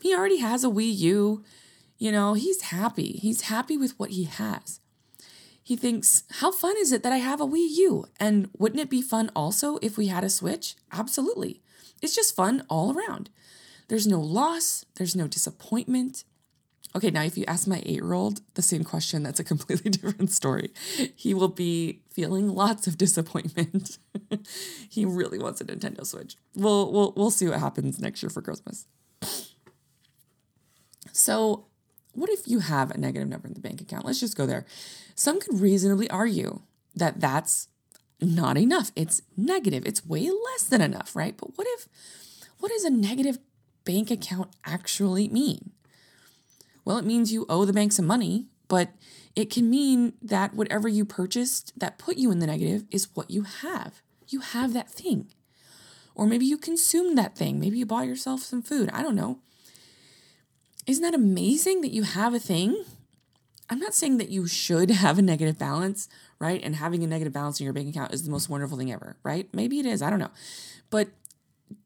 He 0.01 0.15
already 0.15 0.39
has 0.39 0.65
a 0.65 0.69
Wii 0.69 0.97
U. 0.99 1.45
You 1.99 2.13
know, 2.13 2.35
he's 2.35 2.63
happy. 2.63 3.13
He's 3.13 3.43
happy 3.43 3.77
with 3.77 3.99
what 3.99 4.11
he 4.11 4.25
has. 4.25 4.81
He 5.63 5.77
thinks, 5.77 6.25
how 6.41 6.51
fun 6.51 6.75
is 6.79 6.91
it 6.91 7.05
that 7.05 7.13
I 7.13 7.19
have 7.19 7.41
a 7.41 7.47
Wii 7.47 7.69
U? 7.77 8.07
And 8.19 8.51
wouldn't 8.59 8.81
it 8.81 8.91
be 8.91 9.01
fun 9.01 9.31
also 9.37 9.79
if 9.81 9.97
we 9.97 10.09
had 10.09 10.25
a 10.25 10.29
Switch? 10.29 10.75
Absolutely. 10.91 11.63
It's 12.01 12.17
just 12.17 12.35
fun 12.35 12.65
all 12.69 12.93
around. 12.93 13.31
There's 13.89 14.07
no 14.07 14.21
loss, 14.21 14.85
there's 14.97 15.15
no 15.15 15.29
disappointment. 15.29 16.25
Okay, 16.95 17.11
now 17.11 17.23
if 17.23 17.39
you 17.39 17.45
ask 17.47 17.67
my 17.67 17.79
eight 17.79 17.97
year 17.97 18.13
old 18.13 18.43
the 18.55 18.63
same 18.63 18.85
question, 18.85 19.23
that's 19.23 19.41
a 19.41 19.45
completely 19.45 19.91
different 19.91 20.31
story. 20.31 20.71
He 21.17 21.33
will 21.35 21.49
be 21.49 22.03
feeling 22.11 22.49
lots 22.49 22.87
of 22.87 22.99
disappointment. 22.99 23.99
he 24.91 25.05
really 25.05 25.39
wants 25.39 25.61
a 25.61 25.65
Nintendo 25.65 26.07
Switch. 26.07 26.37
We'll, 26.55 26.93
we'll, 26.93 27.13
we'll 27.17 27.31
see 27.31 27.49
what 27.49 27.61
happens 27.61 27.99
next 27.99 28.23
year 28.23 28.31
for 28.31 28.43
Christmas. 28.43 28.87
So, 31.13 31.67
what 32.15 32.29
if 32.31 32.47
you 32.47 32.61
have 32.61 32.91
a 32.91 32.99
negative 32.99 33.29
number 33.29 33.49
in 33.49 33.55
the 33.55 33.61
bank 33.61 33.81
account? 33.81 34.05
Let's 34.05 34.21
just 34.21 34.37
go 34.37 34.45
there. 34.45 34.67
Some 35.15 35.41
could 35.41 35.61
reasonably 35.61 36.09
argue 36.11 36.61
that 36.95 37.21
that's 37.21 37.69
not 38.21 38.57
enough. 38.57 38.93
It's 38.95 39.23
negative. 39.37 39.85
It's 39.87 40.07
way 40.07 40.31
less 40.31 40.65
than 40.65 40.81
enough, 40.81 41.17
right? 41.17 41.37
But 41.37 41.57
what 41.57 41.67
if 41.71 41.89
what 42.59 42.71
does 42.71 42.85
a 42.85 42.91
negative 42.91 43.39
bank 43.85 44.11
account 44.11 44.55
actually 44.65 45.29
mean? 45.29 45.73
Well, 46.85 46.99
it 46.99 47.05
means 47.05 47.33
you 47.33 47.47
owe 47.49 47.65
the 47.65 47.73
bank 47.73 47.93
some 47.93 48.07
money, 48.07 48.47
but 48.69 48.91
it 49.37 49.51
can 49.51 49.71
mean 49.71 50.15
that 50.23 50.55
whatever 50.55 50.89
you 50.89 51.05
purchased 51.05 51.79
that 51.79 51.99
put 51.99 52.17
you 52.17 52.31
in 52.31 52.39
the 52.39 52.47
negative 52.47 52.85
is 52.91 53.09
what 53.15 53.31
you 53.31 53.43
have. 53.43 54.03
You 54.29 54.41
have 54.41 54.73
that 54.73 54.91
thing. 54.91 55.29
Or 56.15 56.27
maybe 56.27 56.45
you 56.45 56.59
consumed 56.59 57.17
that 57.19 57.37
thing. 57.37 57.59
Maybe 57.59 57.79
you 57.79 57.87
bought 57.87 58.07
yourself 58.07 58.41
some 58.41 58.63
food. 58.63 58.91
I 58.93 59.03
don't 59.03 59.15
know. 59.15 59.39
Isn't 60.87 61.03
that 61.03 61.15
amazing 61.15 61.81
that 61.83 61.93
you 61.93 62.03
have 62.03 62.35
a 62.35 62.39
thing? 62.39 62.85
I'm 63.71 63.79
not 63.79 63.95
saying 63.95 64.19
that 64.19 64.29
you 64.29 64.47
should 64.47 64.91
have 65.05 65.19
a 65.19 65.23
negative 65.23 65.59
balance, 65.59 66.09
right? 66.39 66.61
And 66.63 66.77
having 66.77 67.03
a 67.03 67.07
negative 67.07 67.33
balance 67.33 67.61
in 67.61 67.65
your 67.65 67.73
bank 67.73 67.89
account 67.89 68.13
is 68.13 68.25
the 68.25 68.31
most 68.31 68.49
wonderful 68.49 68.77
thing 68.77 68.93
ever, 68.93 69.17
right? 69.23 69.49
Maybe 69.53 69.79
it 69.79 69.87
is, 69.87 70.03
I 70.03 70.11
don't 70.11 70.19
know. 70.19 70.31
But 70.91 71.09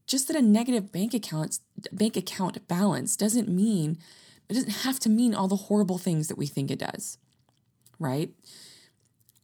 just 0.07 0.29
that 0.29 0.37
a 0.37 0.43
negative 0.43 0.93
bank 0.93 1.15
account 1.15 1.59
bank 1.93 2.17
account 2.17 2.67
balance 2.69 3.17
doesn't 3.17 3.49
mean 3.49 3.99
it 4.49 4.55
doesn't 4.55 4.71
have 4.71 5.01
to 5.01 5.09
mean 5.09 5.35
all 5.35 5.49
the 5.49 5.57
horrible 5.57 5.99
things 5.99 6.29
that 6.29 6.39
we 6.39 6.47
think 6.47 6.71
it 6.71 6.79
does. 6.79 7.19
Right? 7.99 8.31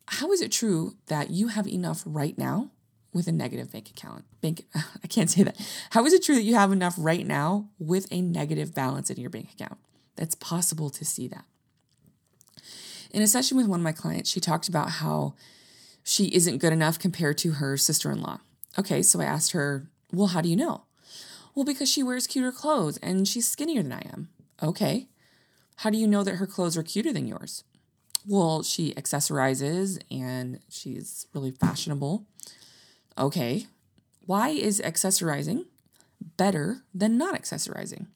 How 0.07 0.31
is 0.33 0.43
it 0.43 0.53
true 0.53 0.97
that 1.07 1.31
you 1.31 1.49
have 1.49 1.67
enough 1.67 2.03
right 2.05 2.37
now 2.37 2.71
with 3.13 3.27
a 3.27 3.33
negative 3.33 3.73
bank 3.73 3.91
account? 3.91 4.25
Bank 4.41 4.65
I 4.75 5.07
can't 5.09 5.31
say 5.31 5.43
that. 5.43 5.57
How 5.91 6.05
is 6.05 6.13
it 6.13 6.23
true 6.23 6.35
that 6.35 6.43
you 6.43 6.55
have 6.55 6.73
enough 6.73 6.95
right 6.99 7.27
now 7.27 7.69
with 7.79 8.07
a 8.11 8.21
negative 8.21 8.75
balance 8.75 9.11
in 9.11 9.19
your 9.19 9.31
bank 9.31 9.53
account? 9.53 9.79
That's 10.17 10.35
possible 10.35 10.91
to 10.91 11.05
see 11.05 11.29
that. 11.29 11.45
In 13.11 13.23
a 13.23 13.27
session 13.27 13.57
with 13.57 13.67
one 13.67 13.81
of 13.81 13.85
my 13.85 13.93
clients, 13.93 14.31
she 14.31 14.41
talked 14.41 14.69
about 14.69 14.91
how 14.91 15.35
she 16.03 16.27
isn't 16.27 16.59
good 16.59 16.73
enough 16.73 16.99
compared 16.99 17.39
to 17.39 17.53
her 17.53 17.77
sister 17.77 18.11
in 18.11 18.21
law. 18.21 18.41
Okay, 18.79 19.03
so 19.03 19.21
I 19.21 19.25
asked 19.25 19.53
her, 19.53 19.89
Well, 20.13 20.29
how 20.29 20.41
do 20.41 20.49
you 20.49 20.57
know? 20.57 20.85
Well, 21.55 21.65
because 21.65 21.91
she 21.91 22.03
wears 22.03 22.27
cuter 22.27 22.53
clothes 22.53 22.97
and 22.99 23.29
she's 23.29 23.47
skinnier 23.47 23.83
than 23.83 23.93
I 23.93 24.03
am. 24.13 24.31
Okay. 24.63 25.09
How 25.77 25.91
do 25.91 25.99
you 25.99 26.07
know 26.07 26.23
that 26.23 26.37
her 26.37 26.47
clothes 26.47 26.77
are 26.77 26.83
cuter 26.83 27.13
than 27.13 27.27
yours? 27.27 27.65
Well, 28.27 28.63
she 28.63 28.95
accessorizes 28.95 30.01
and 30.11 30.61
she's 30.69 31.27
really 31.35 31.51
fashionable. 31.51 32.25
Okay. 33.19 33.67
Why 34.25 34.51
is 34.51 34.81
accessorizing 34.81 35.65
better 36.37 36.83
than 36.95 37.19
not 37.19 37.35
accessorizing? 37.35 38.07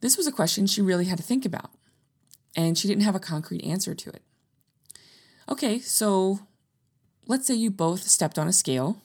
This 0.00 0.16
was 0.16 0.26
a 0.26 0.32
question 0.32 0.66
she 0.66 0.80
really 0.80 1.04
had 1.04 1.18
to 1.18 1.24
think 1.24 1.44
about, 1.44 1.70
and 2.56 2.78
she 2.78 2.88
didn't 2.88 3.04
have 3.04 3.14
a 3.14 3.20
concrete 3.20 3.62
answer 3.62 3.94
to 3.94 4.08
it. 4.10 4.22
Okay, 5.46 5.78
so 5.78 6.40
let's 7.26 7.46
say 7.46 7.54
you 7.54 7.70
both 7.70 8.04
stepped 8.04 8.38
on 8.38 8.48
a 8.48 8.52
scale. 8.52 9.02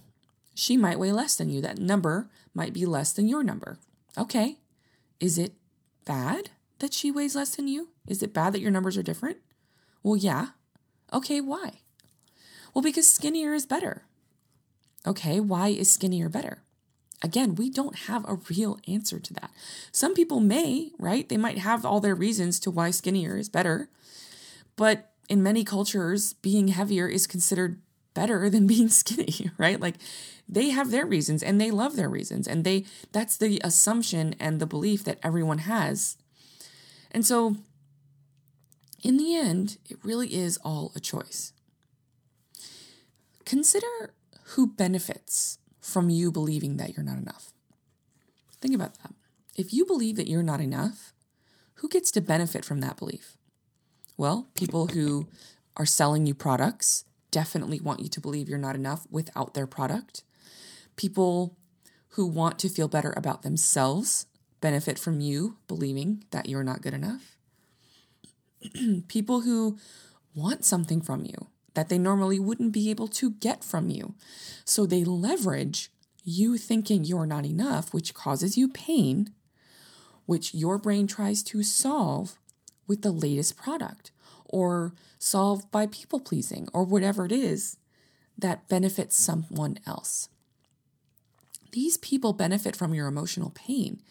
She 0.54 0.78
might 0.78 1.00
weigh 1.00 1.12
less 1.12 1.36
than 1.36 1.50
you. 1.50 1.60
That 1.60 1.80
number 1.80 2.30
might 2.54 2.72
be 2.72 2.86
less 2.86 3.12
than 3.12 3.28
your 3.28 3.44
number. 3.44 3.78
Okay, 4.18 4.60
is 5.20 5.38
it 5.38 5.54
bad 6.06 6.52
that 6.80 6.94
she 6.94 7.12
weighs 7.12 7.36
less 7.36 7.56
than 7.56 7.68
you? 7.68 7.90
Is 8.08 8.24
it 8.24 8.34
bad 8.34 8.54
that 8.54 8.62
your 8.62 8.72
numbers 8.72 8.98
are 8.98 9.04
different? 9.04 9.38
Well, 10.04 10.16
yeah. 10.16 10.50
Okay, 11.12 11.42
why? 11.42 11.80
Well, 12.74 12.82
because 12.82 13.08
skinnier 13.12 13.54
is 13.54 13.66
better. 13.66 14.04
Okay, 15.08 15.40
why 15.40 15.70
is 15.70 15.92
skinnier 15.92 16.30
better? 16.30 16.60
Again, 17.24 17.56
we 17.56 17.70
don't 17.70 17.96
have 17.96 18.28
a 18.28 18.40
real 18.50 18.80
answer 18.88 19.20
to 19.20 19.34
that. 19.36 19.52
Some 19.92 20.14
people 20.14 20.40
may, 20.40 20.92
right? 21.00 21.28
They 21.28 21.38
might 21.38 21.58
have 21.60 21.86
all 21.86 22.00
their 22.00 22.16
reasons 22.16 22.60
to 22.62 22.72
why 22.72 22.92
skinnier 22.92 23.38
is 23.38 23.50
better. 23.50 23.90
But 24.76 25.12
in 25.30 25.42
many 25.42 25.64
cultures, 25.64 26.34
being 26.34 26.68
heavier 26.68 27.08
is 27.08 27.28
considered 27.28 27.82
better 28.14 28.50
than 28.50 28.68
being 28.74 28.90
skinny, 28.90 29.50
right? 29.58 29.80
Like 29.80 29.96
they 30.48 30.70
have 30.70 30.92
their 30.92 31.06
reasons 31.06 31.42
and 31.42 31.60
they 31.60 31.72
love 31.72 31.96
their 31.96 32.10
reasons 32.10 32.48
and 32.48 32.64
they 32.64 32.86
that's 33.12 33.38
the 33.38 33.60
assumption 33.64 34.36
and 34.40 34.60
the 34.60 34.68
belief 34.68 35.04
that 35.04 35.20
everyone 35.24 35.60
has. 35.60 36.18
And 37.12 37.26
so 37.26 37.58
in 39.04 39.18
the 39.18 39.36
end, 39.36 39.78
it 39.90 39.98
really 40.04 40.34
is 40.34 40.58
all 40.64 40.92
a 40.96 41.00
choice. 41.00 41.54
Consider 43.46 44.14
who 44.50 44.68
benefits 44.68 45.60
from 45.80 46.10
you 46.10 46.32
believing 46.32 46.78
that 46.78 46.96
you're 46.96 47.06
not 47.06 47.18
enough. 47.18 47.52
Think 48.60 48.74
about 48.74 48.96
that. 49.04 49.14
If 49.56 49.74
you 49.74 49.86
believe 49.86 50.16
that 50.16 50.28
you're 50.28 50.44
not 50.44 50.60
enough, 50.60 51.14
who 51.76 51.90
gets 51.90 52.10
to 52.12 52.22
benefit 52.22 52.66
from 52.66 52.82
that 52.82 52.98
belief? 52.98 53.38
Well, 54.18 54.48
people 54.56 54.88
who 54.88 55.28
are 55.78 55.86
selling 55.86 56.26
you 56.26 56.34
products 56.34 57.06
definitely 57.32 57.80
want 57.80 58.00
you 58.00 58.08
to 58.08 58.22
believe 58.22 58.50
you're 58.50 58.58
not 58.58 58.76
enough 58.76 59.06
without 59.12 59.54
their 59.54 59.68
product. 59.68 60.24
People 60.96 61.58
who 62.10 62.26
want 62.26 62.60
to 62.60 62.70
feel 62.70 62.88
better 62.88 63.14
about 63.18 63.42
themselves 63.42 64.26
benefit 64.62 64.98
from 64.98 65.20
you 65.20 65.58
believing 65.68 66.24
that 66.32 66.48
you're 66.48 66.64
not 66.64 66.82
good 66.82 66.94
enough. 66.94 67.36
People 69.08 69.42
who 69.42 69.78
want 70.34 70.66
something 70.66 71.02
from 71.02 71.26
you 71.26 71.48
that 71.74 71.90
they 71.90 71.98
normally 71.98 72.40
wouldn't 72.40 72.72
be 72.72 72.90
able 72.90 73.08
to 73.08 73.32
get 73.32 73.64
from 73.64 73.90
you. 73.90 74.16
So 74.64 74.86
they 74.86 75.04
leverage 75.04 75.92
you 76.24 76.58
thinking 76.58 77.04
you're 77.04 77.26
not 77.26 77.46
enough, 77.46 77.94
which 77.94 78.14
causes 78.14 78.58
you 78.58 78.68
pain, 78.68 79.32
which 80.26 80.54
your 80.54 80.78
brain 80.78 81.06
tries 81.06 81.44
to 81.44 81.62
solve 81.62 82.40
with 82.88 83.02
the 83.02 83.12
latest 83.12 83.56
product 83.56 84.12
or 84.46 84.94
solve 85.20 85.70
by 85.72 85.86
people 85.88 86.20
pleasing 86.20 86.68
or 86.74 86.84
whatever 86.84 87.26
it 87.26 87.32
is 87.32 87.78
that 88.38 88.68
benefits 88.68 89.16
someone 89.16 89.78
else. 89.86 90.30
These 91.76 91.98
people 91.98 92.32
benefit 92.32 92.74
from 92.74 92.94
your 92.94 93.06
emotional 93.06 93.50
pain 93.50 94.02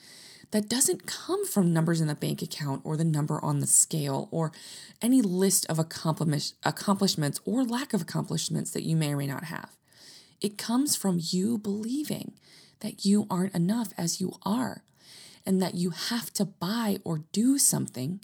that 0.50 0.68
doesn't 0.68 1.06
come 1.06 1.46
from 1.46 1.72
numbers 1.72 1.98
in 2.02 2.08
the 2.08 2.14
bank 2.14 2.42
account 2.42 2.82
or 2.84 2.94
the 2.94 3.04
number 3.04 3.42
on 3.42 3.60
the 3.60 3.66
scale 3.66 4.28
or 4.30 4.52
any 5.00 5.22
list 5.22 5.64
of 5.70 5.78
accomplishments 5.78 7.40
or 7.46 7.64
lack 7.64 7.94
of 7.94 8.02
accomplishments 8.02 8.70
that 8.72 8.82
you 8.82 8.96
may 8.96 9.14
or 9.14 9.16
may 9.16 9.26
not 9.26 9.44
have. 9.44 9.70
It 10.42 10.58
comes 10.58 10.94
from 10.94 11.18
you 11.22 11.56
believing 11.56 12.34
that 12.80 13.06
you 13.06 13.26
aren't 13.30 13.54
enough 13.54 13.94
as 13.96 14.20
you 14.20 14.34
are 14.42 14.84
and 15.46 15.62
that 15.62 15.74
you 15.74 15.88
have 15.88 16.34
to 16.34 16.44
buy 16.44 16.98
or 17.02 17.24
do 17.32 17.56
something 17.56 18.20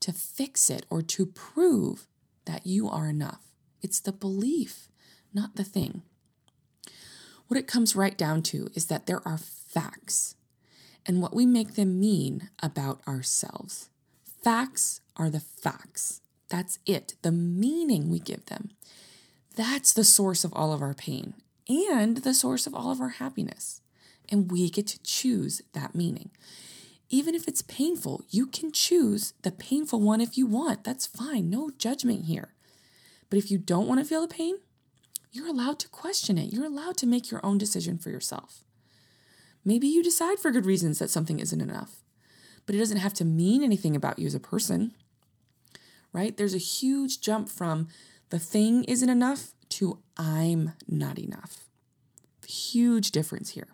to 0.00 0.12
fix 0.12 0.68
it 0.68 0.84
or 0.90 1.00
to 1.00 1.24
prove 1.24 2.06
that 2.44 2.66
you 2.66 2.90
are 2.90 3.08
enough. 3.08 3.40
It's 3.80 4.00
the 4.00 4.12
belief, 4.12 4.90
not 5.32 5.56
the 5.56 5.64
thing. 5.64 6.02
What 7.52 7.58
it 7.58 7.66
comes 7.66 7.94
right 7.94 8.16
down 8.16 8.40
to 8.44 8.70
is 8.72 8.86
that 8.86 9.04
there 9.04 9.20
are 9.28 9.36
facts 9.36 10.36
and 11.04 11.20
what 11.20 11.34
we 11.34 11.44
make 11.44 11.74
them 11.74 12.00
mean 12.00 12.48
about 12.62 13.06
ourselves. 13.06 13.90
Facts 14.42 15.02
are 15.18 15.28
the 15.28 15.40
facts. 15.40 16.22
That's 16.48 16.78
it, 16.86 17.12
the 17.20 17.30
meaning 17.30 18.08
we 18.08 18.20
give 18.20 18.46
them. 18.46 18.70
That's 19.54 19.92
the 19.92 20.02
source 20.02 20.44
of 20.44 20.54
all 20.54 20.72
of 20.72 20.80
our 20.80 20.94
pain 20.94 21.34
and 21.68 22.16
the 22.16 22.32
source 22.32 22.66
of 22.66 22.74
all 22.74 22.90
of 22.90 23.02
our 23.02 23.10
happiness. 23.10 23.82
And 24.30 24.50
we 24.50 24.70
get 24.70 24.86
to 24.86 25.02
choose 25.02 25.60
that 25.74 25.94
meaning 25.94 26.30
even 27.10 27.34
if 27.34 27.46
it's 27.46 27.60
painful, 27.60 28.24
you 28.30 28.46
can 28.46 28.72
choose 28.72 29.34
the 29.42 29.52
painful 29.52 30.00
one 30.00 30.22
if 30.22 30.38
you 30.38 30.46
want. 30.46 30.84
That's 30.84 31.06
fine. 31.06 31.50
No 31.50 31.68
judgment 31.68 32.24
here. 32.24 32.54
But 33.28 33.38
if 33.38 33.50
you 33.50 33.58
don't 33.58 33.86
want 33.86 34.00
to 34.00 34.06
feel 34.06 34.22
the 34.22 34.34
pain, 34.34 34.56
you're 35.32 35.48
allowed 35.48 35.78
to 35.80 35.88
question 35.88 36.38
it. 36.38 36.52
You're 36.52 36.66
allowed 36.66 36.96
to 36.98 37.06
make 37.06 37.30
your 37.30 37.44
own 37.44 37.58
decision 37.58 37.98
for 37.98 38.10
yourself. 38.10 38.64
Maybe 39.64 39.86
you 39.88 40.02
decide 40.02 40.38
for 40.38 40.50
good 40.50 40.66
reasons 40.66 40.98
that 40.98 41.10
something 41.10 41.38
isn't 41.40 41.60
enough, 41.60 42.02
but 42.66 42.74
it 42.74 42.78
doesn't 42.78 42.98
have 42.98 43.14
to 43.14 43.24
mean 43.24 43.62
anything 43.62 43.96
about 43.96 44.18
you 44.18 44.26
as 44.26 44.34
a 44.34 44.40
person. 44.40 44.92
right? 46.12 46.36
There's 46.36 46.54
a 46.54 46.58
huge 46.58 47.20
jump 47.20 47.48
from 47.48 47.88
the 48.30 48.38
thing 48.38 48.84
isn't 48.84 49.08
enough 49.08 49.52
to 49.70 49.98
I'm 50.16 50.72
not 50.86 51.18
enough. 51.18 51.64
Huge 52.46 53.10
difference 53.10 53.50
here. 53.50 53.68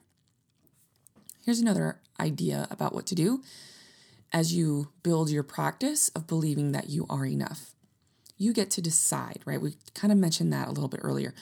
Here's 1.44 1.60
another 1.60 2.00
idea 2.20 2.68
about 2.70 2.94
what 2.94 3.06
to 3.06 3.14
do 3.14 3.42
as 4.32 4.52
you 4.52 4.90
build 5.02 5.30
your 5.30 5.42
practice 5.42 6.10
of 6.10 6.26
believing 6.26 6.72
that 6.72 6.90
you 6.90 7.06
are 7.08 7.26
enough. 7.26 7.74
You 8.38 8.52
get 8.52 8.70
to 8.72 8.80
decide, 8.80 9.40
right? 9.44 9.60
We 9.60 9.74
kind 9.94 10.12
of 10.12 10.18
mentioned 10.18 10.52
that 10.52 10.68
a 10.68 10.70
little 10.70 10.88
bit 10.88 11.00
earlier. 11.02 11.34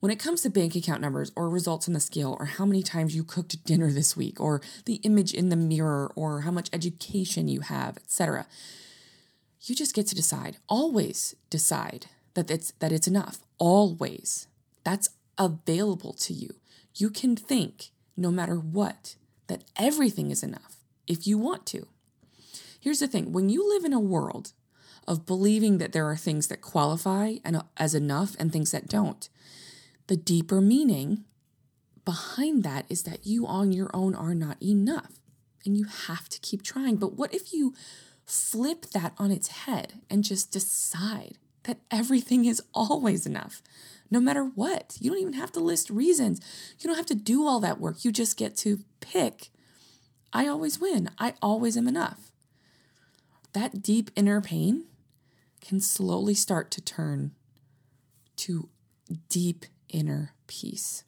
When 0.00 0.10
it 0.10 0.18
comes 0.18 0.42
to 0.42 0.50
bank 0.50 0.74
account 0.74 1.00
numbers 1.00 1.32
or 1.34 1.48
results 1.48 1.88
on 1.88 1.94
the 1.94 2.00
scale 2.00 2.36
or 2.38 2.44
how 2.44 2.66
many 2.66 2.82
times 2.82 3.16
you 3.16 3.24
cooked 3.24 3.64
dinner 3.64 3.90
this 3.90 4.14
week 4.14 4.38
or 4.38 4.60
the 4.84 4.96
image 4.96 5.32
in 5.32 5.48
the 5.48 5.56
mirror 5.56 6.12
or 6.14 6.42
how 6.42 6.50
much 6.50 6.68
education 6.74 7.48
you 7.48 7.60
have, 7.60 7.96
etc. 7.96 8.46
You 9.62 9.74
just 9.74 9.94
get 9.94 10.06
to 10.08 10.14
decide. 10.14 10.58
Always 10.68 11.34
decide 11.48 12.06
that 12.34 12.50
it's 12.50 12.72
that 12.80 12.92
it's 12.92 13.06
enough. 13.06 13.38
Always. 13.58 14.46
That's 14.84 15.08
available 15.38 16.12
to 16.12 16.34
you. 16.34 16.56
You 16.94 17.08
can 17.08 17.34
think 17.34 17.90
no 18.14 18.30
matter 18.30 18.56
what 18.56 19.16
that 19.46 19.64
everything 19.78 20.30
is 20.30 20.42
enough 20.42 20.76
if 21.06 21.26
you 21.26 21.38
want 21.38 21.64
to. 21.66 21.86
Here's 22.78 23.00
the 23.00 23.08
thing, 23.08 23.32
when 23.32 23.48
you 23.48 23.66
live 23.66 23.84
in 23.84 23.94
a 23.94 24.00
world 24.00 24.52
of 25.06 25.26
believing 25.26 25.78
that 25.78 25.92
there 25.92 26.08
are 26.08 26.16
things 26.16 26.48
that 26.48 26.60
qualify 26.60 27.34
and 27.44 27.62
as 27.76 27.94
enough 27.94 28.36
and 28.38 28.52
things 28.52 28.70
that 28.70 28.88
don't, 28.88 29.28
the 30.06 30.16
deeper 30.16 30.60
meaning 30.60 31.24
behind 32.04 32.62
that 32.64 32.84
is 32.88 33.04
that 33.04 33.26
you 33.26 33.46
on 33.46 33.72
your 33.72 33.90
own 33.94 34.14
are 34.14 34.34
not 34.34 34.62
enough 34.62 35.12
and 35.64 35.76
you 35.76 35.84
have 35.84 36.28
to 36.28 36.40
keep 36.40 36.62
trying. 36.62 36.96
But 36.96 37.14
what 37.14 37.34
if 37.34 37.52
you 37.52 37.74
flip 38.26 38.86
that 38.92 39.14
on 39.18 39.30
its 39.30 39.48
head 39.48 39.94
and 40.10 40.24
just 40.24 40.52
decide 40.52 41.38
that 41.64 41.80
everything 41.90 42.44
is 42.44 42.62
always 42.74 43.24
enough, 43.24 43.62
no 44.10 44.20
matter 44.20 44.44
what? 44.44 44.96
You 45.00 45.10
don't 45.10 45.20
even 45.20 45.32
have 45.34 45.52
to 45.52 45.60
list 45.60 45.88
reasons. 45.88 46.40
You 46.78 46.88
don't 46.88 46.96
have 46.96 47.06
to 47.06 47.14
do 47.14 47.46
all 47.46 47.60
that 47.60 47.80
work. 47.80 48.04
You 48.04 48.12
just 48.12 48.36
get 48.36 48.56
to 48.58 48.80
pick 49.00 49.50
I 50.34 50.48
always 50.48 50.80
win. 50.80 51.10
I 51.16 51.34
always 51.40 51.76
am 51.76 51.86
enough. 51.86 52.32
That 53.52 53.82
deep 53.82 54.10
inner 54.16 54.40
pain 54.40 54.84
can 55.64 55.80
slowly 55.80 56.34
start 56.34 56.70
to 56.72 56.80
turn 56.80 57.32
to 58.36 58.68
deep 59.28 59.66
inner 59.88 60.34
peace. 60.46 61.04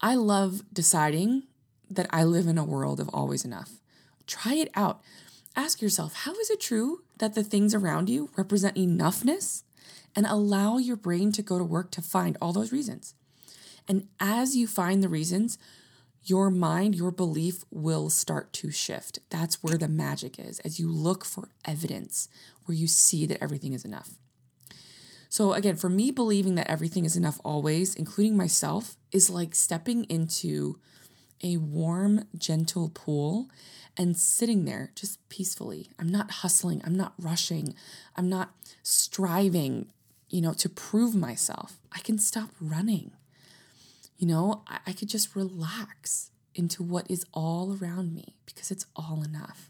I 0.00 0.14
love 0.14 0.62
deciding 0.72 1.44
that 1.90 2.08
I 2.10 2.24
live 2.24 2.46
in 2.46 2.58
a 2.58 2.64
world 2.64 3.00
of 3.00 3.08
always 3.10 3.44
enough. 3.44 3.80
Try 4.26 4.54
it 4.54 4.70
out. 4.74 5.00
Ask 5.54 5.82
yourself 5.82 6.14
how 6.14 6.32
is 6.32 6.50
it 6.50 6.60
true 6.60 7.02
that 7.18 7.34
the 7.34 7.44
things 7.44 7.74
around 7.74 8.08
you 8.08 8.30
represent 8.36 8.76
enoughness? 8.76 9.62
And 10.14 10.26
allow 10.26 10.76
your 10.76 10.96
brain 10.96 11.32
to 11.32 11.42
go 11.42 11.56
to 11.56 11.64
work 11.64 11.90
to 11.92 12.02
find 12.02 12.36
all 12.40 12.52
those 12.52 12.72
reasons. 12.72 13.14
And 13.88 14.08
as 14.20 14.54
you 14.54 14.66
find 14.66 15.02
the 15.02 15.08
reasons, 15.08 15.56
your 16.24 16.50
mind, 16.50 16.94
your 16.94 17.10
belief 17.10 17.64
will 17.70 18.10
start 18.10 18.52
to 18.54 18.70
shift. 18.70 19.18
That's 19.30 19.62
where 19.62 19.76
the 19.76 19.88
magic 19.88 20.38
is, 20.38 20.60
as 20.60 20.78
you 20.78 20.90
look 20.90 21.24
for 21.24 21.48
evidence 21.64 22.28
where 22.64 22.76
you 22.76 22.86
see 22.86 23.26
that 23.26 23.42
everything 23.42 23.72
is 23.72 23.84
enough. 23.84 24.10
So, 25.28 25.54
again, 25.54 25.76
for 25.76 25.88
me, 25.88 26.10
believing 26.10 26.56
that 26.56 26.70
everything 26.70 27.04
is 27.04 27.16
enough 27.16 27.40
always, 27.42 27.94
including 27.94 28.36
myself, 28.36 28.96
is 29.10 29.30
like 29.30 29.54
stepping 29.54 30.04
into 30.04 30.78
a 31.42 31.56
warm, 31.56 32.26
gentle 32.36 32.90
pool 32.90 33.48
and 33.96 34.16
sitting 34.16 34.64
there 34.64 34.92
just 34.94 35.26
peacefully. 35.28 35.90
I'm 35.98 36.08
not 36.08 36.30
hustling, 36.30 36.82
I'm 36.84 36.96
not 36.96 37.14
rushing, 37.18 37.74
I'm 38.14 38.28
not 38.28 38.52
striving, 38.82 39.90
you 40.28 40.40
know, 40.40 40.52
to 40.54 40.68
prove 40.68 41.14
myself. 41.14 41.80
I 41.90 42.00
can 42.00 42.18
stop 42.18 42.50
running. 42.60 43.12
You 44.22 44.28
know, 44.28 44.62
I, 44.68 44.78
I 44.86 44.92
could 44.92 45.08
just 45.08 45.34
relax 45.34 46.30
into 46.54 46.84
what 46.84 47.10
is 47.10 47.26
all 47.34 47.76
around 47.76 48.14
me 48.14 48.36
because 48.46 48.70
it's 48.70 48.86
all 48.94 49.24
enough. 49.24 49.68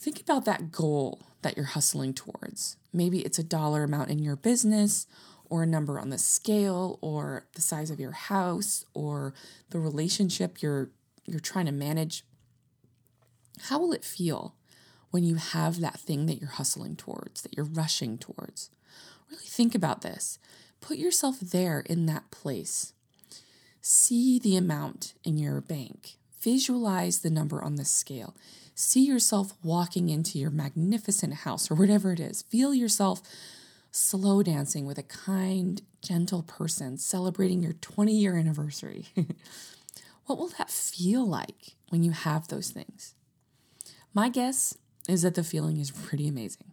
Think 0.00 0.18
about 0.18 0.46
that 0.46 0.72
goal 0.72 1.20
that 1.42 1.54
you're 1.54 1.66
hustling 1.66 2.14
towards. 2.14 2.78
Maybe 2.90 3.20
it's 3.20 3.38
a 3.38 3.44
dollar 3.44 3.84
amount 3.84 4.08
in 4.08 4.18
your 4.18 4.36
business, 4.36 5.06
or 5.44 5.62
a 5.62 5.66
number 5.66 6.00
on 6.00 6.08
the 6.08 6.16
scale, 6.16 6.98
or 7.02 7.44
the 7.54 7.60
size 7.60 7.90
of 7.90 8.00
your 8.00 8.12
house, 8.12 8.86
or 8.94 9.34
the 9.68 9.78
relationship 9.78 10.62
you're 10.62 10.88
you're 11.26 11.38
trying 11.38 11.66
to 11.66 11.72
manage. 11.72 12.24
How 13.64 13.78
will 13.78 13.92
it 13.92 14.06
feel 14.06 14.54
when 15.10 15.22
you 15.22 15.34
have 15.34 15.80
that 15.80 16.00
thing 16.00 16.24
that 16.24 16.40
you're 16.40 16.48
hustling 16.48 16.96
towards, 16.96 17.42
that 17.42 17.54
you're 17.54 17.66
rushing 17.66 18.16
towards? 18.16 18.70
Really 19.30 19.44
think 19.44 19.74
about 19.74 20.00
this. 20.00 20.38
Put 20.80 20.96
yourself 20.96 21.38
there 21.40 21.80
in 21.80 22.06
that 22.06 22.30
place. 22.30 22.91
See 23.82 24.38
the 24.38 24.56
amount 24.56 25.14
in 25.24 25.36
your 25.36 25.60
bank. 25.60 26.16
Visualize 26.40 27.18
the 27.18 27.30
number 27.30 27.62
on 27.62 27.74
the 27.74 27.84
scale. 27.84 28.34
See 28.76 29.04
yourself 29.04 29.54
walking 29.62 30.08
into 30.08 30.38
your 30.38 30.50
magnificent 30.50 31.34
house 31.34 31.68
or 31.68 31.74
whatever 31.74 32.12
it 32.12 32.20
is. 32.20 32.42
Feel 32.42 32.72
yourself 32.72 33.22
slow 33.90 34.42
dancing 34.42 34.86
with 34.86 34.98
a 34.98 35.02
kind, 35.02 35.82
gentle 36.00 36.42
person 36.42 36.96
celebrating 36.96 37.60
your 37.60 37.74
20 37.74 38.14
year 38.14 38.36
anniversary. 38.36 39.06
what 40.26 40.38
will 40.38 40.52
that 40.58 40.70
feel 40.70 41.26
like 41.26 41.74
when 41.90 42.04
you 42.04 42.12
have 42.12 42.48
those 42.48 42.70
things? 42.70 43.14
My 44.14 44.28
guess 44.28 44.78
is 45.08 45.22
that 45.22 45.34
the 45.34 45.42
feeling 45.42 45.78
is 45.78 45.90
pretty 45.90 46.28
amazing. 46.28 46.72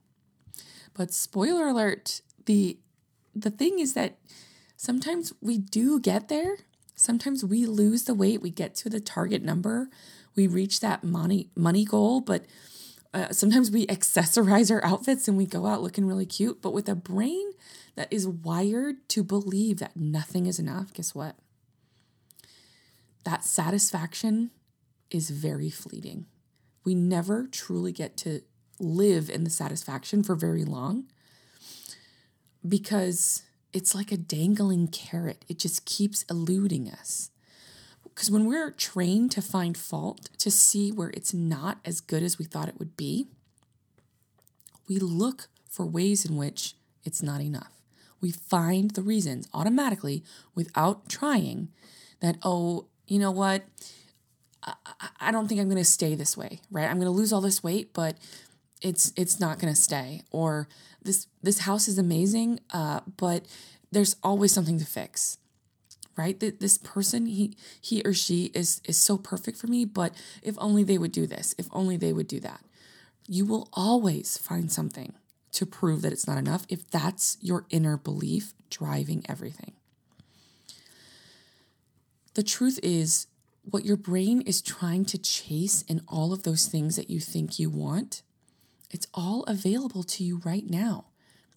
But 0.94 1.12
spoiler 1.12 1.68
alert, 1.68 2.22
the 2.46 2.78
the 3.36 3.50
thing 3.50 3.80
is 3.80 3.94
that 3.94 4.18
sometimes 4.78 5.34
we 5.42 5.58
do 5.58 6.00
get 6.00 6.28
there. 6.28 6.58
Sometimes 7.00 7.46
we 7.46 7.66
lose 7.66 8.04
the 8.04 8.14
weight, 8.14 8.42
we 8.42 8.50
get 8.50 8.76
to 8.76 8.90
the 8.90 9.00
target 9.00 9.42
number, 9.42 9.90
we 10.36 10.48
reach 10.48 10.82
that 10.82 11.02
money 11.02 11.50
money 11.56 11.86
goal, 11.86 12.20
but 12.20 12.44
uh, 13.14 13.32
sometimes 13.32 13.72
we 13.72 13.88
accessorize 13.88 14.70
our 14.70 14.84
outfits 14.84 15.26
and 15.30 15.38
we 15.38 15.46
go 15.46 15.66
out 15.66 15.82
looking 15.82 16.06
really 16.06 16.26
cute. 16.26 16.62
But 16.62 16.74
with 16.74 16.90
a 16.90 16.96
brain 16.96 17.54
that 17.96 18.12
is 18.12 18.28
wired 18.28 19.08
to 19.10 19.24
believe 19.24 19.80
that 19.80 19.96
nothing 19.96 20.46
is 20.46 20.60
enough, 20.60 20.94
guess 20.94 21.16
what? 21.16 21.38
That 23.24 23.46
satisfaction 23.46 24.52
is 25.10 25.30
very 25.30 25.70
fleeting. 25.70 26.26
We 26.84 26.96
never 26.96 27.48
truly 27.48 27.94
get 27.94 28.18
to 28.18 28.42
live 28.78 29.30
in 29.30 29.46
the 29.46 29.50
satisfaction 29.50 30.22
for 30.22 30.36
very 30.36 30.66
long 30.66 31.06
because 32.68 33.44
it's 33.74 33.94
like 33.94 34.12
a 34.12 34.18
dangling 34.18 34.88
carrot. 34.88 35.46
It 35.48 35.60
just 35.60 35.86
keeps 35.86 36.24
eluding 36.24 36.90
us. 36.90 37.32
Because 38.04 38.32
when 38.32 38.46
we're 38.46 38.72
trained 38.72 39.32
to 39.32 39.42
find 39.42 39.78
fault, 39.78 40.30
to 40.40 40.52
see 40.52 40.92
where 40.92 41.12
it's 41.12 41.34
not 41.34 41.78
as 41.86 42.02
good 42.02 42.24
as 42.24 42.38
we 42.38 42.46
thought 42.46 42.68
it 42.68 42.80
would 42.80 42.98
be, 42.98 43.28
we 44.88 44.98
look 45.00 45.48
for 45.70 45.86
ways 45.86 46.26
in 46.26 46.36
which 46.36 46.76
it's 47.06 47.24
not 47.24 47.42
enough. 47.42 47.72
We 48.20 48.32
find 48.32 48.92
the 48.92 49.02
reasons 49.02 49.48
automatically 49.54 50.24
without 50.56 51.08
trying 51.08 51.70
that, 52.20 52.38
oh, 52.44 52.88
you 53.08 53.20
know 53.20 53.32
what? 53.32 53.64
I, 54.64 54.74
I 55.22 55.32
don't 55.32 55.48
think 55.48 55.62
I'm 55.62 55.70
going 55.70 55.78
to 55.78 55.86
stay 55.86 56.16
this 56.16 56.36
way, 56.36 56.60
right? 56.70 56.90
I'm 56.90 56.98
going 56.98 57.06
to 57.06 57.12
lose 57.12 57.32
all 57.32 57.40
this 57.40 57.64
weight, 57.64 57.94
but 57.94 58.18
it's 58.82 59.12
it's 59.16 59.40
not 59.40 59.60
going 59.60 59.74
to 59.74 59.80
stay. 59.80 60.24
Or 60.32 60.68
this 61.02 61.28
this 61.42 61.60
house 61.60 61.88
is 61.88 61.98
amazing, 61.98 62.60
uh, 62.74 63.02
but 63.18 63.46
there's 63.92 64.16
always 64.24 64.54
something 64.54 64.80
to 64.80 64.86
fix 64.86 65.38
right 66.20 66.40
that 66.42 66.60
this 66.60 66.78
person 66.78 67.26
he 67.26 67.56
he 67.82 68.02
or 68.04 68.14
she 68.14 68.52
is 68.54 68.82
is 68.86 68.98
so 68.98 69.18
perfect 69.18 69.58
for 69.58 69.68
me 69.68 69.86
but 69.86 70.14
if 70.44 70.56
only 70.58 70.84
they 70.84 70.98
would 70.98 71.14
do 71.14 71.26
this 71.26 71.56
if 71.58 71.68
only 71.72 71.96
they 71.98 72.12
would 72.12 72.28
do 72.28 72.40
that 72.40 72.62
you 73.28 73.46
will 73.46 73.70
always 73.74 74.38
find 74.38 74.72
something 74.72 75.14
to 75.52 75.66
prove 75.66 76.02
that 76.02 76.12
it's 76.12 76.28
not 76.28 76.38
enough 76.38 76.66
if 76.68 76.90
that's 76.92 77.38
your 77.42 77.66
inner 77.70 77.96
belief 77.96 78.54
driving 78.70 79.24
everything 79.30 79.74
the 82.34 82.44
truth 82.44 82.80
is 82.84 83.28
what 83.64 83.86
your 83.86 83.98
brain 83.98 84.42
is 84.42 84.62
trying 84.62 85.06
to 85.06 85.18
chase 85.18 85.84
in 85.84 86.02
all 86.08 86.34
of 86.34 86.44
those 86.44 86.68
things 86.68 86.96
that 86.96 87.10
you 87.10 87.20
think 87.20 87.60
you 87.60 87.70
want 87.70 88.24
it's 88.90 89.08
all 89.14 89.44
available 89.44 90.04
to 90.04 90.24
you 90.24 90.42
right 90.44 90.70
now 90.70 91.06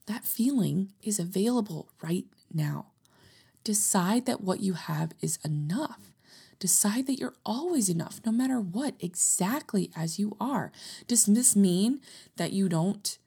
that 0.07 0.25
feeling 0.25 0.93
is 1.03 1.19
available 1.19 1.89
right 2.03 2.27
now 2.53 2.87
Decide 3.65 4.27
that 4.27 4.41
what 4.41 4.61
you 4.61 4.75
have 4.75 5.13
is 5.21 5.39
enough. 5.45 6.13
Decide 6.59 7.07
that 7.07 7.19
you're 7.19 7.35
always 7.45 7.89
enough, 7.89 8.21
no 8.25 8.33
matter 8.33 8.61
what, 8.61 8.95
exactly 9.01 9.91
as 9.97 10.19
you 10.19 10.37
are. 10.41 10.73
Does 11.07 11.27
this 11.27 11.55
mean 11.57 12.01
that 12.37 12.53
you 12.53 12.69
don't 12.69 13.19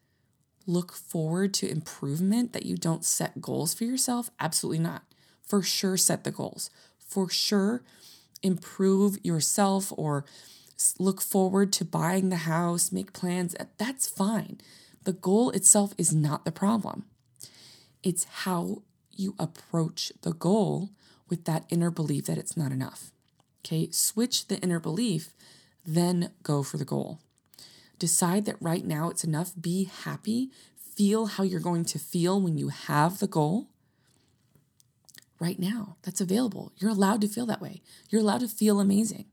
look 0.66 0.92
forward 0.92 1.54
to 1.54 1.70
improvement, 1.70 2.52
that 2.52 2.66
you 2.66 2.76
don't 2.76 3.04
set 3.04 3.40
goals 3.40 3.72
for 3.72 3.84
yourself? 3.84 4.30
Absolutely 4.40 4.82
not. 4.82 5.02
For 5.42 5.62
sure, 5.62 5.96
set 5.96 6.24
the 6.24 6.30
goals. 6.30 6.70
For 6.98 7.28
sure, 7.30 7.82
improve 8.42 9.18
yourself 9.22 9.92
or 9.96 10.24
look 10.98 11.20
forward 11.20 11.72
to 11.74 11.84
buying 11.84 12.28
the 12.28 12.36
house, 12.36 12.92
make 12.92 13.12
plans. 13.12 13.54
Eh, 13.58 13.64
that's 13.78 14.08
fine. 14.08 14.58
The 15.04 15.12
goal 15.12 15.50
itself 15.50 15.94
is 15.96 16.14
not 16.14 16.44
the 16.44 16.52
problem. 16.52 17.04
It's 18.02 18.24
how 18.24 18.82
you 19.10 19.34
approach 19.38 20.12
the 20.22 20.32
goal 20.32 20.90
with 21.28 21.44
that 21.44 21.64
inner 21.70 21.90
belief 21.90 22.26
that 22.26 22.38
it's 22.38 22.56
not 22.56 22.72
enough. 22.72 23.12
Okay, 23.64 23.88
switch 23.90 24.48
the 24.48 24.58
inner 24.58 24.78
belief, 24.78 25.32
then 25.84 26.30
go 26.42 26.62
for 26.62 26.76
the 26.76 26.84
goal. 26.84 27.20
Decide 27.98 28.44
that 28.44 28.56
right 28.60 28.84
now 28.84 29.08
it's 29.08 29.24
enough. 29.24 29.52
Be 29.58 29.84
happy. 29.84 30.50
Feel 30.76 31.26
how 31.26 31.42
you're 31.42 31.60
going 31.60 31.84
to 31.86 31.98
feel 31.98 32.40
when 32.40 32.58
you 32.58 32.68
have 32.68 33.18
the 33.18 33.26
goal. 33.26 33.68
Right 35.38 35.58
now, 35.58 35.96
that's 36.02 36.20
available. 36.20 36.72
You're 36.76 36.90
allowed 36.90 37.20
to 37.22 37.28
feel 37.28 37.46
that 37.46 37.60
way. 37.60 37.82
You're 38.08 38.22
allowed 38.22 38.40
to 38.40 38.48
feel 38.48 38.80
amazing 38.80 39.26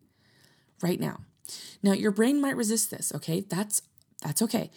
right 0.82 1.00
now. 1.00 1.22
Now, 1.82 1.94
your 1.94 2.12
brain 2.12 2.42
might 2.42 2.56
resist 2.56 2.92
this, 2.92 3.12
okay? 3.16 3.42
That's 3.42 3.82
that's 4.22 4.42
okay. 4.42 4.72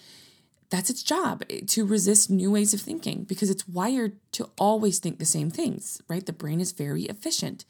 That's 0.71 0.91
its 0.91 1.03
job 1.03 1.45
eh, 1.49 1.61
to 1.69 1.87
resist 1.87 2.31
new 2.31 2.51
ways 2.51 2.75
of 2.75 2.81
thinking 2.81 3.25
because 3.25 3.51
it's 3.51 3.69
wired 3.69 4.17
to 4.33 4.51
always 4.59 4.99
think 4.99 5.19
the 5.19 5.25
same 5.25 5.51
things, 5.51 6.01
right? 6.09 6.27
The 6.27 6.33
brain 6.33 6.61
is 6.61 6.73
very 6.73 7.05
efficient 7.05 7.65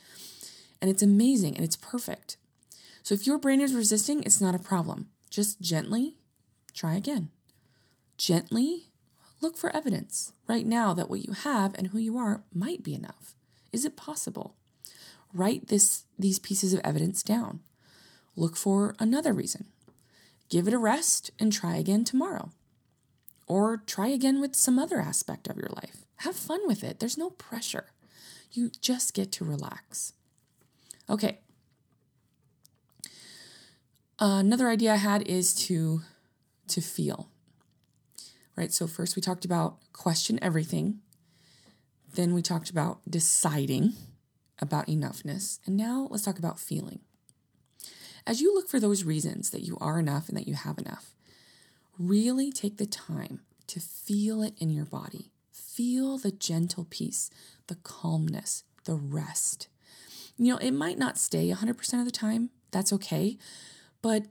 and 0.81 0.90
it's 0.90 1.03
amazing 1.03 1.57
and 1.57 1.64
it's 1.64 1.77
perfect. 1.77 2.37
So 3.03 3.14
if 3.14 3.27
your 3.27 3.38
brain 3.38 3.61
is 3.61 3.75
resisting, 3.75 4.23
it's 4.23 4.40
not 4.40 4.55
a 4.55 4.59
problem. 4.59 5.09
Just 5.31 5.61
gently 5.61 6.16
try 6.73 6.95
again. 6.95 7.31
Gently 8.16 8.88
look 9.40 9.57
for 9.57 9.75
evidence 9.77 10.33
right 10.49 10.66
now 10.66 10.95
that 10.95 11.11
what 11.11 11.27
you 11.27 11.33
have 11.33 11.75
and 11.75 11.88
who 11.88 11.99
you 11.99 12.16
are 12.16 12.42
might 12.55 12.83
be 12.83 12.95
enough. 12.95 13.35
Is 13.73 13.85
it 13.85 13.97
possible? 13.97 14.57
Write 15.35 15.69
this 15.69 16.05
these 16.19 16.38
pieces 16.38 16.73
of 16.73 16.81
evidence 16.83 17.23
down. 17.23 17.61
Look 18.37 18.57
for 18.57 18.94
another 18.99 19.33
reason. 19.33 19.66
Give 20.49 20.68
it 20.68 20.75
a 20.75 20.79
rest 20.79 21.31
and 21.38 21.53
try 21.53 21.77
again 21.77 22.05
tomorrow. 22.05 22.51
Or 23.46 23.79
try 23.79 24.09
again 24.09 24.40
with 24.40 24.55
some 24.55 24.79
other 24.79 25.01
aspect 25.01 25.49
of 25.49 25.57
your 25.57 25.70
life. 25.70 26.05
Have 26.16 26.37
fun 26.37 26.61
with 26.66 26.85
it. 26.85 27.01
There's 27.01 27.18
no 27.18 27.31
pressure. 27.31 27.87
You 28.53 28.70
just 28.81 29.14
get 29.14 29.33
to 29.33 29.44
relax. 29.44 30.12
Okay. 31.09 31.38
Another 34.18 34.68
idea 34.68 34.92
I 34.92 34.96
had 34.96 35.27
is 35.29 35.55
to 35.66 36.03
to 36.68 36.81
feel. 36.81 37.29
Right? 38.57 38.72
So 38.72 38.87
first 38.87 39.14
we 39.14 39.22
talked 39.22 39.44
about 39.44 39.77
question 39.92 40.38
everything. 40.42 41.01
Then 42.14 42.35
we 42.35 42.42
talked 42.42 42.70
about 42.70 43.01
deciding 43.09 43.92
about 44.59 44.87
enoughness. 44.87 45.61
And 45.66 45.77
now 45.77 46.09
let's 46.11 46.25
talk 46.25 46.38
about 46.38 46.59
feeling. 46.59 47.01
As 48.27 48.41
you 48.41 48.53
look 48.53 48.69
for 48.69 48.81
those 48.81 49.05
reasons 49.05 49.51
that 49.51 49.62
you 49.62 49.79
are 49.81 50.01
enough 50.01 50.29
and 50.29 50.37
that 50.37 50.49
you 50.49 50.55
have 50.55 50.79
enough, 50.79 51.15
really 51.99 52.51
take 52.51 52.77
the 52.77 52.87
time 52.87 53.41
to 53.69 53.81
feel 53.81 54.43
it 54.43 54.55
in 54.59 54.71
your 54.71 54.85
body. 54.85 55.31
Feel 55.53 56.19
the 56.19 56.33
gentle 56.33 56.87
peace, 56.89 57.31
the 57.69 57.77
calmness, 57.77 58.65
the 58.85 58.95
rest. 58.95 59.69
You 60.37 60.53
know, 60.53 60.59
it 60.59 60.73
might 60.73 60.99
not 60.99 61.19
stay 61.19 61.51
100% 61.51 61.99
of 61.99 62.05
the 62.05 62.11
time. 62.11 62.51
That's 62.71 62.93
okay. 62.93 63.39
But 64.03 64.25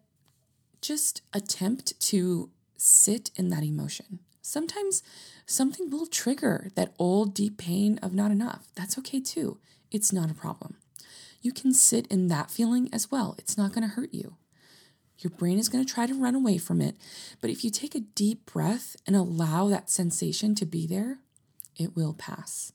just 0.82 1.22
attempt 1.34 2.00
to 2.00 2.50
sit 2.78 3.32
in 3.36 3.50
that 3.50 3.64
emotion. 3.64 4.20
Sometimes 4.42 5.02
something 5.46 5.90
will 5.90 6.06
trigger 6.06 6.70
that 6.76 6.94
old 7.00 7.34
deep 7.34 7.58
pain 7.58 7.98
of 8.04 8.14
not 8.14 8.32
enough. 8.32 8.68
That's 8.76 8.98
okay 9.00 9.20
too. 9.20 9.58
It's 9.92 10.14
not 10.14 10.30
a 10.30 10.36
problem. 10.36 10.76
You 11.46 11.54
can 11.54 11.74
sit 11.74 12.08
in 12.08 12.28
that 12.28 12.50
feeling 12.50 12.90
as 12.92 13.12
well. 13.12 13.36
It's 13.38 13.58
not 13.58 13.72
going 13.72 13.88
to 13.88 13.96
hurt 13.96 14.14
you. 14.14 14.36
Your 15.20 15.32
brain 15.32 15.58
is 15.58 15.70
going 15.70 15.86
to 15.86 15.94
try 15.94 16.08
to 16.08 16.20
run 16.20 16.36
away 16.36 16.58
from 16.58 16.82
it. 16.82 16.98
But 17.40 17.50
if 17.50 17.64
you 17.64 17.70
take 17.70 17.96
a 17.96 18.00
deep 18.00 18.52
breath 18.52 18.96
and 19.06 19.16
allow 19.16 19.70
that 19.70 19.90
sensation 19.90 20.56
to 20.56 20.66
be 20.66 20.88
there, 20.88 21.20
it 21.78 21.96
will 21.96 22.14
pass. 22.14 22.74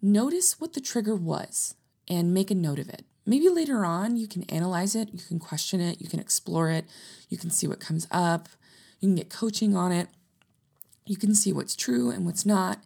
Notice 0.00 0.60
what 0.60 0.74
the 0.74 0.80
trigger 0.80 1.16
was 1.16 1.74
and 2.08 2.34
make 2.34 2.50
a 2.50 2.54
note 2.54 2.78
of 2.78 2.88
it. 2.88 3.04
Maybe 3.24 3.48
later 3.48 3.84
on 3.84 4.16
you 4.16 4.28
can 4.28 4.42
analyze 4.44 4.94
it, 4.94 5.08
you 5.12 5.20
can 5.20 5.38
question 5.38 5.80
it, 5.80 6.00
you 6.00 6.08
can 6.08 6.20
explore 6.20 6.70
it, 6.70 6.84
you 7.28 7.38
can 7.38 7.50
see 7.50 7.66
what 7.66 7.80
comes 7.80 8.06
up, 8.10 8.48
you 9.00 9.08
can 9.08 9.16
get 9.16 9.30
coaching 9.30 9.74
on 9.74 9.90
it 9.92 10.08
you 11.06 11.16
can 11.16 11.34
see 11.34 11.52
what's 11.52 11.74
true 11.74 12.10
and 12.10 12.24
what's 12.24 12.46
not, 12.46 12.78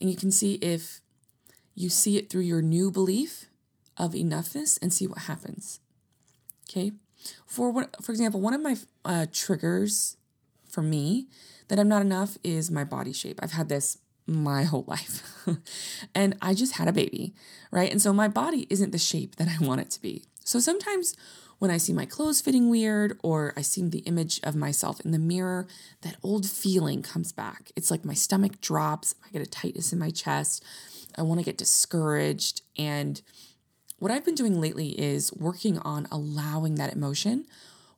and 0.00 0.10
you 0.10 0.16
can 0.16 0.30
see 0.30 0.54
if 0.54 1.00
you 1.74 1.88
see 1.88 2.16
it 2.16 2.30
through 2.30 2.42
your 2.42 2.62
new 2.62 2.90
belief 2.90 3.46
of 3.96 4.12
enoughness 4.12 4.78
and 4.80 4.92
see 4.92 5.06
what 5.06 5.20
happens. 5.20 5.80
Okay. 6.70 6.92
For 7.46 7.70
what, 7.70 8.04
for 8.04 8.12
example, 8.12 8.40
one 8.40 8.54
of 8.54 8.60
my 8.60 8.76
uh, 9.04 9.26
triggers 9.32 10.16
for 10.68 10.82
me 10.82 11.26
that 11.68 11.78
I'm 11.78 11.88
not 11.88 12.02
enough 12.02 12.38
is 12.44 12.70
my 12.70 12.84
body 12.84 13.12
shape. 13.12 13.40
I've 13.42 13.52
had 13.52 13.68
this 13.68 13.98
my 14.26 14.64
whole 14.64 14.84
life. 14.86 15.46
and 16.14 16.36
I 16.42 16.54
just 16.54 16.74
had 16.74 16.88
a 16.88 16.92
baby, 16.92 17.34
right? 17.70 17.90
And 17.90 18.02
so 18.02 18.12
my 18.12 18.28
body 18.28 18.66
isn't 18.70 18.90
the 18.90 18.98
shape 18.98 19.36
that 19.36 19.48
I 19.48 19.64
want 19.64 19.80
it 19.80 19.90
to 19.90 20.02
be. 20.02 20.24
So 20.44 20.58
sometimes 20.60 21.16
when 21.58 21.70
I 21.70 21.76
see 21.78 21.92
my 21.92 22.04
clothes 22.04 22.40
fitting 22.40 22.68
weird 22.68 23.18
or 23.22 23.54
I 23.56 23.62
see 23.62 23.82
the 23.88 24.00
image 24.00 24.40
of 24.42 24.54
myself 24.54 25.00
in 25.00 25.10
the 25.10 25.18
mirror, 25.18 25.66
that 26.02 26.16
old 26.22 26.46
feeling 26.46 27.02
comes 27.02 27.32
back. 27.32 27.72
It's 27.76 27.90
like 27.90 28.04
my 28.04 28.14
stomach 28.14 28.60
drops, 28.60 29.14
I 29.24 29.30
get 29.30 29.42
a 29.42 29.50
tightness 29.50 29.92
in 29.92 29.98
my 29.98 30.10
chest, 30.10 30.62
I 31.16 31.22
want 31.22 31.40
to 31.40 31.44
get 31.44 31.56
discouraged. 31.56 32.62
And 32.76 33.22
what 33.98 34.10
I've 34.10 34.24
been 34.24 34.34
doing 34.34 34.60
lately 34.60 34.90
is 35.00 35.32
working 35.32 35.78
on 35.78 36.06
allowing 36.10 36.74
that 36.76 36.92
emotion, 36.92 37.46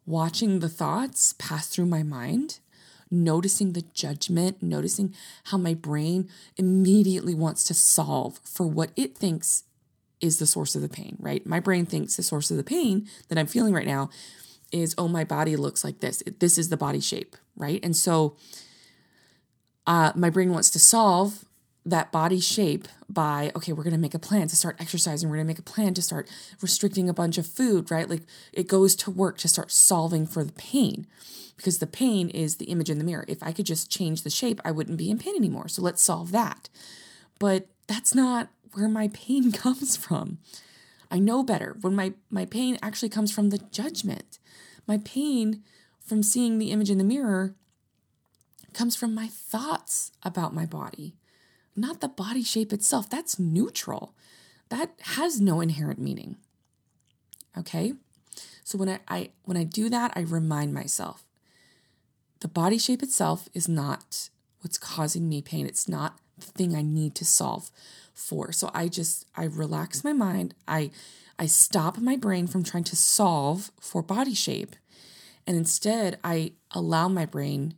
watching 0.06 0.60
the 0.60 0.68
thoughts 0.68 1.34
pass 1.38 1.68
through 1.68 1.86
my 1.86 2.02
mind. 2.02 2.60
Noticing 3.10 3.72
the 3.72 3.84
judgment, 3.94 4.62
noticing 4.62 5.14
how 5.44 5.56
my 5.56 5.72
brain 5.72 6.28
immediately 6.58 7.34
wants 7.34 7.64
to 7.64 7.72
solve 7.72 8.38
for 8.44 8.66
what 8.66 8.90
it 8.96 9.16
thinks 9.16 9.64
is 10.20 10.38
the 10.38 10.46
source 10.46 10.76
of 10.76 10.82
the 10.82 10.90
pain, 10.90 11.16
right? 11.18 11.46
My 11.46 11.58
brain 11.58 11.86
thinks 11.86 12.16
the 12.16 12.22
source 12.22 12.50
of 12.50 12.58
the 12.58 12.62
pain 12.62 13.08
that 13.28 13.38
I'm 13.38 13.46
feeling 13.46 13.72
right 13.72 13.86
now 13.86 14.10
is, 14.70 14.94
oh, 14.98 15.08
my 15.08 15.24
body 15.24 15.56
looks 15.56 15.84
like 15.84 16.00
this. 16.00 16.22
This 16.38 16.58
is 16.58 16.68
the 16.68 16.76
body 16.76 17.00
shape, 17.00 17.34
right? 17.56 17.80
And 17.82 17.96
so 17.96 18.36
uh, 19.86 20.12
my 20.14 20.28
brain 20.28 20.52
wants 20.52 20.68
to 20.70 20.78
solve 20.78 21.46
that 21.90 22.12
body 22.12 22.40
shape 22.40 22.88
by, 23.08 23.50
okay, 23.56 23.72
we're 23.72 23.82
going 23.82 23.92
to 23.92 23.98
make 23.98 24.14
a 24.14 24.18
plan 24.18 24.48
to 24.48 24.56
start 24.56 24.76
exercising. 24.78 25.28
We're 25.28 25.36
going 25.36 25.46
to 25.46 25.50
make 25.50 25.58
a 25.58 25.62
plan 25.62 25.94
to 25.94 26.02
start 26.02 26.28
restricting 26.60 27.08
a 27.08 27.14
bunch 27.14 27.38
of 27.38 27.46
food, 27.46 27.90
right? 27.90 28.08
Like 28.08 28.22
it 28.52 28.68
goes 28.68 28.94
to 28.96 29.10
work 29.10 29.38
to 29.38 29.48
start 29.48 29.70
solving 29.70 30.26
for 30.26 30.44
the 30.44 30.52
pain 30.52 31.06
because 31.56 31.78
the 31.78 31.86
pain 31.86 32.28
is 32.30 32.56
the 32.56 32.66
image 32.66 32.90
in 32.90 32.98
the 32.98 33.04
mirror. 33.04 33.24
If 33.26 33.42
I 33.42 33.52
could 33.52 33.66
just 33.66 33.90
change 33.90 34.22
the 34.22 34.30
shape, 34.30 34.60
I 34.64 34.70
wouldn't 34.70 34.98
be 34.98 35.10
in 35.10 35.18
pain 35.18 35.34
anymore. 35.34 35.68
So 35.68 35.82
let's 35.82 36.02
solve 36.02 36.30
that. 36.32 36.68
But 37.38 37.66
that's 37.86 38.14
not 38.14 38.50
where 38.72 38.88
my 38.88 39.08
pain 39.08 39.52
comes 39.52 39.96
from. 39.96 40.38
I 41.10 41.18
know 41.18 41.42
better 41.42 41.76
when 41.80 41.94
my, 41.94 42.12
my 42.30 42.44
pain 42.44 42.78
actually 42.82 43.08
comes 43.08 43.32
from 43.32 43.50
the 43.50 43.58
judgment. 43.58 44.38
My 44.86 44.98
pain 44.98 45.62
from 46.00 46.22
seeing 46.22 46.58
the 46.58 46.70
image 46.70 46.90
in 46.90 46.98
the 46.98 47.04
mirror 47.04 47.54
comes 48.72 48.94
from 48.94 49.14
my 49.14 49.26
thoughts 49.26 50.12
about 50.22 50.54
my 50.54 50.66
body, 50.66 51.14
not 51.78 52.00
the 52.00 52.08
body 52.08 52.42
shape 52.42 52.72
itself. 52.72 53.08
That's 53.08 53.38
neutral. 53.38 54.14
That 54.68 54.92
has 55.00 55.40
no 55.40 55.60
inherent 55.60 55.98
meaning. 55.98 56.36
Okay? 57.56 57.94
So 58.64 58.76
when 58.76 58.88
I, 58.88 59.00
I 59.08 59.30
when 59.44 59.56
I 59.56 59.64
do 59.64 59.88
that, 59.88 60.12
I 60.14 60.20
remind 60.20 60.74
myself 60.74 61.24
the 62.40 62.48
body 62.48 62.78
shape 62.78 63.02
itself 63.02 63.48
is 63.54 63.68
not 63.68 64.28
what's 64.60 64.78
causing 64.78 65.28
me 65.28 65.40
pain. 65.42 65.66
It's 65.66 65.88
not 65.88 66.18
the 66.38 66.46
thing 66.46 66.76
I 66.76 66.82
need 66.82 67.14
to 67.16 67.24
solve 67.24 67.70
for. 68.14 68.52
So 68.52 68.70
I 68.74 68.88
just 68.88 69.26
I 69.36 69.44
relax 69.44 70.04
my 70.04 70.12
mind. 70.12 70.54
I 70.66 70.90
I 71.38 71.46
stop 71.46 71.98
my 71.98 72.16
brain 72.16 72.46
from 72.46 72.62
trying 72.62 72.84
to 72.84 72.96
solve 72.96 73.70
for 73.80 74.02
body 74.02 74.34
shape. 74.34 74.76
And 75.46 75.56
instead, 75.56 76.18
I 76.22 76.52
allow 76.72 77.08
my 77.08 77.24
brain 77.24 77.74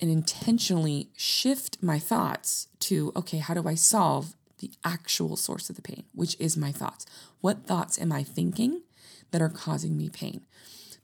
and 0.00 0.10
intentionally 0.10 1.08
shift 1.16 1.82
my 1.82 1.98
thoughts 1.98 2.68
to 2.80 3.12
okay, 3.16 3.38
how 3.38 3.54
do 3.54 3.68
I 3.68 3.74
solve 3.74 4.34
the 4.58 4.70
actual 4.84 5.36
source 5.36 5.70
of 5.70 5.76
the 5.76 5.82
pain, 5.82 6.04
which 6.14 6.36
is 6.38 6.56
my 6.56 6.72
thoughts? 6.72 7.06
What 7.40 7.66
thoughts 7.66 8.00
am 8.00 8.12
I 8.12 8.22
thinking 8.22 8.82
that 9.30 9.42
are 9.42 9.48
causing 9.48 9.96
me 9.96 10.08
pain? 10.08 10.42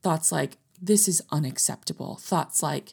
Thoughts 0.03 0.33
like, 0.33 0.59
this 0.81 1.09
is 1.09 1.23
unacceptable. 1.31 2.17
Thoughts 2.17 2.63
like, 2.63 2.93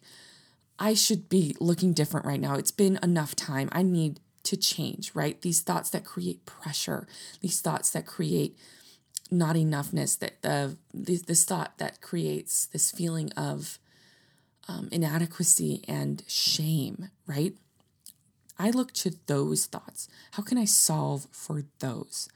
I 0.80 0.94
should 0.94 1.30
be 1.30 1.56
looking 1.60 1.94
different 1.94 2.26
right 2.26 2.40
now. 2.40 2.56
It's 2.56 2.72
been 2.72 3.00
enough 3.04 3.36
time. 3.36 3.70
I 3.72 3.84
need 3.84 4.20
to 4.44 4.58
change, 4.58 5.12
right? 5.14 5.40
These 5.42 5.62
thoughts 5.62 5.90
that 5.92 6.06
create 6.06 6.46
pressure, 6.46 7.08
these 7.42 7.62
thoughts 7.62 7.92
that 7.92 8.06
create 8.06 8.58
not 9.30 9.56
enoughness, 9.56 10.18
that 10.20 10.42
the 10.42 10.78
this, 10.94 11.24
this 11.24 11.46
thought 11.46 11.78
that 11.78 12.02
creates 12.02 12.66
this 12.66 12.92
feeling 12.92 13.32
of 13.34 13.80
um, 14.68 14.90
inadequacy 14.92 15.84
and 15.88 16.24
shame, 16.28 17.10
right? 17.26 17.54
I 18.58 18.70
look 18.70 18.94
to 18.94 19.16
those 19.26 19.66
thoughts. 19.66 20.08
How 20.34 20.44
can 20.44 20.58
I 20.58 20.66
solve 20.66 21.28
for 21.32 21.64
those? 21.80 22.30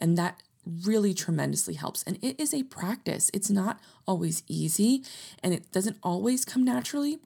And 0.00 0.18
that 0.18 0.42
really 0.66 1.14
tremendously 1.14 1.74
helps. 1.74 2.02
And 2.02 2.18
it 2.22 2.38
is 2.38 2.52
a 2.54 2.62
practice. 2.64 3.30
It's 3.32 3.50
not 3.50 3.80
always 4.06 4.42
easy 4.46 5.02
and 5.42 5.52
it 5.54 5.72
doesn't 5.72 5.96
always 6.02 6.44
come 6.44 6.64
naturally. 6.64 7.18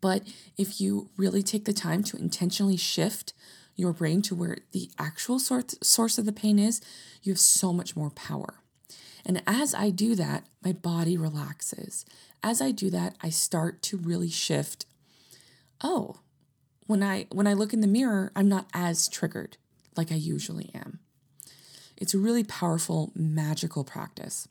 But 0.00 0.22
if 0.56 0.80
you 0.80 1.10
really 1.16 1.42
take 1.42 1.64
the 1.64 1.72
time 1.72 2.02
to 2.04 2.16
intentionally 2.16 2.76
shift 2.76 3.32
your 3.74 3.92
brain 3.92 4.22
to 4.22 4.34
where 4.34 4.58
the 4.72 4.90
actual 4.98 5.38
source, 5.38 5.74
source 5.82 6.18
of 6.18 6.24
the 6.26 6.32
pain 6.32 6.58
is, 6.58 6.80
you 7.22 7.32
have 7.32 7.38
so 7.38 7.72
much 7.72 7.94
more 7.94 8.10
power. 8.10 8.60
And 9.26 9.42
as 9.44 9.74
I 9.74 9.90
do 9.90 10.14
that, 10.14 10.46
my 10.64 10.72
body 10.72 11.16
relaxes. 11.16 12.06
As 12.44 12.62
I 12.62 12.70
do 12.70 12.90
that, 12.90 13.16
I 13.20 13.28
start 13.28 13.82
to 13.82 13.98
really 13.98 14.30
shift. 14.30 14.86
Oh, 15.82 16.20
when 16.86 17.02
I 17.02 17.26
when 17.32 17.48
I 17.48 17.52
look 17.52 17.72
in 17.72 17.80
the 17.80 17.88
mirror, 17.88 18.30
I'm 18.36 18.48
not 18.48 18.68
as 18.72 19.08
triggered 19.08 19.56
like 19.96 20.12
I 20.12 20.14
usually 20.14 20.70
am. 20.72 21.00
It's 21.96 22.14
a 22.14 22.18
really 22.18 22.44
powerful 22.44 23.10
magical 23.16 23.82
practice. 23.82 24.46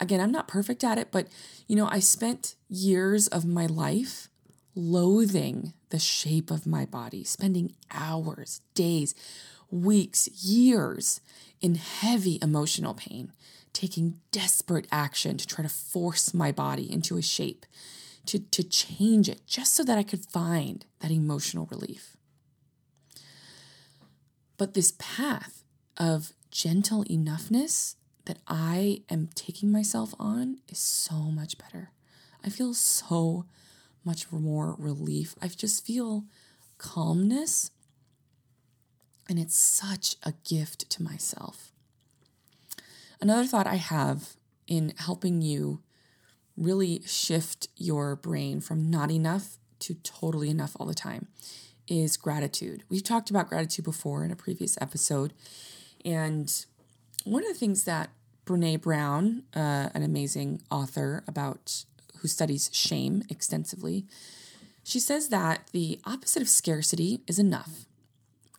Again, 0.00 0.20
I'm 0.20 0.32
not 0.32 0.48
perfect 0.48 0.82
at 0.82 0.96
it, 0.96 1.08
but 1.12 1.28
you 1.68 1.76
know, 1.76 1.86
I 1.86 1.98
spent 1.98 2.54
years 2.70 3.28
of 3.28 3.44
my 3.44 3.66
life 3.66 4.28
loathing 4.74 5.74
the 5.90 5.98
shape 5.98 6.50
of 6.50 6.66
my 6.66 6.86
body, 6.86 7.24
spending 7.24 7.74
hours, 7.90 8.62
days, 8.74 9.14
weeks, 9.70 10.28
years 10.42 11.20
in 11.64 11.76
heavy 11.76 12.38
emotional 12.42 12.92
pain, 12.92 13.32
taking 13.72 14.20
desperate 14.30 14.86
action 14.92 15.38
to 15.38 15.46
try 15.46 15.62
to 15.62 15.68
force 15.70 16.34
my 16.34 16.52
body 16.52 16.92
into 16.92 17.16
a 17.16 17.22
shape, 17.22 17.64
to, 18.26 18.38
to 18.38 18.62
change 18.62 19.30
it, 19.30 19.46
just 19.46 19.72
so 19.72 19.82
that 19.82 19.96
I 19.96 20.02
could 20.02 20.26
find 20.26 20.84
that 21.00 21.10
emotional 21.10 21.66
relief. 21.70 22.18
But 24.58 24.74
this 24.74 24.92
path 24.98 25.64
of 25.96 26.34
gentle 26.50 27.02
enoughness 27.04 27.94
that 28.26 28.40
I 28.46 29.00
am 29.08 29.30
taking 29.34 29.72
myself 29.72 30.12
on 30.18 30.58
is 30.68 30.78
so 30.78 31.14
much 31.14 31.56
better. 31.56 31.92
I 32.44 32.50
feel 32.50 32.74
so 32.74 33.46
much 34.04 34.30
more 34.30 34.76
relief. 34.78 35.34
I 35.40 35.48
just 35.48 35.86
feel 35.86 36.24
calmness 36.76 37.70
and 39.28 39.38
it's 39.38 39.56
such 39.56 40.16
a 40.22 40.34
gift 40.48 40.88
to 40.90 41.02
myself. 41.02 41.72
Another 43.20 43.46
thought 43.46 43.66
I 43.66 43.76
have 43.76 44.34
in 44.66 44.92
helping 44.96 45.40
you 45.40 45.80
really 46.56 47.02
shift 47.06 47.68
your 47.76 48.16
brain 48.16 48.60
from 48.60 48.90
not 48.90 49.10
enough 49.10 49.58
to 49.80 49.94
totally 50.02 50.50
enough 50.50 50.76
all 50.78 50.86
the 50.86 50.94
time 50.94 51.28
is 51.88 52.16
gratitude. 52.16 52.82
We've 52.88 53.04
talked 53.04 53.30
about 53.30 53.48
gratitude 53.48 53.84
before 53.84 54.24
in 54.24 54.30
a 54.30 54.36
previous 54.36 54.78
episode. 54.80 55.32
And 56.04 56.52
one 57.24 57.42
of 57.42 57.48
the 57.48 57.58
things 57.58 57.84
that 57.84 58.10
Brene 58.46 58.80
Brown, 58.80 59.44
uh, 59.54 59.88
an 59.94 60.02
amazing 60.02 60.62
author 60.70 61.24
about 61.26 61.84
who 62.18 62.28
studies 62.28 62.70
shame 62.72 63.22
extensively, 63.28 64.06
she 64.82 65.00
says 65.00 65.28
that 65.28 65.68
the 65.72 66.00
opposite 66.04 66.42
of 66.42 66.48
scarcity 66.48 67.22
is 67.26 67.38
enough. 67.38 67.86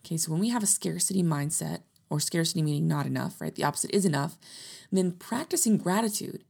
Okay, 0.06 0.16
so 0.16 0.30
when 0.30 0.40
we 0.40 0.50
have 0.50 0.62
a 0.62 0.66
scarcity 0.66 1.24
mindset, 1.24 1.80
or 2.08 2.20
scarcity 2.20 2.62
meaning 2.62 2.86
not 2.86 3.06
enough, 3.06 3.40
right? 3.40 3.52
The 3.52 3.64
opposite 3.64 3.90
is 3.90 4.04
enough. 4.04 4.38
then 4.92 5.10
practicing 5.10 5.76
gratitude 5.76 6.44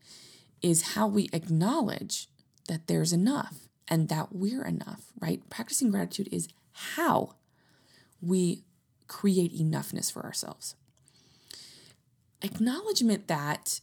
is 0.61 0.93
how 0.95 1.07
we 1.07 1.31
acknowledge 1.33 2.29
that 2.69 2.87
there's 2.87 3.15
enough 3.15 3.69
and 3.89 4.11
that 4.11 4.29
we're 4.31 4.65
enough, 4.65 5.07
right? 5.19 5.41
Practicing 5.49 5.91
gratitude 5.91 6.29
is 6.31 6.49
how 6.73 7.37
we 8.21 8.65
create 9.09 9.59
enoughness 9.59 10.13
for 10.13 10.23
ourselves. 10.23 10.75
Acknowledgement 12.43 13.27
that 13.29 13.81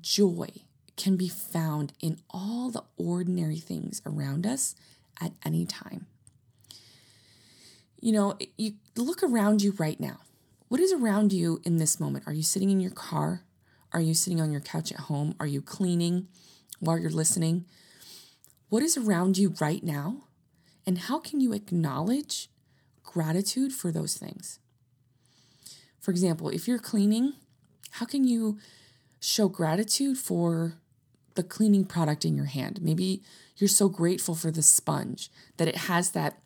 joy 0.00 0.48
can 0.96 1.16
be 1.16 1.28
found 1.28 1.92
in 2.00 2.18
all 2.30 2.68
the 2.68 2.82
ordinary 2.96 3.58
things 3.58 4.02
around 4.04 4.44
us 4.44 4.74
at 5.20 5.32
any 5.44 5.64
time. 5.64 6.06
You 8.04 8.12
know, 8.12 8.38
you 8.58 8.74
look 8.96 9.22
around 9.22 9.62
you 9.62 9.72
right 9.78 9.98
now. 9.98 10.18
What 10.68 10.78
is 10.78 10.92
around 10.92 11.32
you 11.32 11.62
in 11.64 11.78
this 11.78 11.98
moment? 11.98 12.24
Are 12.26 12.34
you 12.34 12.42
sitting 12.42 12.68
in 12.68 12.78
your 12.78 12.90
car? 12.90 13.44
Are 13.94 14.00
you 14.02 14.12
sitting 14.12 14.42
on 14.42 14.52
your 14.52 14.60
couch 14.60 14.92
at 14.92 15.00
home? 15.00 15.34
Are 15.40 15.46
you 15.46 15.62
cleaning 15.62 16.28
while 16.80 16.98
you're 16.98 17.08
listening? 17.08 17.64
What 18.68 18.82
is 18.82 18.98
around 18.98 19.38
you 19.38 19.54
right 19.58 19.82
now? 19.82 20.24
And 20.86 20.98
how 20.98 21.18
can 21.18 21.40
you 21.40 21.54
acknowledge 21.54 22.50
gratitude 23.02 23.72
for 23.72 23.90
those 23.90 24.18
things? 24.18 24.58
For 25.98 26.10
example, 26.10 26.50
if 26.50 26.68
you're 26.68 26.78
cleaning, 26.78 27.32
how 27.92 28.04
can 28.04 28.24
you 28.24 28.58
show 29.18 29.48
gratitude 29.48 30.18
for 30.18 30.74
the 31.36 31.42
cleaning 31.42 31.86
product 31.86 32.26
in 32.26 32.36
your 32.36 32.52
hand? 32.52 32.82
Maybe 32.82 33.22
you're 33.56 33.66
so 33.66 33.88
grateful 33.88 34.34
for 34.34 34.50
the 34.50 34.60
sponge 34.60 35.30
that 35.56 35.68
it 35.68 35.76
has 35.76 36.10
that 36.10 36.42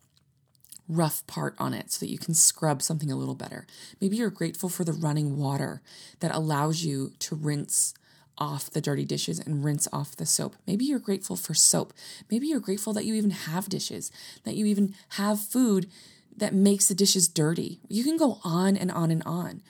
rough 0.88 1.26
part 1.26 1.54
on 1.58 1.74
it 1.74 1.92
so 1.92 2.00
that 2.00 2.10
you 2.10 2.18
can 2.18 2.34
scrub 2.34 2.82
something 2.82 3.10
a 3.10 3.16
little 3.16 3.34
better. 3.34 3.66
Maybe 4.00 4.16
you're 4.16 4.30
grateful 4.30 4.68
for 4.68 4.84
the 4.84 4.92
running 4.92 5.36
water 5.36 5.82
that 6.20 6.34
allows 6.34 6.82
you 6.82 7.12
to 7.20 7.34
rinse 7.34 7.94
off 8.38 8.70
the 8.70 8.80
dirty 8.80 9.04
dishes 9.04 9.38
and 9.38 9.64
rinse 9.64 9.88
off 9.92 10.16
the 10.16 10.26
soap. 10.26 10.56
Maybe 10.66 10.84
you're 10.84 10.98
grateful 10.98 11.36
for 11.36 11.54
soap. 11.54 11.92
Maybe 12.30 12.46
you're 12.46 12.60
grateful 12.60 12.92
that 12.92 13.04
you 13.04 13.14
even 13.14 13.30
have 13.30 13.68
dishes, 13.68 14.10
that 14.44 14.54
you 14.54 14.64
even 14.66 14.94
have 15.10 15.40
food 15.40 15.90
that 16.36 16.54
makes 16.54 16.86
the 16.86 16.94
dishes 16.94 17.26
dirty. 17.28 17.80
You 17.88 18.04
can 18.04 18.16
go 18.16 18.38
on 18.44 18.76
and 18.76 18.92
on 18.92 19.10
and 19.10 19.22
on. 19.24 19.62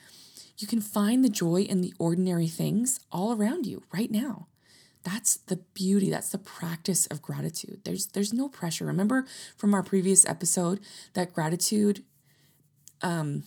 You 0.57 0.67
can 0.67 0.81
find 0.81 1.23
the 1.23 1.29
joy 1.29 1.61
in 1.61 1.81
the 1.81 1.93
ordinary 1.97 2.47
things 2.47 2.99
all 3.11 3.33
around 3.33 3.65
you 3.65 3.83
right 3.91 4.11
now 4.11 4.47
that's 5.11 5.37
the 5.37 5.57
beauty 5.73 6.09
that's 6.09 6.29
the 6.29 6.37
practice 6.37 7.05
of 7.07 7.21
gratitude. 7.21 7.81
There's 7.83 8.07
there's 8.07 8.33
no 8.33 8.47
pressure. 8.47 8.85
Remember 8.85 9.25
from 9.57 9.73
our 9.73 9.83
previous 9.83 10.25
episode 10.25 10.79
that 11.13 11.33
gratitude 11.33 12.03
um 13.01 13.43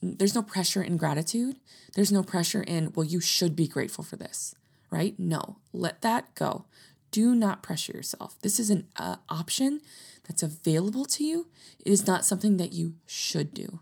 there's 0.00 0.34
no 0.34 0.42
pressure 0.42 0.82
in 0.82 0.96
gratitude. 0.96 1.56
There's 1.94 2.12
no 2.12 2.22
pressure 2.22 2.62
in 2.62 2.92
well 2.94 3.06
you 3.06 3.20
should 3.20 3.54
be 3.54 3.68
grateful 3.68 4.04
for 4.04 4.16
this 4.16 4.54
right? 4.90 5.18
No 5.18 5.58
let 5.72 6.02
that 6.02 6.34
go. 6.34 6.66
Do 7.10 7.34
not 7.34 7.62
pressure 7.62 7.92
yourself. 7.92 8.36
This 8.40 8.58
is 8.58 8.70
an 8.70 8.86
uh, 8.96 9.16
option 9.28 9.80
that's 10.26 10.42
available 10.42 11.04
to 11.06 11.24
you. 11.24 11.48
It 11.84 11.92
is 11.92 12.06
not 12.06 12.24
something 12.24 12.56
that 12.56 12.72
you 12.72 12.94
should 13.06 13.52
do. 13.52 13.80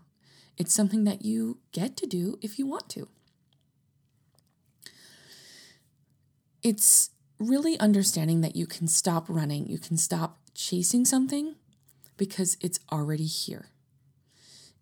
It's 0.57 0.73
something 0.73 1.05
that 1.05 1.23
you 1.23 1.59
get 1.71 1.95
to 1.97 2.05
do 2.05 2.37
if 2.41 2.59
you 2.59 2.65
want 2.67 2.89
to. 2.89 3.07
It's 6.61 7.11
really 7.41 7.79
understanding 7.79 8.41
that 8.41 8.55
you 8.55 8.65
can 8.65 8.87
stop 8.87 9.25
running, 9.27 9.67
you 9.67 9.79
can 9.79 9.97
stop 9.97 10.39
chasing 10.53 11.05
something 11.05 11.55
because 12.17 12.57
it's 12.61 12.79
already 12.91 13.25
here. 13.25 13.67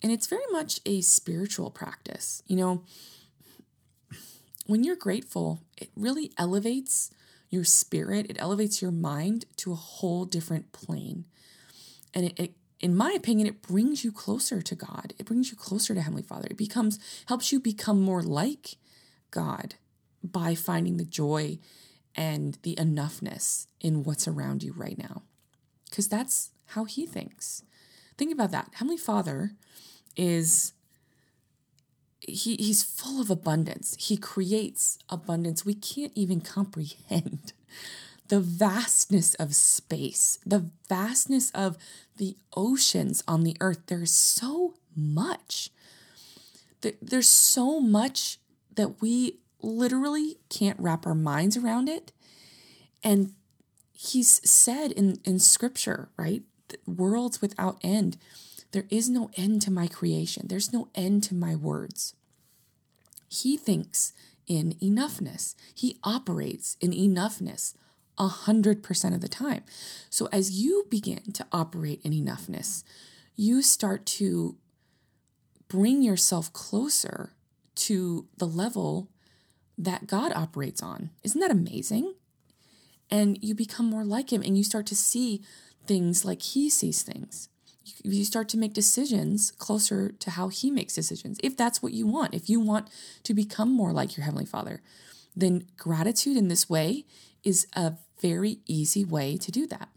And 0.01 0.12
it's 0.12 0.28
very 0.28 0.45
much 0.51 0.80
a 0.86 1.01
spiritual 1.01 1.72
practice. 1.72 2.41
You 2.47 2.57
know, 2.57 2.84
when 4.66 4.84
you're 4.84 4.95
grateful, 4.95 5.62
it 5.78 5.89
really 5.95 6.32
elevates 6.38 7.12
your 7.49 7.64
spirit, 7.64 8.28
it 8.30 8.38
elevates 8.39 8.82
your 8.82 8.91
mind 8.91 9.45
to 9.57 9.72
a 9.72 9.76
whole 9.76 10.26
different 10.26 10.72
plane. 10.72 11.26
And 12.14 12.26
it, 12.26 12.39
it 12.39 12.53
in 12.80 12.95
my 12.95 13.12
opinion, 13.12 13.47
it 13.47 13.62
brings 13.62 14.03
you 14.03 14.12
closer 14.12 14.62
to 14.62 14.76
God. 14.76 15.14
It 15.18 15.26
brings 15.26 15.51
you 15.51 15.57
closer 15.57 15.93
to 15.93 16.01
Heavenly 16.01 16.24
Father. 16.24 16.47
It 16.49 16.57
becomes 16.57 16.99
helps 17.26 17.51
you 17.51 17.60
become 17.60 18.01
more 18.01 18.22
like 18.22 18.76
God 19.32 19.76
by 20.24 20.55
finding 20.55 20.97
the 20.97 21.05
joy 21.05 21.60
and 22.20 22.57
the 22.63 22.76
enoughness 22.76 23.67
in 23.80 24.03
what's 24.03 24.28
around 24.28 24.61
you 24.61 24.74
right 24.74 24.97
now. 24.97 25.24
Because 25.89 26.09
that's 26.09 26.51
how 26.67 26.84
He 26.84 27.05
thinks. 27.05 27.63
Think 28.17 28.34
about 28.34 28.51
that. 28.51 28.72
Heavenly 28.74 28.97
Father 28.97 29.53
is. 30.17 30.74
He, 32.20 32.57
he's 32.57 32.84
full 32.84 33.22
of 33.22 33.30
abundance. 33.30 33.95
He 33.97 34.17
creates 34.17 34.99
abundance. 35.09 35.65
We 35.65 35.74
can't 35.74 36.11
even 36.13 36.41
comprehend 36.41 37.53
the 38.28 38.41
vastness 38.41 39.36
of 39.36 39.55
space, 39.55 40.38
the 40.45 40.70
vastness 40.89 41.49
of 41.51 41.78
the 42.17 42.36
oceans 42.55 43.24
on 43.26 43.43
the 43.43 43.55
earth. 43.61 43.84
There's 43.88 44.13
so 44.13 44.76
much. 44.93 45.72
There's 47.01 47.30
so 47.30 47.80
much 47.80 48.38
that 48.76 49.01
we 49.01 49.39
literally 49.62 50.38
can't 50.49 50.80
wrap 50.80 51.05
our 51.05 51.16
minds 51.16 51.57
around 51.57 51.89
it. 51.89 52.12
And 53.03 53.34
he's 53.91 54.41
said 54.49 54.91
in, 54.91 55.20
in 55.24 55.39
scripture, 55.39 56.10
right? 56.18 56.43
Worlds 56.86 57.41
without 57.41 57.80
end. 57.84 58.18
There 58.72 58.86
is 58.89 59.10
no 59.10 59.32
end 59.36 59.62
to 59.64 59.72
my 59.72 59.88
creation, 59.88 60.47
there's 60.47 60.72
no 60.72 60.89
end 60.93 61.24
to 61.24 61.36
my 61.36 61.55
words. 61.55 62.14
He 63.28 63.57
thinks 63.57 64.14
in 64.47 64.74
enoughness, 64.82 65.55
he 65.74 65.97
operates 66.03 66.78
in 66.82 66.91
enoughness. 66.91 67.76
a 68.18 68.28
100% 68.28 69.14
of 69.14 69.22
the 69.22 69.30
time. 69.30 69.64
So, 70.10 70.28
as 70.32 70.51
you 70.51 70.86
begin 70.89 71.32
to 71.32 71.47
operate 71.53 72.01
in 72.03 72.12
enoughness, 72.12 72.84
you 73.38 73.62
start 73.62 74.05
to 74.05 74.57
bring 75.70 76.01
yourself 76.01 76.51
closer 76.51 77.32
to 77.76 78.28
the 78.38 78.45
level 78.47 79.07
that 79.80 80.05
God 80.07 80.34
operates 80.34 80.84
on. 80.84 81.09
Isn't 81.23 81.39
that 81.39 81.51
amazing? 81.51 82.13
And 83.09 83.39
you 83.41 83.55
become 83.55 83.86
more 83.88 84.03
like 84.03 84.32
Him 84.32 84.43
and 84.43 84.57
you 84.57 84.63
start 84.63 84.86
to 84.88 84.95
see 84.95 85.41
things 85.88 86.25
like 86.25 86.41
He 86.41 86.69
sees 86.69 87.01
things. 87.01 87.49
You 88.03 88.23
start 88.23 88.49
to 88.49 88.57
make 88.57 88.73
decisions 88.73 89.51
closer 89.51 90.09
to 90.09 90.32
how 90.32 90.49
He 90.49 90.69
makes 90.69 90.93
decisions, 90.93 91.39
if 91.41 91.57
that's 91.57 91.82
what 91.82 91.93
you 91.93 92.05
want. 92.05 92.36
If 92.36 92.49
you 92.49 92.59
want 92.59 92.89
to 93.23 93.34
become 93.34 93.71
more 93.71 93.93
like 93.93 94.15
your 94.15 94.25
Heavenly 94.25 94.45
Father, 94.45 94.82
then 95.36 95.65
gratitude 95.77 96.38
in 96.38 96.49
this 96.49 96.69
way 96.69 97.05
is 97.43 97.65
a 97.73 97.93
very 98.21 98.59
easy 98.67 99.05
way 99.05 99.38
to 99.38 99.51
do 99.51 99.65
that. 99.67 99.88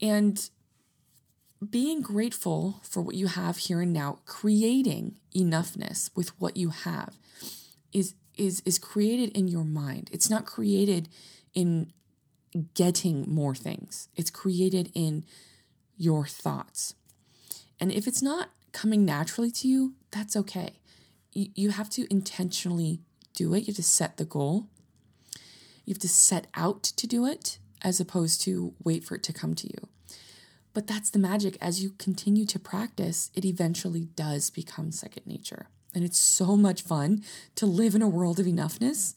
And 0.00 0.48
being 1.68 2.00
grateful 2.00 2.80
for 2.82 3.02
what 3.02 3.16
you 3.16 3.26
have 3.26 3.58
here 3.58 3.82
and 3.82 3.92
now, 3.92 4.20
creating 4.24 5.16
enoughness 5.36 6.10
with 6.14 6.40
what 6.40 6.56
you 6.56 6.70
have 6.70 7.18
is 7.92 8.14
is 8.36 8.62
is 8.64 8.78
created 8.78 9.36
in 9.36 9.48
your 9.48 9.64
mind. 9.64 10.08
It's 10.12 10.30
not 10.30 10.46
created 10.46 11.08
in 11.54 11.92
getting 12.74 13.32
more 13.32 13.54
things. 13.54 14.08
It's 14.16 14.30
created 14.30 14.90
in 14.94 15.24
your 15.96 16.26
thoughts. 16.26 16.94
And 17.78 17.92
if 17.92 18.06
it's 18.06 18.22
not 18.22 18.50
coming 18.72 19.04
naturally 19.04 19.50
to 19.52 19.68
you, 19.68 19.94
that's 20.10 20.36
okay. 20.36 20.80
You 21.32 21.48
you 21.54 21.70
have 21.70 21.90
to 21.90 22.06
intentionally 22.10 23.00
do 23.34 23.54
it. 23.54 23.60
You 23.60 23.66
have 23.66 23.76
to 23.76 23.82
set 23.82 24.16
the 24.16 24.24
goal. 24.24 24.68
You 25.84 25.94
have 25.94 26.00
to 26.00 26.08
set 26.08 26.46
out 26.54 26.82
to 26.82 27.06
do 27.06 27.26
it 27.26 27.58
as 27.82 28.00
opposed 28.00 28.42
to 28.42 28.74
wait 28.84 29.04
for 29.04 29.14
it 29.14 29.22
to 29.24 29.32
come 29.32 29.54
to 29.54 29.66
you. 29.66 29.88
But 30.72 30.86
that's 30.86 31.10
the 31.10 31.18
magic. 31.18 31.56
As 31.60 31.82
you 31.82 31.90
continue 31.90 32.46
to 32.46 32.58
practice, 32.58 33.30
it 33.34 33.44
eventually 33.44 34.04
does 34.14 34.50
become 34.50 34.92
second 34.92 35.26
nature. 35.26 35.66
And 35.94 36.04
it's 36.04 36.18
so 36.18 36.56
much 36.56 36.82
fun 36.82 37.22
to 37.56 37.66
live 37.66 37.94
in 37.94 38.02
a 38.02 38.08
world 38.08 38.38
of 38.38 38.46
enoughness 38.46 39.14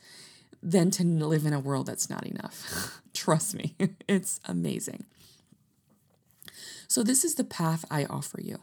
than 0.61 0.89
to 0.91 1.03
live 1.03 1.45
in 1.45 1.53
a 1.53 1.59
world 1.59 1.85
that's 1.85 2.09
not 2.09 2.25
enough. 2.25 3.01
Trust 3.13 3.55
me, 3.55 3.75
it's 4.07 4.39
amazing. 4.45 5.05
So, 6.87 7.03
this 7.03 7.23
is 7.23 7.35
the 7.35 7.43
path 7.43 7.85
I 7.89 8.05
offer 8.05 8.39
you. 8.41 8.59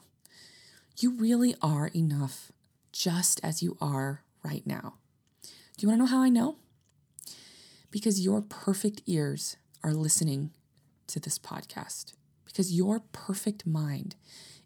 You 0.98 1.12
really 1.16 1.54
are 1.62 1.88
enough 1.88 2.52
just 2.92 3.40
as 3.42 3.62
you 3.62 3.76
are 3.80 4.22
right 4.44 4.66
now. 4.66 4.94
Do 5.42 5.86
you 5.86 5.88
want 5.88 6.00
to 6.00 6.04
know 6.04 6.11
how 6.11 6.22
I 6.22 6.28
know? 6.28 6.56
Because 7.90 8.24
your 8.24 8.40
perfect 8.42 9.02
ears 9.06 9.56
are 9.82 9.94
listening 9.94 10.50
to 11.06 11.20
this 11.20 11.38
podcast 11.38 12.12
because 12.44 12.72
your 12.72 13.00
perfect 13.12 13.66
mind 13.66 14.16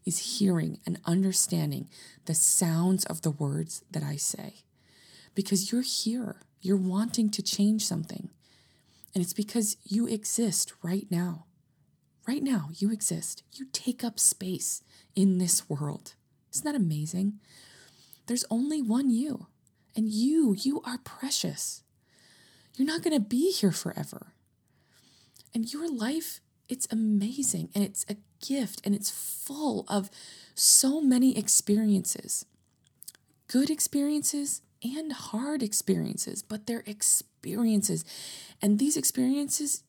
is 0.05 0.39
hearing 0.39 0.79
and 0.87 0.99
understanding 1.05 1.89
the 2.27 2.35
sounds 2.35 3.05
of 3.07 3.23
the 3.23 3.31
words 3.31 3.83
that 3.91 4.03
I 4.03 4.17
say. 4.17 4.65
Because 5.35 5.73
you're 5.73 5.83
here, 5.83 6.43
you're 6.61 6.77
wanting 6.77 7.31
to 7.31 7.43
change 7.43 7.87
something. 7.87 8.31
And 9.15 9.23
it's 9.23 9.33
because 9.33 9.77
you 9.85 10.07
exist 10.07 10.73
right 10.83 11.07
now. 11.11 11.47
Right 12.27 12.43
now, 12.43 12.71
you 12.77 12.91
exist. 12.91 13.43
You 13.53 13.67
take 13.73 14.03
up 14.03 14.19
space 14.19 14.83
in 15.15 15.39
this 15.39 15.69
world. 15.69 16.15
Isn't 16.53 16.65
that 16.65 16.75
amazing? 16.75 17.41
There's 18.27 18.45
only 18.51 18.81
one 18.81 19.11
you, 19.11 19.49
and 19.95 20.09
you, 20.09 20.55
you 20.59 20.81
are 20.87 20.99
precious. 20.99 21.83
You're 22.77 22.87
not 22.87 23.03
going 23.03 23.15
to 23.15 23.21
be 23.21 23.53
here 23.53 23.73
forever. 23.73 24.33
And 25.55 25.73
your 25.73 25.89
life 25.89 26.41
it's 26.69 26.89
amazing 26.91 27.69
and 27.75 27.85
it's 27.85 28.05
a 28.09 28.17
gift 28.45 28.81
and 28.85 28.95
it's 28.95 29.11
full 29.11 29.85
of 29.89 30.11
so 30.55 31.01
many 31.01 31.37
experiences 31.37 32.47
good 33.49 33.71
experiences 33.71 34.63
and 34.83 35.13
hard 35.13 35.63
experiences, 35.63 36.43
but 36.43 36.67
they're 36.67 36.85
experiences. 36.87 38.05
And 38.61 38.79
these 38.79 38.97
experiences, 38.97 39.83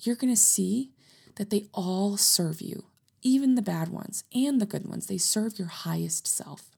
you're 0.00 0.16
going 0.16 0.32
to 0.32 0.40
see 0.40 0.90
that 1.36 1.50
they 1.50 1.68
all 1.72 2.16
serve 2.16 2.60
you, 2.60 2.84
even 3.22 3.54
the 3.54 3.62
bad 3.62 3.88
ones 3.88 4.24
and 4.34 4.60
the 4.60 4.66
good 4.66 4.86
ones. 4.86 5.06
They 5.06 5.18
serve 5.18 5.58
your 5.58 5.68
highest 5.68 6.26
self. 6.26 6.76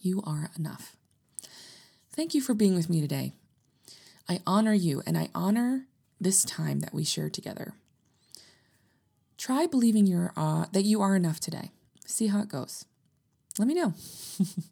You 0.00 0.22
are 0.24 0.50
enough. 0.58 0.96
Thank 2.12 2.34
you 2.34 2.40
for 2.40 2.54
being 2.54 2.74
with 2.74 2.90
me 2.90 3.00
today. 3.00 3.32
I 4.28 4.40
honor 4.46 4.74
you 4.74 5.02
and 5.06 5.18
I 5.18 5.30
honor 5.34 5.86
this 6.20 6.44
time 6.44 6.80
that 6.80 6.94
we 6.94 7.04
share 7.04 7.28
together. 7.28 7.74
Try 9.44 9.66
believing 9.66 10.06
you're, 10.06 10.32
uh, 10.38 10.64
that 10.72 10.84
you 10.84 11.02
are 11.02 11.14
enough 11.14 11.38
today. 11.38 11.70
See 12.06 12.28
how 12.28 12.40
it 12.40 12.48
goes. 12.48 12.86
Let 13.58 13.68
me 13.68 13.74
know. 13.74 13.92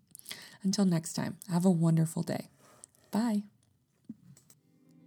Until 0.63 0.87
next 0.87 1.13
time, 1.13 1.37
have 1.51 1.67
a 1.67 1.71
wonderful 1.71 2.23
day. 2.23 2.49
Bye. 3.11 3.43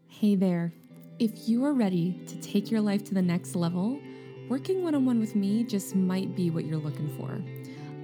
Hey 0.07 0.35
there. 0.35 0.71
If 1.17 1.49
you 1.49 1.65
are 1.65 1.73
ready 1.73 2.21
to 2.27 2.39
take 2.41 2.69
your 2.69 2.79
life 2.79 3.03
to 3.05 3.15
the 3.15 3.23
next 3.23 3.55
level, 3.55 3.99
working 4.49 4.83
one 4.83 4.93
on 4.93 5.03
one 5.03 5.19
with 5.19 5.33
me 5.33 5.63
just 5.63 5.95
might 5.95 6.35
be 6.35 6.51
what 6.51 6.65
you're 6.65 6.77
looking 6.77 7.09
for. 7.17 7.41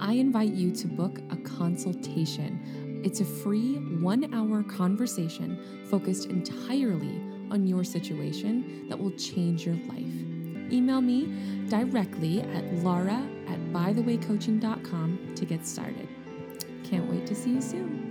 I 0.04 0.14
invite 0.14 0.54
you 0.54 0.72
to 0.72 0.88
book 0.88 1.20
a 1.30 1.36
consultation. 1.36 3.02
It's 3.04 3.20
a 3.20 3.24
free 3.24 3.76
one 4.00 4.34
hour 4.34 4.64
conversation 4.64 5.84
focused 5.88 6.26
entirely 6.28 7.22
on 7.52 7.68
your 7.68 7.84
situation 7.84 8.88
that 8.88 8.98
will 8.98 9.12
change 9.12 9.64
your 9.64 9.76
life 9.86 10.21
email 10.72 11.00
me 11.00 11.32
directly 11.68 12.42
at 12.42 12.64
laura 12.84 13.22
at 13.48 13.58
bythewaycoaching.com 13.72 15.34
to 15.36 15.44
get 15.44 15.66
started. 15.66 16.08
Can't 16.84 17.10
wait 17.10 17.26
to 17.26 17.34
see 17.34 17.50
you 17.50 17.60
soon. 17.60 18.01